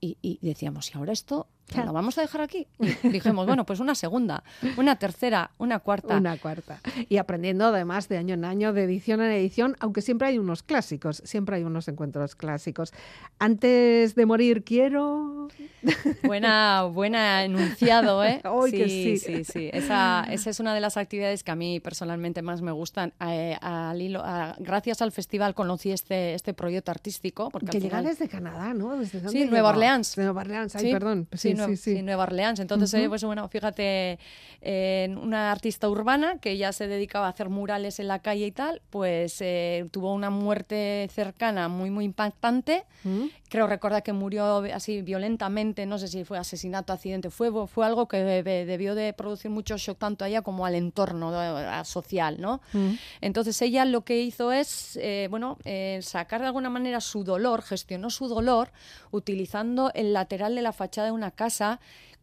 Y, 0.00 0.18
y 0.20 0.38
decíamos, 0.42 0.90
¿y 0.90 0.98
ahora 0.98 1.12
esto 1.12 1.46
¿La 1.74 1.90
vamos 1.92 2.18
a 2.18 2.20
dejar 2.20 2.40
aquí? 2.42 2.66
Y 2.78 3.08
dijimos, 3.08 3.46
bueno, 3.46 3.64
pues 3.66 3.80
una 3.80 3.94
segunda, 3.94 4.44
una 4.76 4.96
tercera, 4.96 5.50
una 5.58 5.78
cuarta. 5.80 6.16
Una 6.18 6.36
cuarta. 6.36 6.80
Y 7.08 7.16
aprendiendo 7.16 7.64
además 7.66 8.08
de 8.08 8.18
año 8.18 8.34
en 8.34 8.44
año, 8.44 8.72
de 8.72 8.84
edición 8.84 9.22
en 9.22 9.32
edición, 9.32 9.76
aunque 9.80 10.02
siempre 10.02 10.28
hay 10.28 10.38
unos 10.38 10.62
clásicos, 10.62 11.22
siempre 11.24 11.56
hay 11.56 11.64
unos 11.64 11.88
encuentros 11.88 12.36
clásicos. 12.36 12.92
Antes 13.38 14.14
de 14.14 14.26
morir 14.26 14.62
quiero... 14.64 15.48
Buena, 16.22 16.84
buena 16.84 17.44
enunciado, 17.44 18.24
¿eh? 18.24 18.40
Sí, 18.64 18.70
que 18.76 18.88
sí. 18.88 19.18
sí, 19.18 19.44
sí. 19.44 19.70
Esa, 19.72 20.24
esa 20.30 20.50
es 20.50 20.60
una 20.60 20.74
de 20.74 20.80
las 20.80 20.96
actividades 20.96 21.44
que 21.44 21.50
a 21.50 21.56
mí 21.56 21.80
personalmente 21.80 22.40
más 22.42 22.62
me 22.62 22.72
gustan. 22.72 23.12
Eh, 23.20 23.56
al 23.60 24.00
hilo- 24.00 24.22
a- 24.24 24.56
gracias 24.58 25.02
al 25.02 25.12
festival 25.12 25.54
conocí 25.54 25.90
este, 25.92 26.34
este 26.34 26.54
proyecto 26.54 26.90
artístico. 26.90 27.50
Porque 27.50 27.66
Que 27.66 27.76
al 27.78 27.82
llega 27.82 28.02
desde 28.02 28.28
Canadá, 28.28 28.72
¿no? 28.74 28.96
¿Desde 28.96 29.20
dónde 29.20 29.38
Sí? 29.38 29.46
Nueva 29.46 29.70
Orleans. 29.70 30.16
Nueva 30.16 30.40
Orleans, 30.40 30.74
ay, 30.76 30.86
Sí, 30.86 30.92
perdón. 30.92 31.28
Sí, 31.34 31.53
Sí, 31.56 31.62
Nue- 31.62 31.66
sí, 31.68 31.76
sí. 31.76 31.96
sí, 31.96 32.02
Nueva 32.02 32.24
Orleans. 32.24 32.60
Entonces, 32.60 32.92
eh, 32.94 33.00
Ujú. 33.02 33.10
pues 33.10 33.24
bueno, 33.24 33.48
fíjate, 33.48 34.18
eh, 34.60 35.14
una 35.20 35.52
artista 35.52 35.88
urbana 35.88 36.38
que 36.38 36.56
ya 36.56 36.72
se 36.72 36.86
dedicaba 36.86 37.26
a 37.26 37.30
hacer 37.30 37.48
murales 37.48 37.98
en 38.00 38.08
la 38.08 38.18
calle 38.20 38.46
y 38.46 38.52
tal, 38.52 38.80
pues 38.90 39.36
eh, 39.40 39.86
tuvo 39.90 40.12
una 40.14 40.30
muerte 40.30 41.08
cercana 41.12 41.68
muy, 41.68 41.90
muy 41.90 42.04
impactante. 42.04 42.84
¿Mm? 43.04 43.24
Creo 43.48 43.66
recordar 43.66 44.02
que 44.02 44.12
murió 44.12 44.56
así 44.74 45.02
violentamente, 45.02 45.86
no 45.86 45.98
sé 45.98 46.08
si 46.08 46.24
fue 46.24 46.38
asesinato, 46.38 46.92
accidente, 46.92 47.30
fue, 47.30 47.50
fue 47.68 47.86
algo 47.86 48.08
que 48.08 48.16
de- 48.16 48.42
de- 48.42 48.64
debió 48.64 48.94
de 48.94 49.12
producir 49.12 49.50
mucho 49.50 49.76
shock 49.76 49.98
tanto 49.98 50.24
a 50.24 50.28
ella 50.28 50.42
como 50.42 50.66
al 50.66 50.74
entorno 50.74 51.30
eh, 51.32 51.84
social, 51.84 52.40
¿no? 52.40 52.60
Mm. 52.72 52.94
Entonces 53.20 53.60
ella 53.62 53.84
lo 53.84 54.02
que 54.04 54.20
hizo 54.22 54.50
es, 54.50 54.96
eh, 55.00 55.28
bueno, 55.30 55.58
eh, 55.64 56.00
sacar 56.02 56.40
de 56.40 56.46
alguna 56.48 56.68
manera 56.70 57.00
su 57.00 57.22
dolor, 57.22 57.62
gestionó 57.62 58.10
su 58.10 58.26
dolor 58.28 58.70
utilizando 59.12 59.90
el 59.94 60.12
lateral 60.12 60.54
de 60.54 60.62
la 60.62 60.72
fachada 60.72 61.06
de 61.06 61.12
una 61.12 61.30
casa 61.30 61.43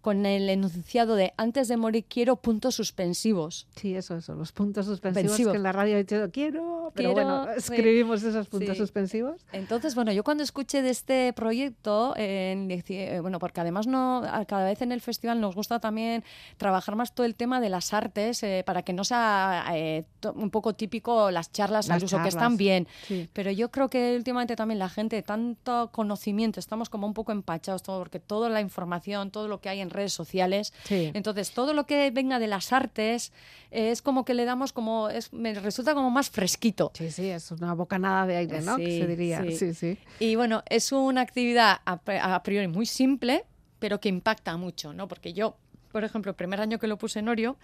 con 0.01 0.25
el 0.25 0.49
enunciado 0.49 1.15
de 1.15 1.33
antes 1.37 1.67
de 1.67 1.77
morir 1.77 2.05
quiero 2.09 2.35
puntos 2.35 2.75
suspensivos. 2.75 3.67
Sí, 3.75 3.95
eso, 3.95 4.17
eso, 4.17 4.33
los 4.35 4.51
puntos 4.51 4.87
suspensivos 4.87 5.37
que 5.37 5.57
en 5.57 5.63
la 5.63 5.71
radio 5.71 5.95
he 5.95 6.03
dicho 6.03 6.29
quiero, 6.31 6.80
pero 6.93 7.13
Quiero, 7.13 7.29
bueno, 7.29 7.45
sí. 7.53 7.73
escribimos 7.73 8.23
esos 8.23 8.47
puntos 8.47 8.69
Sí. 8.75 8.81
suspensivos. 8.81 9.45
Entonces, 9.51 9.93
bueno, 9.95 10.11
yo 10.11 10.23
cuando 10.23 10.43
escuché 10.43 10.81
de 10.81 10.89
este 10.89 11.33
proyecto, 11.33 12.13
eh, 12.17 13.19
bueno, 13.21 13.37
porque 13.39 13.61
además 13.61 13.85
no, 13.87 14.23
cada 14.47 14.65
vez 14.65 14.81
en 14.81 14.91
el 14.91 15.01
festival 15.01 15.39
nos 15.39 15.55
gusta 15.55 15.79
también 15.79 16.23
trabajar 16.57 16.95
más 16.95 17.13
todo 17.13 17.25
el 17.25 17.35
tema 17.35 17.59
de 17.61 17.69
las 17.69 17.93
artes 17.93 18.41
eh, 18.43 18.63
para 18.65 18.81
que 18.81 18.93
no 18.93 19.03
sea 19.03 19.65
eh, 19.73 20.05
un 20.35 20.49
poco 20.49 20.73
típico 20.73 21.29
las 21.31 21.51
charlas 21.51 21.87
Las 21.87 21.97
al 21.97 22.03
uso, 22.05 22.21
que 22.21 22.29
están 22.29 22.57
bien. 22.57 22.87
sí. 23.07 23.29
Pero 23.33 23.51
yo 23.51 23.69
creo 23.71 23.89
que 23.89 24.15
últimamente 24.15 24.55
también 24.55 24.79
la 24.79 24.89
gente, 24.89 25.21
tanto 25.21 25.89
conocimiento, 25.91 26.59
estamos 26.59 26.89
como 26.89 27.05
un 27.07 27.13
poco 27.13 27.31
empachados, 27.31 27.83
todo, 27.83 27.99
porque 27.99 28.19
toda 28.19 28.49
la 28.49 28.61
información, 28.61 29.31
todo 29.31 29.47
lo 29.47 29.61
que 29.61 29.69
hay 29.69 29.79
en 29.81 29.89
redes 29.89 30.13
sociales, 30.13 30.73
Sí. 30.83 31.11
entonces 31.13 31.51
todo 31.51 31.73
lo 31.73 31.85
que 31.85 32.09
venga 32.11 32.39
de 32.39 32.47
las 32.47 32.73
artes 32.73 33.31
es 33.71 34.01
como 34.01 34.25
que 34.25 34.33
le 34.33 34.45
damos 34.45 34.73
como, 34.73 35.09
es, 35.09 35.31
me 35.33 35.53
resulta 35.53 35.93
como 35.93 36.09
más 36.09 36.29
fresquito. 36.29 36.70
Sí, 36.93 37.11
sí, 37.11 37.29
es 37.29 37.51
una 37.51 37.73
bocanada 37.73 38.25
de 38.27 38.35
aire, 38.37 38.61
¿no? 38.61 38.77
que 38.77 38.91
Sí, 38.91 38.99
se 38.99 39.07
diría. 39.07 39.41
Sí, 39.43 39.51
sí. 39.57 39.73
sí. 39.73 39.97
Y 40.19 40.35
bueno, 40.35 40.63
es 40.69 40.91
una 40.91 41.21
actividad 41.21 41.77
a, 41.85 41.97
pri- 42.01 42.19
a 42.21 42.41
priori 42.43 42.67
muy 42.67 42.85
simple, 42.85 43.43
pero 43.79 43.99
que 43.99 44.09
impacta 44.09 44.55
mucho, 44.57 44.93
¿no? 44.93 45.07
Porque 45.07 45.33
yo, 45.33 45.57
por 45.91 46.03
ejemplo, 46.03 46.29
el 46.31 46.35
primer 46.35 46.61
año 46.61 46.77
que 46.79 46.87
lo 46.87 46.97
puse 46.97 47.19
en 47.19 47.27
Orio, 47.29 47.57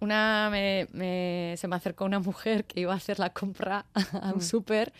una 0.00 0.48
me- 0.50 0.88
me- 0.92 1.54
se 1.56 1.68
me 1.68 1.76
acercó 1.76 2.04
una 2.04 2.18
mujer 2.20 2.64
que 2.64 2.80
iba 2.80 2.92
a 2.92 2.96
hacer 2.96 3.18
la 3.18 3.30
compra 3.30 3.86
a 3.94 4.30
Mm. 4.32 4.34
un 4.34 4.40
súper 4.42 4.92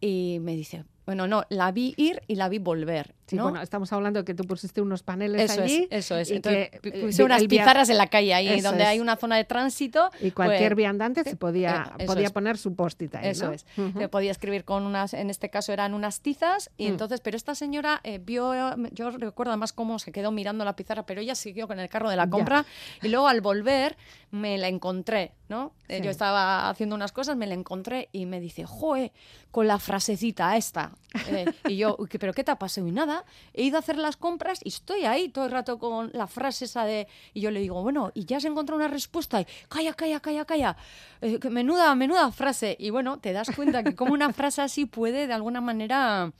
y 0.00 0.38
me 0.40 0.54
dice, 0.54 0.84
bueno, 1.06 1.26
no, 1.26 1.44
la 1.48 1.70
vi 1.72 1.94
ir 1.96 2.20
y 2.26 2.34
la 2.34 2.48
vi 2.48 2.58
volver, 2.58 3.14
Sí, 3.26 3.36
¿no? 3.36 3.44
bueno, 3.44 3.62
estamos 3.62 3.90
hablando 3.92 4.18
de 4.20 4.24
que 4.26 4.34
tú 4.34 4.44
pusiste 4.44 4.82
unos 4.82 5.02
paneles 5.02 5.50
eso 5.50 5.62
allí. 5.62 5.88
es, 5.90 6.04
eso 6.04 6.16
es. 6.18 6.30
y 6.30 6.34
Entonces, 6.36 6.68
que, 6.70 6.88
eh, 6.90 7.02
puse 7.06 7.24
unas 7.24 7.42
pizarras 7.44 7.88
en 7.88 7.96
la 7.96 8.08
calle 8.08 8.34
ahí, 8.34 8.60
donde 8.60 8.82
es. 8.82 8.88
hay 8.88 9.00
una 9.00 9.16
zona 9.16 9.36
de 9.36 9.44
tránsito. 9.44 10.10
Y 10.20 10.30
cualquier 10.32 10.72
pues, 10.72 10.76
viandante 10.76 11.24
se 11.24 11.34
podía, 11.36 11.92
eh, 11.98 12.04
podía 12.04 12.26
es. 12.26 12.32
poner 12.32 12.58
su 12.58 12.74
post-it 12.74 13.14
ahí, 13.14 13.28
Eso 13.30 13.46
¿no? 13.46 13.52
es. 13.52 13.64
Podía 14.10 14.30
escribir 14.30 14.64
con 14.64 14.82
unas, 14.84 15.14
en 15.14 15.30
este 15.30 15.48
caso 15.48 15.72
eran 15.72 15.94
unas 15.94 16.20
tizas, 16.20 16.70
y 16.76 16.84
Mm. 16.84 16.88
entonces, 16.92 17.20
pero 17.22 17.36
esta 17.38 17.54
señora 17.54 18.00
eh, 18.04 18.18
vio, 18.22 18.52
yo 18.92 19.10
recuerdo 19.10 19.52
además 19.52 19.72
cómo 19.72 19.98
se 19.98 20.12
quedó 20.12 20.30
mirando 20.30 20.64
la 20.66 20.76
pizarra, 20.76 21.06
pero 21.06 21.22
ella 21.22 21.34
siguió 21.34 21.66
con 21.66 21.80
el 21.80 21.88
carro 21.88 22.10
de 22.10 22.16
la 22.16 22.24
Ya. 22.24 22.30
compra, 22.30 22.66
y 23.02 23.08
luego 23.08 23.26
al 23.28 23.40
volver 23.40 23.96
me 24.30 24.58
la 24.58 24.68
encontré, 24.68 25.32
¿no? 25.48 25.72
Sí. 25.88 26.00
Yo 26.02 26.10
estaba 26.10 26.68
haciendo 26.68 26.94
unas 26.94 27.12
cosas, 27.12 27.36
me 27.36 27.46
la 27.46 27.54
encontré 27.54 28.08
y 28.12 28.26
me 28.26 28.40
dice, 28.40 28.64
joe, 28.66 29.12
con 29.50 29.66
la 29.68 29.78
frasecita 29.78 30.56
esta. 30.56 30.92
Eh, 31.28 31.44
y 31.68 31.76
yo, 31.76 31.94
"Uy, 31.98 32.08
¿qué- 32.08 32.18
¿pero 32.18 32.32
qué 32.32 32.42
te 32.42 32.50
ha 32.50 32.58
pasado? 32.58 32.88
Y 32.88 32.90
nada, 32.90 33.13
he 33.52 33.62
ido 33.62 33.76
a 33.76 33.80
hacer 33.80 33.98
las 33.98 34.16
compras 34.16 34.60
y 34.64 34.68
estoy 34.68 35.04
ahí 35.04 35.28
todo 35.28 35.44
el 35.44 35.50
rato 35.50 35.78
con 35.78 36.10
la 36.12 36.26
frase 36.26 36.64
esa 36.64 36.84
de... 36.84 37.06
Y 37.34 37.40
yo 37.40 37.50
le 37.50 37.60
digo, 37.60 37.82
bueno, 37.82 38.10
¿y 38.14 38.24
ya 38.24 38.38
has 38.38 38.44
encontrado 38.44 38.78
una 38.78 38.88
respuesta? 38.88 39.40
Y, 39.40 39.46
calla, 39.68 39.94
calla, 39.94 40.20
calla, 40.20 40.44
calla. 40.44 40.76
Eh, 41.20 41.38
menuda, 41.50 41.94
menuda 41.94 42.32
frase. 42.32 42.76
Y 42.78 42.90
bueno, 42.90 43.18
te 43.18 43.32
das 43.32 43.50
cuenta 43.54 43.82
que 43.84 43.94
como 43.94 44.12
una 44.12 44.32
frase 44.32 44.62
así 44.62 44.86
puede 44.86 45.26
de 45.26 45.32
alguna 45.32 45.60
manera... 45.60 46.32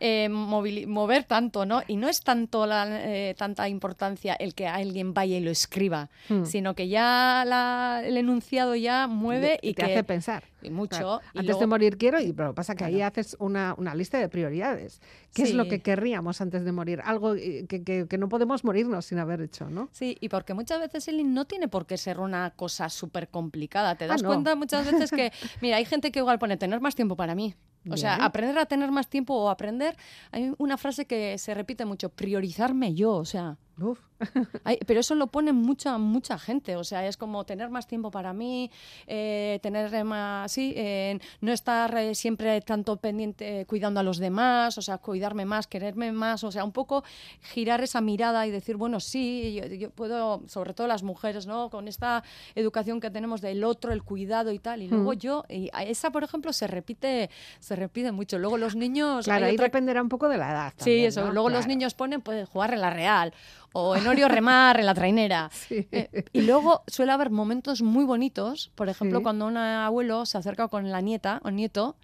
eh, 0.00 0.28
mover 0.28 1.24
tanto, 1.24 1.64
¿no? 1.66 1.82
Y 1.86 1.96
no 1.96 2.08
es 2.08 2.20
tanto 2.22 2.66
la, 2.66 2.86
eh, 2.90 3.34
tanta 3.36 3.68
importancia 3.68 4.34
el 4.34 4.54
que 4.54 4.66
alguien 4.66 5.14
vaya 5.14 5.36
y 5.38 5.40
lo 5.40 5.50
escriba, 5.50 6.10
Hmm. 6.28 6.44
sino 6.44 6.74
que 6.74 6.88
ya 6.88 7.44
la- 7.46 8.02
el 8.04 8.16
enunciado 8.16 8.74
ya 8.74 9.06
mueve 9.06 9.46
De- 9.48 9.58
y 9.62 9.74
te 9.74 9.82
que 9.84 9.92
hace 9.92 10.04
pensar. 10.04 10.44
y 10.62 10.70
mucho. 10.70 10.96
Claro. 10.96 11.20
y 11.34 11.38
antes 11.38 11.44
luego- 11.46 11.60
de 11.60 11.66
morir 11.66 11.98
quiero, 11.98 12.20
y 12.20 12.32
pero 12.32 12.54
pasa 12.54 12.74
que 12.74 12.84
ahí 12.84 13.02
haces 13.02 13.36
una, 13.38 13.74
una 13.76 13.94
lista 13.94 14.18
de 14.18 14.28
prioridades. 14.30 15.00
¿Qué 15.34 15.42
es 15.42 15.52
lo 15.54 15.66
que 15.68 15.80
querríamos 15.82 16.40
antes 16.40 16.64
de 16.64 16.72
morir? 16.72 17.00
Algo 17.04 17.34
eh, 17.34 17.66
que, 17.68 17.82
que- 17.84 18.06
que 18.08 18.18
no 18.18 18.28
podemos 18.28 18.64
morirnos 18.64 19.04
sin 19.06 19.18
haber 19.18 19.40
hecho, 19.42 19.68
¿no? 19.68 19.88
Sí, 19.92 20.16
y 20.20 20.28
porque 20.30 20.54
muchas 20.54 20.80
veces 20.80 21.08
el 21.08 21.34
no 21.34 21.44
tiene 21.46 21.68
por 21.68 21.86
qué 21.86 21.96
ser 21.98 22.18
una 22.20 22.50
cosa 22.56 22.88
súper 22.88 23.28
complicada. 23.28 23.94
Te 23.96 24.04
Ah, 24.04 24.08
das 24.08 24.22
no. 24.22 24.28
cuenta 24.28 24.54
muchas 24.56 24.90
veces 24.90 25.10
que, 25.10 25.32
mira, 25.60 25.76
hay 25.76 25.84
gente 25.84 26.10
que 26.12 26.18
igual 26.20 26.38
pone 26.38 26.56
tener 26.56 26.80
más 26.80 26.94
tiempo 26.94 27.16
para 27.16 27.34
mí. 27.34 27.54
O 27.90 27.96
sea, 27.96 28.16
aprender 28.16 28.58
a 28.58 28.66
tener 28.66 28.90
más 28.90 29.08
tiempo 29.08 29.34
o 29.34 29.50
aprender. 29.50 29.96
Hay 30.32 30.52
una 30.58 30.76
frase 30.76 31.06
que 31.06 31.36
se 31.38 31.54
repite 31.54 31.84
mucho: 31.84 32.08
priorizarme 32.08 32.94
yo. 32.94 33.12
O 33.12 33.24
sea, 33.24 33.58
Uf. 33.80 33.98
Ay, 34.64 34.78
pero 34.86 35.00
eso 35.00 35.14
lo 35.16 35.26
pone 35.26 35.52
mucha 35.52 35.98
mucha 35.98 36.38
gente, 36.38 36.76
o 36.76 36.84
sea, 36.84 37.06
es 37.06 37.16
como 37.16 37.44
tener 37.44 37.68
más 37.70 37.86
tiempo 37.88 38.10
para 38.12 38.32
mí, 38.32 38.70
eh, 39.08 39.58
tener 39.62 40.04
más, 40.04 40.52
sí, 40.52 40.72
eh, 40.76 41.18
no 41.40 41.52
estar 41.52 41.94
eh, 41.98 42.14
siempre 42.14 42.60
tanto 42.60 42.96
pendiente 42.96 43.60
eh, 43.62 43.66
cuidando 43.66 43.98
a 43.98 44.02
los 44.04 44.18
demás, 44.18 44.78
o 44.78 44.82
sea, 44.82 44.98
cuidarme 44.98 45.44
más, 45.44 45.66
quererme 45.66 46.12
más, 46.12 46.44
o 46.44 46.52
sea, 46.52 46.62
un 46.64 46.70
poco 46.70 47.02
girar 47.40 47.82
esa 47.82 48.00
mirada 48.00 48.46
y 48.46 48.52
decir, 48.52 48.76
bueno, 48.76 49.00
sí, 49.00 49.54
yo, 49.60 49.66
yo 49.66 49.90
puedo, 49.90 50.42
sobre 50.46 50.72
todo 50.74 50.86
las 50.86 51.02
mujeres, 51.02 51.46
¿no? 51.46 51.68
Con 51.68 51.88
esta 51.88 52.22
educación 52.54 53.00
que 53.00 53.10
tenemos 53.10 53.40
del 53.40 53.64
otro, 53.64 53.92
el 53.92 54.04
cuidado 54.04 54.52
y 54.52 54.60
tal, 54.60 54.82
y 54.82 54.88
luego 54.88 55.12
Mm. 55.12 55.16
yo, 55.18 55.44
y 55.48 55.70
esa, 55.86 56.10
por 56.10 56.22
ejemplo, 56.22 56.52
se 56.52 56.66
repite, 56.68 57.28
se 57.58 57.74
repite 57.76 58.12
mucho. 58.12 58.38
Luego 58.38 58.56
los 58.58 58.76
niños, 58.76 59.24
Claro, 59.24 59.46
ahí 59.46 59.54
otra- 59.54 59.64
dependerá 59.66 60.00
un 60.00 60.08
poco 60.08 60.28
de 60.28 60.38
la 60.38 60.50
edad. 60.52 60.74
Sí, 60.76 61.04
eso. 61.04 61.24
¿no? 61.26 61.32
Luego 61.32 61.50
los 61.50 61.66
niños 61.66 61.94
ponen 61.94 62.20
pues 62.22 62.48
jugar 62.48 62.72
en 62.72 62.80
la 62.80 62.90
Real 62.90 63.34
o 63.74 63.94
en 63.96 64.06
Orio 64.06 64.28
remar 64.28 64.80
en 64.80 64.86
la 64.86 64.94
trainera. 64.94 65.50
Sí. 65.68 65.86
Eh, 65.92 66.24
y 66.32 66.40
luego 66.42 66.82
suele 66.86 67.12
haber 67.12 67.28
momentos 67.30 67.82
muy 67.82 68.04
bonitos, 68.04 68.70
por 68.74 68.88
ejemplo, 68.88 69.18
Sí. 69.18 69.22
cuando 69.22 69.46
un 69.46 69.56
abuelo 69.58 70.24
se 70.26 70.38
acerca 70.38 70.68
con 70.68 70.90
la 70.90 71.00
nieta 71.02 71.40
o 71.44 71.50
nieto 71.50 71.96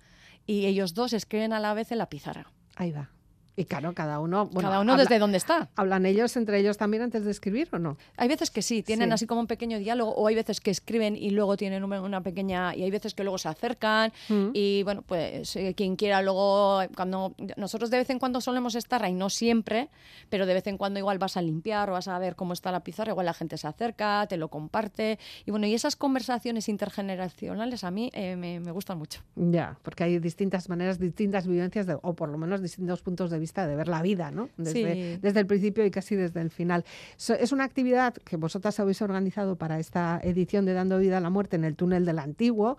y 0.46 0.66
ellos 0.66 0.94
dos 0.94 1.12
escriben 1.12 1.52
a 1.52 1.60
la 1.60 1.72
vez 1.74 1.92
en 1.92 1.98
la 1.98 2.08
pizarra. 2.08 2.50
Ahí 2.76 2.90
va. 2.92 3.10
Y 3.56 3.64
claro, 3.64 3.92
cada 3.94 4.20
uno. 4.20 4.46
bueno, 4.46 4.68
Cada 4.70 4.80
uno 4.80 4.92
habla- 4.92 5.04
desde 5.04 5.18
donde 5.18 5.36
está. 5.36 5.68
¿Hablan 5.76 6.06
ellos 6.06 6.36
entre 6.36 6.58
ellos 6.60 6.78
también 6.78 7.02
antes 7.02 7.24
de 7.24 7.30
escribir 7.30 7.68
o 7.72 7.78
no? 7.78 7.98
Hay 8.16 8.28
veces 8.28 8.50
que 8.50 8.62
sí, 8.62 8.82
tienen 8.82 9.08
Sí. 9.10 9.14
así 9.14 9.26
como 9.26 9.40
un 9.40 9.46
pequeño 9.46 9.78
diálogo, 9.78 10.12
o 10.14 10.26
hay 10.28 10.34
veces 10.34 10.60
que 10.60 10.70
escriben 10.70 11.16
y 11.16 11.30
luego 11.30 11.56
tienen 11.56 11.84
una- 11.84 12.20
pequeña, 12.22 12.74
y 12.74 12.82
hay 12.84 12.90
veces 12.90 13.14
que 13.14 13.22
luego 13.24 13.38
se 13.38 13.48
acercan, 13.48 14.12
Mm. 14.28 14.50
y 14.54 14.82
bueno, 14.84 15.02
pues 15.02 15.56
eh, 15.56 15.74
quien 15.74 15.96
quiera 15.96 16.22
luego, 16.22 16.80
cuando 16.94 17.34
nosotros 17.56 17.90
de 17.90 17.98
vez 17.98 18.10
en 18.10 18.18
cuando 18.18 18.40
solemos 18.40 18.74
estar 18.74 19.02
ahí, 19.04 19.14
no 19.14 19.28
siempre, 19.30 19.88
pero 20.28 20.46
de 20.46 20.54
vez 20.54 20.66
en 20.66 20.78
cuando 20.78 20.98
igual 20.98 21.18
vas 21.18 21.36
a 21.36 21.42
limpiar 21.42 21.90
o 21.90 21.94
vas 21.94 22.08
a 22.08 22.18
ver 22.18 22.36
cómo 22.36 22.52
está 22.52 22.70
la 22.70 22.80
pizarra, 22.84 23.10
igual 23.12 23.26
la 23.26 23.34
gente 23.34 23.58
se 23.58 23.66
acerca, 23.66 24.26
te 24.28 24.36
lo 24.36 24.48
comparte, 24.48 25.18
y 25.44 25.50
bueno, 25.50 25.66
y 25.66 25.74
esas 25.74 25.96
conversaciones 25.96 26.68
intergeneracionales 26.68 27.84
a 27.84 27.90
mí 27.90 28.10
eh, 28.14 28.36
me, 28.36 28.60
me 28.60 28.70
gustan 28.70 28.98
mucho. 28.98 29.20
Ya, 29.34 29.76
porque 29.82 30.04
hay 30.04 30.18
distintas 30.18 30.68
maneras, 30.68 30.98
distintas 30.98 31.46
vivencias, 31.46 31.86
de- 31.86 31.98
o 32.00 32.14
por 32.14 32.28
lo 32.28 32.38
menos 32.38 32.62
distintos 32.62 33.02
puntos 33.02 33.30
de 33.30 33.38
vista 33.40 33.66
de 33.66 33.74
ver 33.74 33.88
la 33.88 34.02
vida, 34.02 34.30
¿no? 34.30 34.48
Desde, 34.56 34.72
Sí. 35.14 35.18
desde 35.20 35.40
el 35.40 35.46
principio 35.46 35.84
y 35.84 35.90
casi 35.90 36.14
desde 36.14 36.40
el 36.40 36.50
final. 36.50 36.84
So- 37.16 37.34
es 37.34 37.50
una 37.50 37.64
actividad 37.64 38.14
que 38.14 38.36
vosotras 38.36 38.78
habéis 38.78 39.02
organizado 39.02 39.56
para 39.56 39.80
esta 39.80 40.20
edición 40.22 40.64
de 40.66 40.74
Dando 40.74 40.98
Vida 40.98 41.16
a 41.18 41.20
la 41.20 41.30
Muerte 41.30 41.56
en 41.56 41.64
el 41.64 41.74
túnel 41.74 42.04
del 42.04 42.18
Antiguo. 42.20 42.76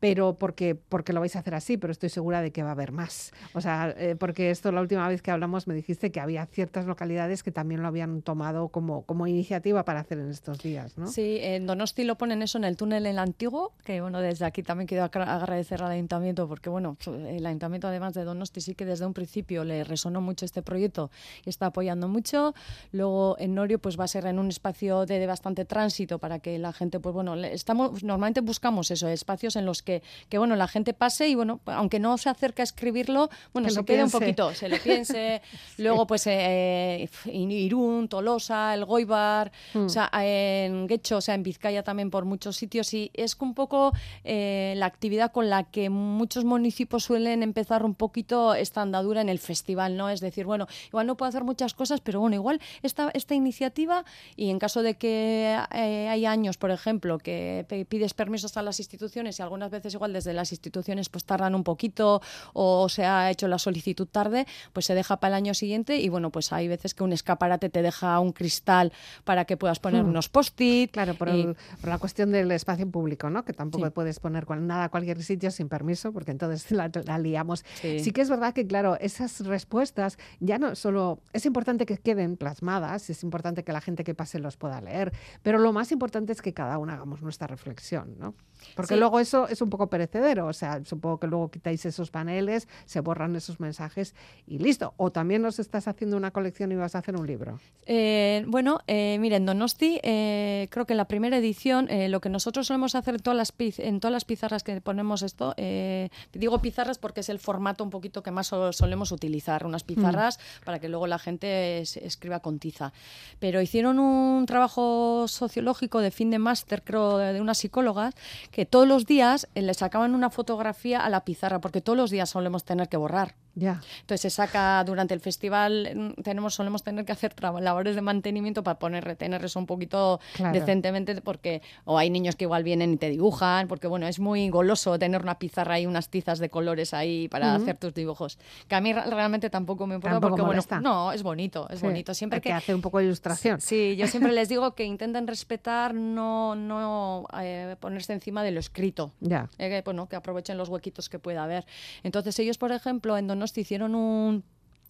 Pero 0.00 0.34
porque, 0.38 0.74
porque 0.74 1.12
lo 1.12 1.20
vais 1.20 1.36
a 1.36 1.40
hacer 1.40 1.54
así, 1.54 1.76
pero 1.76 1.92
estoy 1.92 2.08
segura 2.08 2.40
de 2.42 2.50
que 2.52 2.62
va 2.62 2.70
a 2.70 2.72
haber 2.72 2.90
más. 2.92 3.32
O 3.54 3.60
sea, 3.60 3.94
eh, 3.96 4.16
porque 4.18 4.50
esto 4.50 4.72
la 4.72 4.80
última 4.80 5.06
vez 5.08 5.20
que 5.22 5.30
hablamos 5.30 5.66
me 5.66 5.74
dijiste 5.74 6.10
que 6.10 6.20
había 6.20 6.46
ciertas 6.46 6.86
localidades 6.86 7.42
que 7.42 7.50
también 7.52 7.82
lo 7.82 7.88
habían 7.88 8.22
tomado 8.22 8.68
como, 8.68 9.02
como 9.02 9.26
iniciativa 9.26 9.84
para 9.84 10.00
hacer 10.00 10.18
en 10.18 10.30
estos 10.30 10.62
días, 10.62 10.96
¿no? 10.96 11.06
Sí, 11.06 11.38
en 11.42 11.66
Donosti 11.66 12.04
lo 12.04 12.16
ponen 12.16 12.40
eso 12.42 12.56
en 12.58 12.64
el 12.64 12.76
túnel 12.76 13.04
en 13.06 13.12
el 13.12 13.18
antiguo, 13.18 13.72
que 13.84 14.00
bueno, 14.00 14.20
desde 14.20 14.46
aquí 14.46 14.62
también 14.62 14.86
quiero 14.88 15.04
agra- 15.04 15.36
agradecer 15.36 15.82
al 15.82 15.90
ayuntamiento, 15.90 16.48
porque 16.48 16.70
bueno, 16.70 16.96
el 17.06 17.44
ayuntamiento 17.44 17.88
además 17.88 18.14
de 18.14 18.24
Donosti 18.24 18.60
sí 18.62 18.74
que 18.74 18.86
desde 18.86 19.04
un 19.04 19.12
principio 19.12 19.64
le 19.64 19.84
resonó 19.84 20.20
mucho 20.22 20.44
este 20.46 20.62
proyecto 20.62 21.10
y 21.44 21.50
está 21.50 21.66
apoyando 21.66 22.08
mucho. 22.08 22.54
Luego 22.92 23.36
en 23.38 23.54
Norio 23.54 23.78
pues 23.78 23.98
va 24.00 24.04
a 24.04 24.08
ser 24.08 24.24
en 24.26 24.38
un 24.38 24.48
espacio 24.48 25.04
de, 25.04 25.26
bastante 25.26 25.64
tránsito 25.66 26.18
para 26.18 26.38
que 26.38 26.58
la 26.58 26.72
gente, 26.72 27.00
pues 27.00 27.14
bueno, 27.14 27.34
estamos 27.34 28.02
normalmente 28.02 28.40
buscamos 28.40 28.90
eso, 28.90 29.06
espacios 29.08 29.56
en 29.56 29.66
los 29.66 29.82
que, 29.82 29.89
que 30.28 30.38
bueno, 30.38 30.56
la 30.56 30.68
gente 30.68 30.94
pase 30.94 31.28
y 31.28 31.34
bueno, 31.34 31.60
aunque 31.66 31.98
no 31.98 32.16
se 32.18 32.28
acerque 32.28 32.62
a 32.62 32.64
escribirlo, 32.64 33.30
bueno, 33.52 33.68
Que 33.68 33.74
se 33.74 33.84
quede 33.84 34.04
un 34.04 34.10
poquito, 34.10 34.54
se 34.54 34.68
lo 34.68 34.78
piense. 34.78 35.42
Luego 35.78 36.06
pues 36.06 36.26
eh, 36.26 37.08
Irún, 37.26 38.08
Tolosa, 38.08 38.74
el 38.74 38.84
Goibar, 38.84 39.52
o 39.74 39.88
sea, 39.88 40.10
en 40.12 40.86
Guecho, 40.86 41.18
o 41.18 41.20
sea, 41.20 41.34
en 41.34 41.42
Vizcaya 41.42 41.82
también 41.82 42.10
por 42.10 42.24
muchos 42.24 42.56
sitios 42.56 42.92
y 42.94 43.10
es 43.14 43.36
un 43.40 43.54
poco 43.54 43.92
eh, 44.24 44.74
la 44.76 44.86
actividad 44.86 45.32
con 45.32 45.48
la 45.48 45.64
que 45.64 45.90
muchos 45.90 46.44
municipios 46.44 47.04
suelen 47.04 47.42
empezar 47.42 47.84
un 47.84 47.94
poquito 47.94 48.54
esta 48.54 48.82
andadura 48.82 49.20
en 49.20 49.28
el 49.28 49.38
festival, 49.38 49.96
¿no? 49.96 50.10
Es 50.10 50.20
decir, 50.20 50.44
bueno, 50.44 50.66
igual 50.88 51.06
no 51.06 51.16
puedo 51.16 51.28
hacer 51.28 51.44
muchas 51.44 51.74
cosas, 51.74 52.00
pero 52.00 52.20
bueno, 52.20 52.36
igual 52.36 52.60
esta, 52.82 53.10
esta 53.14 53.34
iniciativa 53.34 54.04
y 54.36 54.50
en 54.50 54.58
caso 54.58 54.82
de 54.82 54.94
que 54.94 55.58
eh, 55.72 56.08
hay 56.08 56.26
años, 56.26 56.56
por 56.58 56.70
ejemplo, 56.70 57.18
que 57.18 57.86
pides 57.88 58.14
permisos 58.14 58.56
a 58.56 58.62
las 58.62 58.78
instituciones 58.78 59.38
y 59.38 59.42
algunas 59.42 59.70
veces 59.70 59.79
igual 59.94 60.12
desde 60.12 60.32
las 60.32 60.52
instituciones 60.52 61.08
pues 61.08 61.24
tardan 61.24 61.54
un 61.54 61.64
poquito 61.64 62.20
o 62.52 62.88
se 62.88 63.04
ha 63.04 63.30
hecho 63.30 63.48
la 63.48 63.58
solicitud 63.58 64.06
tarde, 64.06 64.46
pues 64.72 64.86
se 64.86 64.94
deja 64.94 65.18
para 65.18 65.36
el 65.36 65.42
año 65.44 65.54
siguiente 65.54 65.96
y 65.98 66.08
bueno, 66.08 66.30
pues 66.30 66.52
hay 66.52 66.68
veces 66.68 66.94
que 66.94 67.02
un 67.04 67.12
escaparate 67.12 67.68
te 67.70 67.82
deja 67.82 68.18
un 68.20 68.32
cristal 68.32 68.92
para 69.24 69.44
que 69.44 69.56
puedas 69.56 69.78
poner 69.80 70.04
Hmm. 70.04 70.08
unos 70.10 70.28
post-it. 70.28 70.90
Claro, 70.92 71.14
por, 71.14 71.28
y- 71.28 71.40
el- 71.42 71.56
por 71.80 71.90
la 71.90 71.98
cuestión 71.98 72.30
del 72.32 72.50
espacio 72.52 72.88
público, 72.90 73.30
¿no? 73.30 73.44
Que 73.44 73.52
tampoco 73.52 73.86
Sí. 73.86 73.90
puedes 73.90 74.20
poner 74.20 74.46
cual- 74.46 74.66
nada 74.66 74.84
a 74.84 74.88
cualquier 74.88 75.22
sitio 75.22 75.50
sin 75.50 75.68
permiso, 75.68 76.12
porque 76.12 76.30
entonces 76.30 76.70
la, 76.70 76.90
la 77.04 77.18
liamos. 77.18 77.64
Sí. 77.80 78.00
Sí 78.00 78.12
que 78.12 78.20
es 78.20 78.28
verdad 78.30 78.52
que, 78.54 78.66
claro, 78.66 78.96
esas 79.00 79.40
respuestas 79.46 80.18
ya 80.40 80.58
no 80.58 80.74
solo... 80.74 81.20
Es 81.32 81.46
importante 81.46 81.86
que 81.86 81.98
queden 81.98 82.36
plasmadas, 82.36 83.10
es 83.10 83.22
importante 83.22 83.64
que 83.64 83.72
la 83.72 83.80
gente 83.80 84.04
que 84.04 84.14
pase 84.14 84.38
los 84.38 84.56
pueda 84.56 84.80
leer, 84.80 85.12
pero 85.42 85.58
lo 85.58 85.72
más 85.72 85.92
importante 85.92 86.32
es 86.32 86.42
que 86.42 86.52
cada 86.54 86.78
uno 86.78 86.92
hagamos 86.92 87.22
nuestra 87.22 87.46
reflexión, 87.46 88.16
¿no? 88.18 88.34
Porque 88.74 88.94
Sí. 88.94 89.00
luego 89.00 89.20
eso 89.20 89.48
es 89.48 89.60
un 89.62 89.70
poco 89.70 89.88
perecedero, 89.88 90.46
o 90.46 90.52
sea, 90.52 90.84
supongo 90.84 91.18
que 91.18 91.26
luego 91.26 91.50
quitáis 91.50 91.84
esos 91.86 92.10
paneles, 92.10 92.68
se 92.86 93.00
borran 93.00 93.34
esos 93.36 93.60
mensajes 93.60 94.14
y 94.46 94.58
listo. 94.58 94.94
O 94.96 95.10
también 95.10 95.42
nos 95.42 95.58
estás 95.58 95.88
haciendo 95.88 96.16
una 96.16 96.30
colección 96.30 96.72
y 96.72 96.76
vas 96.76 96.94
a 96.94 96.98
hacer 96.98 97.16
un 97.16 97.26
libro. 97.26 97.58
Eh, 97.86 98.44
bueno, 98.46 98.80
eh, 98.86 99.18
miren, 99.20 99.46
Donosti, 99.46 100.00
eh, 100.02 100.68
creo 100.70 100.86
que 100.86 100.92
en 100.92 100.98
la 100.98 101.06
primera 101.06 101.36
edición, 101.38 101.88
eh, 101.90 102.08
lo 102.08 102.20
que 102.20 102.28
nosotros 102.28 102.66
solemos 102.66 102.94
hacer 102.94 103.14
en 103.14 103.20
todas 103.20 103.36
las, 103.36 103.56
piz- 103.56 103.78
en 103.82 104.00
todas 104.00 104.12
las 104.12 104.24
pizarras 104.24 104.62
que 104.62 104.80
ponemos 104.80 105.22
esto, 105.22 105.54
eh, 105.56 106.08
digo 106.32 106.58
pizarras 106.60 106.98
porque 106.98 107.20
es 107.20 107.28
el 107.28 107.38
formato 107.38 107.82
un 107.84 107.90
poquito 107.90 108.22
que 108.22 108.30
más 108.30 108.46
so- 108.48 108.72
solemos 108.72 109.12
utilizar, 109.12 109.66
unas 109.66 109.82
pizarras 109.84 110.38
para 110.64 110.78
que 110.78 110.88
luego 110.88 111.06
la 111.06 111.18
gente 111.18 111.80
es- 111.80 111.96
escriba 111.96 112.40
con 112.40 112.58
tiza. 112.58 112.92
Pero 113.38 113.60
hicieron 113.60 113.98
un 113.98 114.46
trabajo 114.46 115.26
sociológico 115.28 116.00
de 116.00 116.10
fin 116.10 116.30
de 116.30 116.38
máster, 116.38 116.82
creo, 116.82 117.18
de 117.18 117.40
unas 117.40 117.58
psicólogas, 117.58 118.14
que 118.50 118.66
todos 118.66 118.86
los 118.86 119.06
días 119.06 119.48
eh, 119.54 119.62
le 119.62 119.74
sacaban 119.74 120.14
una 120.14 120.30
fotografía 120.30 121.04
a 121.04 121.10
la 121.10 121.24
pizarra, 121.24 121.60
porque 121.60 121.80
todos 121.80 121.96
los 121.96 122.10
días 122.10 122.30
solemos 122.30 122.64
tener 122.64 122.88
que 122.88 122.96
borrar. 122.96 123.34
Ya. 123.54 123.80
Entonces 124.00 124.20
se 124.20 124.30
saca 124.30 124.82
durante 124.84 125.12
el 125.14 125.20
festival, 125.20 125.90
mm, 126.16 126.22
tenemos, 126.22 126.54
solemos 126.54 126.82
tener 126.82 127.04
que 127.04 127.12
hacer 127.12 127.34
labores 127.60 127.94
de 127.94 128.00
mantenimiento 128.02 128.62
para 128.62 128.78
poner, 128.78 129.04
retener 129.04 129.44
eso 129.44 129.58
un 129.58 129.66
poquito 129.66 130.20
Claro. 130.36 130.52
decentemente, 130.58 131.20
porque 131.20 131.62
o 131.84 131.98
hay 131.98 132.10
niños 132.10 132.36
que 132.36 132.44
igual 132.44 132.62
vienen 132.62 132.92
y 132.92 132.96
te 132.96 133.08
dibujan, 133.10 133.68
porque 133.68 133.86
bueno, 133.86 134.06
es 134.06 134.18
muy 134.20 134.48
goloso 134.50 134.98
tener 134.98 135.22
una 135.22 135.38
pizarra 135.38 135.78
y 135.80 135.86
unas 135.86 136.08
tizas 136.10 136.38
de 136.38 136.48
colores 136.50 136.94
ahí 136.94 137.28
para 137.28 137.54
hacer 137.54 137.76
tus 137.76 137.92
dibujos. 137.94 138.38
Que 138.68 138.74
a 138.76 138.80
mí 138.80 138.92
realmente 138.92 139.50
tampoco 139.50 139.86
me 139.86 139.96
importa 139.96 140.14
Tampoco 140.16 140.30
porque 140.36 140.46
molesta. 140.46 140.76
bueno, 140.76 140.90
no, 141.06 141.12
es 141.12 141.22
bonito, 141.22 141.68
es 141.70 141.80
Sí, 141.80 141.86
bonito. 141.86 142.14
Siempre 142.14 142.36
hay 142.36 142.40
que, 142.42 142.48
que 142.50 142.54
hacer 142.54 142.74
un 142.74 142.80
poco 142.82 142.98
de 142.98 143.04
ilustración. 143.04 143.60
Sí, 143.60 143.96
yo 143.96 144.06
siempre 144.06 144.32
les 144.32 144.48
digo 144.48 144.74
que 144.74 144.84
intenten 144.84 145.26
respetar, 145.26 145.94
no, 145.94 146.54
no 146.54 147.26
eh, 147.40 147.76
ponerse 147.80 148.12
encima 148.12 148.42
de 148.42 148.50
lo 148.52 148.60
escrito. 148.60 149.12
Ya. 149.20 149.48
Eh, 149.58 149.68
que, 149.68 149.82
bueno, 149.84 150.08
que 150.08 150.16
aprovechen 150.16 150.56
los 150.58 150.68
huequitos 150.68 151.08
que 151.08 151.18
pueda 151.18 151.44
haber. 151.44 151.64
Entonces 152.02 152.38
ellos, 152.38 152.58
por 152.58 152.72
ejemplo, 152.72 153.16
en 153.16 153.26
Donosti 153.40 153.62
hicieron 153.62 153.94
un 153.94 154.44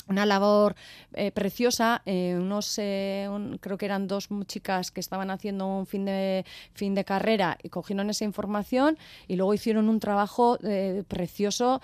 una 0.09 0.27
labor 0.27 0.75
eh, 1.15 1.31
preciosa, 1.31 2.03
eh, 2.05 2.35
unos 2.37 2.77
eh, 2.79 3.29
un- 3.31 3.59
creo 3.59 3.79
que 3.79 3.85
eran 3.87 4.09
dos 4.09 4.29
chicas 4.47 4.91
que 4.91 4.99
estaban 4.99 5.31
haciendo 5.31 5.69
un 5.69 5.87
fin 5.87 6.05
de 6.05 6.45
fin 6.75 6.97
de 6.97 7.05
carrera 7.05 7.59
y 7.63 7.69
cogieron 7.69 8.11
esa 8.11 8.25
información 8.25 8.99
y 9.29 9.37
luego 9.37 9.55
hicieron 9.55 9.89
un 9.89 10.01
trabajo 10.01 10.59
eh, 10.65 11.05
precioso 11.07 11.81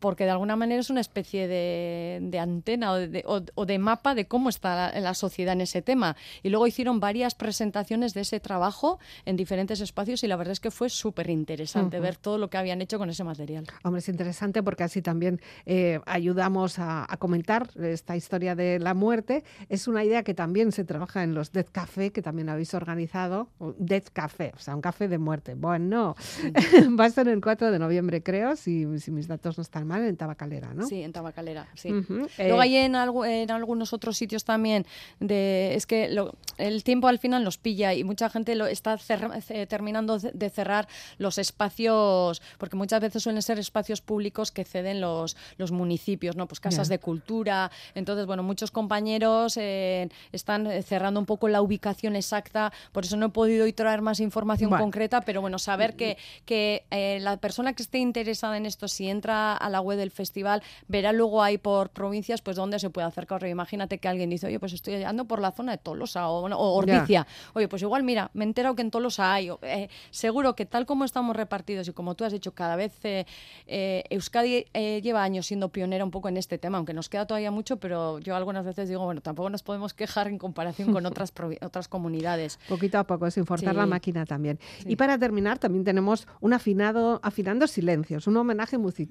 porque 0.00 0.24
de 0.24 0.30
alguna 0.30 0.56
manera 0.56 0.80
es 0.80 0.90
una 0.90 1.00
especie 1.00 1.48
de, 1.48 2.18
de 2.22 2.38
antena 2.38 2.92
o 2.92 2.96
de, 2.96 3.22
o- 3.26 3.42
o 3.54 3.66
de 3.66 3.78
mapa 3.78 4.14
de 4.14 4.26
cómo 4.26 4.48
está 4.48 4.92
la, 4.92 5.00
la 5.00 5.14
sociedad 5.14 5.52
en 5.54 5.60
ese 5.62 5.82
tema. 5.82 6.16
Y 6.42 6.48
luego 6.50 6.66
hicieron 6.66 7.00
varias 7.00 7.34
presentaciones 7.34 8.14
de 8.14 8.22
ese 8.22 8.40
trabajo 8.40 8.98
en 9.24 9.36
diferentes 9.36 9.80
espacios 9.80 10.22
y 10.24 10.26
la 10.26 10.36
verdad 10.36 10.52
es 10.52 10.60
que 10.60 10.70
fue 10.70 10.88
súper 10.90 11.30
interesante 11.30 12.00
ver 12.00 12.16
todo 12.16 12.38
lo 12.38 12.50
que 12.50 12.58
habían 12.58 12.80
hecho 12.82 12.98
con 12.98 13.10
ese 13.10 13.24
material. 13.24 13.64
Hombre, 13.84 14.00
es 14.00 14.08
interesante 14.08 14.62
porque 14.62 14.84
así 14.84 15.02
también 15.02 15.40
eh, 15.64 16.00
ayudamos 16.06 16.78
a, 16.78 17.06
a 17.10 17.16
comentar 17.16 17.68
esta 17.82 18.16
historia 18.16 18.54
de 18.54 18.78
la 18.78 18.94
muerte. 18.94 19.44
Es 19.68 19.88
una 19.88 20.04
idea 20.04 20.22
que 20.22 20.34
también 20.34 20.72
se 20.72 20.84
trabaja 20.84 21.22
en 21.22 21.34
los 21.34 21.52
Death 21.52 21.70
Café, 21.70 22.10
que 22.12 22.22
también 22.22 22.48
habéis 22.48 22.74
organizado. 22.74 23.48
Death 23.78 24.08
Café, 24.12 24.52
o 24.54 24.58
sea, 24.58 24.74
un 24.74 24.80
café 24.80 25.08
de 25.08 25.18
muerte. 25.18 25.54
Bueno, 25.54 26.14
va 26.98 27.04
a 27.06 27.10
ser 27.10 27.28
el 27.28 27.40
4 27.40 27.70
de 27.70 27.78
noviembre, 27.78 28.22
creo, 28.22 28.56
si, 28.56 28.86
si 28.98 29.10
mis 29.10 29.28
datos 29.28 29.56
no 29.58 29.62
están 29.62 29.86
mal, 29.86 29.95
en 30.02 30.16
Tabacalera, 30.16 30.74
¿no? 30.74 30.86
Sí, 30.86 31.02
en 31.02 31.12
Tabacalera, 31.12 31.68
sí. 31.74 31.90
Luego 31.90 32.28
eh, 32.38 32.52
hay 32.60 32.76
en, 32.76 32.94
algu- 32.94 33.26
en 33.26 33.50
algunos 33.50 33.92
otros 33.92 34.16
sitios 34.16 34.44
también, 34.44 34.86
de, 35.20 35.74
es 35.74 35.86
que 35.86 36.08
lo- 36.08 36.34
el 36.58 36.82
tiempo 36.84 37.08
al 37.08 37.18
final 37.18 37.44
nos 37.44 37.58
pilla 37.58 37.92
y 37.94 38.02
mucha 38.04 38.30
gente 38.30 38.54
lo 38.54 38.66
está 38.66 38.96
cer- 38.96 39.42
eh, 39.50 39.66
terminando 39.66 40.18
de- 40.18 40.50
cerrar 40.50 40.88
los 41.18 41.38
espacios, 41.38 42.40
porque 42.58 42.76
muchas 42.76 43.00
veces 43.00 43.22
suelen 43.22 43.42
ser 43.42 43.58
espacios 43.58 44.00
públicos 44.00 44.50
que 44.52 44.64
ceden 44.64 45.00
los, 45.00 45.36
los 45.58 45.72
municipios, 45.72 46.36
¿no? 46.36 46.46
Pues 46.46 46.60
casas 46.60 46.88
de 46.88 46.98
cultura. 46.98 47.70
Entonces, 47.94 48.26
bueno, 48.26 48.42
muchos 48.42 48.70
compañeros 48.70 49.56
eh, 49.56 50.08
están 50.32 50.66
eh, 50.66 50.82
cerrando 50.82 51.20
un 51.20 51.26
poco 51.26 51.48
la 51.48 51.60
ubicación 51.62 52.16
exacta, 52.16 52.72
por 52.92 53.04
eso 53.04 53.16
no 53.16 53.26
he 53.26 53.28
podido 53.30 53.64
hoy 53.64 53.72
traer 53.72 54.00
más 54.02 54.20
información 54.20 54.70
Bueno. 54.70 54.84
concreta, 54.84 55.20
pero 55.20 55.40
bueno, 55.40 55.58
saber 55.58 55.96
que, 55.96 56.16
que 56.44 56.84
eh, 56.90 57.18
la 57.20 57.36
persona 57.36 57.72
que 57.74 57.82
esté 57.82 57.98
interesada 57.98 58.56
en 58.56 58.66
esto, 58.66 58.88
si 58.88 59.08
entra 59.08 59.54
a 59.56 59.68
la 59.70 59.75
web 59.80 59.98
del 59.98 60.10
festival, 60.10 60.62
verá 60.88 61.12
luego 61.12 61.42
ahí 61.42 61.58
por 61.58 61.90
provincias, 61.90 62.42
pues 62.42 62.56
dónde 62.56 62.78
se 62.78 62.90
puede 62.90 63.06
acercar. 63.06 63.38
Porque 63.38 63.50
Imagínate 63.50 63.98
que 63.98 64.08
alguien 64.08 64.30
dice, 64.30 64.46
oye, 64.46 64.58
pues 64.60 64.72
estoy 64.72 65.02
ando 65.04 65.24
por 65.26 65.40
la 65.40 65.52
zona 65.52 65.72
de 65.72 65.78
Tolosa 65.78 66.28
o, 66.28 66.46
o. 66.46 66.76
Ordicia. 66.76 67.26
Oye, 67.54 67.68
pues 67.68 67.82
igual, 67.82 68.02
mira, 68.02 68.30
me 68.34 68.44
he 68.44 68.48
enterado 68.48 68.74
que 68.76 68.82
en 68.82 68.90
Tolosa 68.90 69.32
hay. 69.32 69.50
eh, 69.62 69.88
seguro 70.10 70.54
que 70.54 70.66
tal 70.66 70.86
como 70.86 71.04
estamos 71.04 71.34
repartidos 71.36 71.88
y 71.88 71.92
como 71.92 72.14
tú 72.14 72.24
has 72.24 72.32
dicho, 72.32 72.52
cada 72.54 72.76
vez 72.76 72.92
eh, 73.04 73.24
eh, 73.66 74.04
Euskadi 74.10 74.64
lleva 75.02 75.22
años 75.22 75.46
siendo 75.46 75.70
pionera 75.70 76.04
un 76.04 76.10
poco 76.10 76.28
en 76.28 76.36
este 76.36 76.58
tema, 76.58 76.76
aunque 76.78 76.92
nos 76.94 77.08
queda 77.08 77.26
todavía 77.26 77.50
mucho, 77.50 77.78
pero 77.78 78.18
yo 78.18 78.36
algunas 78.36 78.64
veces 78.64 78.88
digo, 78.88 79.04
bueno, 79.04 79.20
tampoco 79.20 79.50
nos 79.50 79.62
podemos 79.62 79.94
quejar 79.94 80.28
en 80.28 80.38
comparación 80.38 80.92
con 80.92 81.06
otras, 81.06 81.32
otras 81.62 81.88
comunidades. 81.88 82.58
Poquito 82.68 82.98
a 82.98 83.04
poco, 83.04 83.30
sin 83.30 83.46
forzar 83.46 83.72
Sí. 83.74 83.76
la 83.76 83.86
máquina 83.86 84.24
también. 84.26 84.58
Sí. 84.78 84.90
Y 84.92 84.96
para 84.96 85.18
terminar, 85.18 85.58
también 85.58 85.84
tenemos 85.84 86.26
un 86.40 86.52
afinado, 86.52 87.20
afinando 87.22 87.66
silencios, 87.66 88.26
un 88.26 88.36
homenaje 88.36 88.78
musi- 88.78 89.10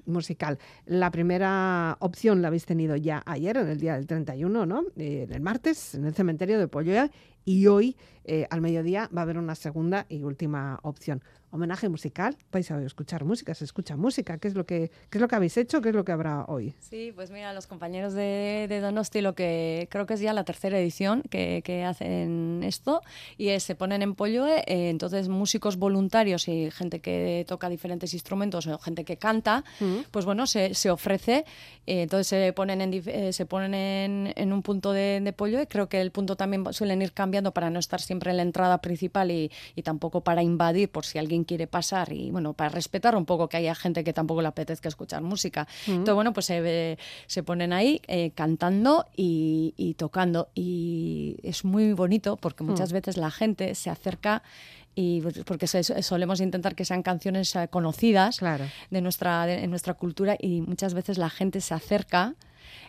La 0.86 1.10
primera 1.10 1.96
opción 2.00 2.42
la 2.42 2.48
habéis 2.48 2.66
tenido 2.66 2.96
ya 2.96 3.22
ayer, 3.26 3.56
en 3.56 3.68
el 3.68 3.80
día 3.80 3.94
del 3.94 4.06
31, 4.06 4.66
¿no? 4.66 4.84
Eh, 4.96 5.26
el 5.30 5.40
martes, 5.40 5.94
en 5.94 6.04
el 6.04 6.14
cementerio 6.14 6.58
de 6.58 6.68
Polloa, 6.68 7.10
y 7.46 7.68
hoy, 7.68 7.96
eh, 8.24 8.46
al 8.50 8.60
mediodía, 8.60 9.08
va 9.16 9.20
a 9.20 9.22
haber 9.22 9.38
una 9.38 9.54
segunda 9.54 10.04
y 10.10 10.22
última 10.24 10.78
opción. 10.82 11.22
Homenaje 11.52 11.88
musical, 11.88 12.36
vais 12.50 12.68
a 12.72 12.82
escuchar 12.82 13.24
música, 13.24 13.54
se 13.54 13.64
escucha 13.64 13.96
música. 13.96 14.36
¿Qué 14.36 14.48
es 14.48 14.54
lo 14.54 14.66
que, 14.66 14.90
qué 15.08 15.18
es 15.18 15.22
lo 15.22 15.28
que 15.28 15.36
habéis 15.36 15.56
hecho? 15.56 15.80
¿Qué 15.80 15.90
es 15.90 15.94
lo 15.94 16.04
que 16.04 16.10
habrá 16.10 16.44
hoy? 16.48 16.74
Sí, 16.80 17.12
pues 17.14 17.30
mira, 17.30 17.54
los 17.54 17.68
compañeros 17.68 18.14
de, 18.14 18.66
de 18.68 18.80
Donosti, 18.80 19.20
lo 19.20 19.34
que 19.36 19.86
creo 19.88 20.06
que 20.06 20.14
es 20.14 20.20
ya 20.20 20.32
la 20.32 20.42
tercera 20.44 20.78
edición 20.78 21.22
que, 21.30 21.62
que 21.64 21.84
hacen 21.84 22.62
esto, 22.64 23.00
y 23.38 23.50
es, 23.50 23.62
se 23.62 23.76
ponen 23.76 24.02
en 24.02 24.16
Polloe, 24.16 24.64
eh, 24.66 24.90
entonces 24.90 25.28
músicos 25.28 25.76
voluntarios 25.76 26.48
y 26.48 26.70
gente 26.72 26.98
que 27.00 27.44
toca 27.46 27.68
diferentes 27.68 28.12
instrumentos 28.12 28.66
o 28.66 28.78
gente 28.78 29.04
que 29.04 29.16
canta, 29.16 29.64
pues 30.10 30.24
bueno, 30.24 30.48
se, 30.48 30.74
se 30.74 30.90
ofrece, 30.90 31.44
eh, 31.86 32.02
entonces 32.02 32.26
se 32.26 32.52
ponen 32.52 32.80
en, 32.80 32.92
eh, 32.92 33.32
se 33.32 33.46
ponen 33.46 33.72
en, 33.72 34.32
en 34.34 34.52
un 34.52 34.62
punto 34.62 34.92
de, 34.92 35.20
de 35.22 35.32
Polloe, 35.32 35.68
creo 35.68 35.88
que 35.88 36.00
el 36.00 36.10
punto 36.10 36.34
también 36.36 36.64
suelen 36.72 37.00
ir 37.02 37.12
cambiando 37.12 37.35
cambiando 37.36 37.52
para 37.52 37.68
no 37.70 37.78
estar 37.78 38.00
siempre 38.00 38.30
en 38.30 38.38
la 38.38 38.42
entrada 38.42 38.80
principal 38.80 39.30
y, 39.30 39.50
y 39.74 39.82
tampoco 39.82 40.22
para 40.22 40.42
invadir 40.42 40.88
por 40.90 41.04
si 41.04 41.18
alguien 41.18 41.44
quiere 41.44 41.66
pasar 41.66 42.10
y 42.12 42.30
bueno, 42.30 42.54
para 42.54 42.70
respetar 42.70 43.14
un 43.14 43.26
poco 43.26 43.48
que 43.48 43.58
haya 43.58 43.74
gente 43.74 44.04
que 44.04 44.12
tampoco 44.14 44.40
le 44.40 44.48
apetezca 44.48 44.88
escuchar 44.88 45.22
música. 45.22 45.68
Entonces, 45.86 46.14
bueno, 46.14 46.32
pues 46.32 46.46
se, 46.46 46.96
se 47.26 47.42
ponen 47.42 47.72
ahí 47.74 48.00
eh, 48.08 48.30
cantando 48.34 49.06
y, 49.14 49.74
y 49.76 49.94
tocando 49.94 50.48
y 50.54 51.36
es 51.42 51.64
muy 51.64 51.92
bonito 51.92 52.36
porque 52.36 52.64
muchas 52.64 52.92
veces 52.92 53.16
la 53.18 53.30
gente 53.30 53.74
se 53.74 53.90
acerca 53.90 54.42
y 54.94 55.20
pues, 55.20 55.40
porque 55.44 55.66
solemos 55.66 56.40
intentar 56.40 56.74
que 56.74 56.86
sean 56.86 57.02
canciones 57.02 57.54
eh, 57.54 57.68
conocidas 57.68 58.38
Claro. 58.38 58.64
de 58.90 59.00
nuestra, 59.02 59.44
de, 59.44 59.66
nuestra 59.66 59.92
cultura 59.92 60.36
y 60.40 60.62
muchas 60.62 60.94
veces 60.94 61.18
la 61.18 61.28
gente 61.28 61.60
se 61.60 61.74
acerca 61.74 62.34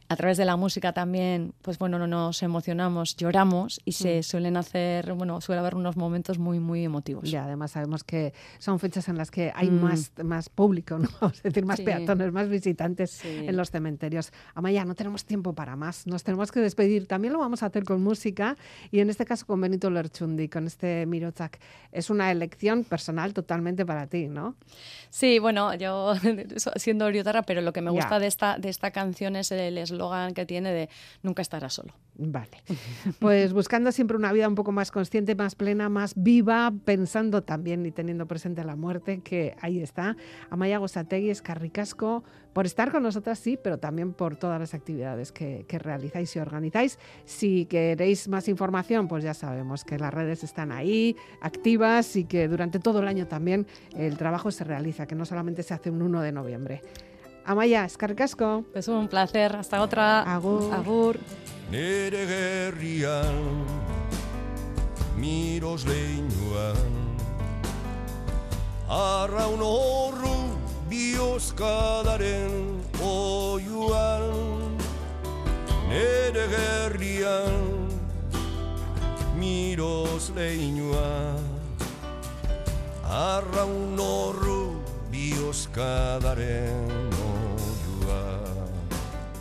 a 0.10 0.16
través 0.16 0.38
de 0.38 0.46
la 0.46 0.56
música 0.56 0.94
también, 0.94 1.54
pues 1.62 1.78
bueno, 1.80 2.00
no 2.00 2.08
nos 2.08 2.42
emocionamos, 2.44 3.16
lloramos 3.18 3.80
y 3.86 3.92
Mm. 3.92 3.94
se 3.94 4.24
suelen 4.24 4.58
hacer, 4.58 5.14
bueno, 5.14 5.42
suele 5.42 5.60
haber 5.60 5.76
unos 5.76 5.98
momentos 5.98 6.38
muy, 6.40 6.60
muy 6.60 6.84
emotivos. 6.86 7.30
Ya, 7.30 7.44
además 7.46 7.72
sabemos 7.72 8.04
que 8.04 8.34
son 8.60 8.80
fechas 8.80 9.08
en 9.10 9.18
las 9.18 9.32
que 9.32 9.52
hay 9.56 9.70
Mm. 9.70 9.82
más, 9.82 10.12
más 10.24 10.50
público, 10.50 10.98
¿no? 10.98 11.10
A 11.22 11.34
decir, 11.44 11.66
más 11.66 11.78
Sí. 11.78 11.84
peatones, 11.84 12.32
más 12.32 12.48
visitantes 12.50 13.12
Sí. 13.12 13.28
en 13.48 13.58
los 13.58 13.70
cementerios. 13.72 14.32
Amaya, 14.56 14.86
no 14.86 14.96
tenemos 14.96 15.26
tiempo 15.26 15.54
para 15.54 15.76
más, 15.76 16.08
nos 16.08 16.24
tenemos 16.24 16.52
que 16.52 16.60
despedir. 16.60 17.08
También 17.08 17.34
lo 17.34 17.40
vamos 17.40 17.64
a 17.64 17.68
hacer 17.68 17.84
con 17.84 18.02
música 18.04 18.56
y 18.92 19.00
en 19.00 19.10
este 19.10 19.26
caso 19.26 19.46
con 19.46 19.60
Benito 19.62 19.90
Lerchundi, 19.90 20.48
con 20.48 20.68
este 20.68 21.06
Mirochak. 21.06 21.60
Es 21.92 22.10
una 22.10 22.32
elección 22.32 22.84
personal 22.84 23.34
totalmente 23.34 23.86
para 23.86 24.08
ti, 24.08 24.28
¿no? 24.28 24.56
Sí, 25.10 25.40
bueno, 25.40 25.74
yo 25.76 26.14
siendo 26.76 27.06
oriotarra, 27.06 27.44
pero 27.44 27.62
lo 27.62 27.74
que 27.74 27.82
me 27.82 27.92
gusta 27.92 28.20
de 28.20 28.28
esta, 28.28 28.58
de 28.58 28.70
esta 28.70 28.92
canción 28.92 29.36
es 29.36 29.52
el 29.52 29.77
eslogan 29.82 30.34
que 30.34 30.46
tiene 30.46 30.72
de 30.72 30.90
nunca 31.24 31.42
estarás 31.42 31.74
solo. 31.74 31.94
Vale. 32.20 32.64
Pues 33.20 33.54
buscando 33.54 33.92
siempre 33.92 34.18
una 34.18 34.32
vida 34.34 34.48
un 34.48 34.56
poco 34.56 34.72
más 34.72 34.92
consciente, 34.92 35.36
más 35.36 35.56
plena, 35.56 35.88
más 35.88 36.14
viva, 36.16 36.74
pensando 36.84 37.44
también 37.44 37.86
y 37.86 37.92
teniendo 37.92 38.28
presente 38.28 38.64
la 38.64 38.76
muerte, 38.76 39.22
que 39.22 39.56
ahí 39.62 39.80
está. 39.80 40.18
Amaya 40.50 40.80
Gosategui, 40.80 41.30
Escarricasco, 41.30 42.24
por 42.54 42.66
estar 42.66 42.92
con 42.92 43.04
nosotras, 43.04 43.38
sí, 43.38 43.60
pero 43.62 43.78
también 43.78 44.14
por 44.14 44.36
todas 44.36 44.60
las 44.60 44.74
actividades 44.74 45.32
que, 45.32 45.66
que 45.68 45.78
realizáis 45.78 46.36
y 46.36 46.40
organizáis. 46.40 46.98
Si 47.26 47.66
queréis 47.66 48.28
más 48.28 48.48
información, 48.48 49.08
pues 49.08 49.24
ya 49.24 49.36
sabemos 49.36 49.84
que 49.84 50.00
las 50.00 50.14
redes 50.14 50.44
están 50.44 50.72
ahí, 50.72 51.16
activas 51.42 52.16
y 52.16 52.26
que 52.26 52.48
durante 52.48 52.80
todo 52.80 53.00
el 53.00 53.08
año 53.08 53.28
también 53.28 53.68
el 53.96 54.18
trabajo 54.18 54.50
se 54.50 54.64
realiza, 54.64 55.06
que 55.06 55.16
no 55.16 55.26
solamente 55.26 55.62
se 55.62 55.76
hace 55.76 55.92
un 55.92 56.02
1 56.02 56.22
de 56.22 56.32
noviembre. 56.32 56.82
Amaya, 57.48 57.86
Escarricasco. 57.86 58.66
Pues 58.74 58.88
un 58.88 59.08
placer, 59.08 59.56
hasta 59.56 59.82
otra. 59.82 60.22
Agur. 60.22 60.74
Agur. 60.74 61.18
Nere 61.70 62.26
gerrian 62.28 63.66
Miros 65.18 65.84
leinuan 65.84 66.94
Arraun 68.88 69.60
horru 69.60 70.56
Biozkadaren 70.88 72.80
oiuan 73.04 74.78
Nere 75.90 76.48
gerrian 76.56 77.92
Miros 79.36 80.32
leinuan 80.36 81.44
Arraun 83.04 84.00
horru 84.00 84.80
Biozkadaren 85.12 86.88
oiuan 87.12 87.37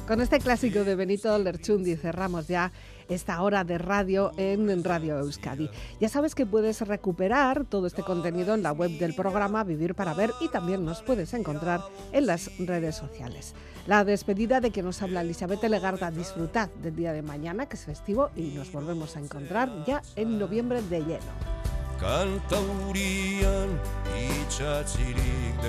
Con 0.07 0.21
este 0.21 0.39
clásico 0.39 0.85
de 0.85 0.95
Benito 0.95 1.37
Lerchundi 1.37 1.97
cerramos 1.97 2.47
ya 2.47 2.71
esta 3.09 3.43
hora 3.43 3.65
de 3.65 3.77
radio 3.77 4.31
en 4.37 4.85
Radio 4.85 5.19
Euskadi. 5.19 5.69
Ya 6.01 6.09
sabes 6.09 6.37
que 6.37 6.47
puedes 6.47 6.81
recuperar 6.83 7.65
todo 7.65 7.89
este 7.89 8.05
contenido 8.05 8.55
en 8.55 8.63
la 8.63 8.71
web 8.71 8.93
del 8.99 9.15
programa 9.15 9.65
Vivir 9.65 9.97
para 9.97 10.15
Ver 10.15 10.31
y 10.41 10.49
también 10.49 10.85
nos 10.85 11.03
puedes 11.03 11.35
encontrar 11.35 11.81
en 12.13 12.27
las 12.27 12.57
redes 12.59 12.95
sociales. 12.95 13.55
La 13.89 14.05
despedida 14.05 14.61
de 14.61 14.71
que 14.71 14.85
nos 14.85 15.03
habla 15.03 15.23
Elizabeth 15.23 15.65
Legarda. 15.65 16.13
Disfrutad 16.13 16.69
del 16.83 16.95
día 16.95 17.13
de 17.13 17.23
mañana, 17.23 17.67
que 17.67 17.75
es 17.75 17.85
festivo, 17.85 18.31
y 18.37 18.53
nos 18.55 18.71
volvemos 18.71 19.17
a 19.17 19.21
encontrar 19.21 19.85
ya 19.87 20.03
en 20.15 20.39
noviembre 20.39 20.83
de 20.83 21.01
lleno. 21.01 21.57
kantaurian 21.99 23.71
itxatzirik 24.15 25.63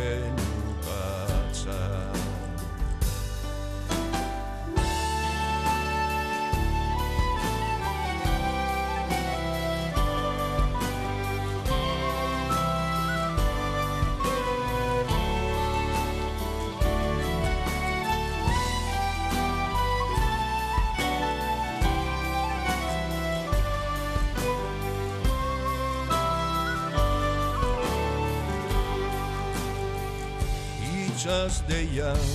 deian 31.48 32.28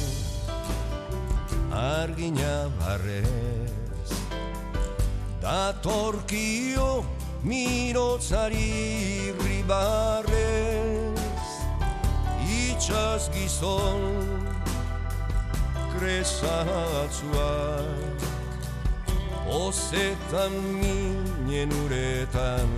argina 1.71 2.71
barrez 2.81 4.11
Datorkio 5.43 7.05
mirotzari 7.45 8.73
ribarrez 9.43 11.21
Itxas 12.49 13.29
gizon 13.35 14.01
kresatzuak 15.93 17.37
Ozetan 19.53 20.55
minen 20.81 21.71
uretan 21.85 22.69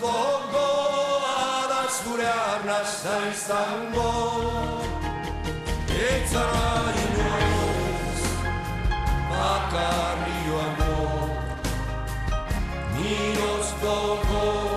gogoa 0.00 1.66
da 1.70 1.82
zure 1.96 2.28
arnazta 2.54 3.16
izango 3.32 4.12
Ez 6.10 6.30
zara 6.32 6.92
inoiz 7.04 8.22
bakarrik 9.30 10.40
joango 10.46 11.28
Miroz 12.94 13.68
gogoa 13.82 14.67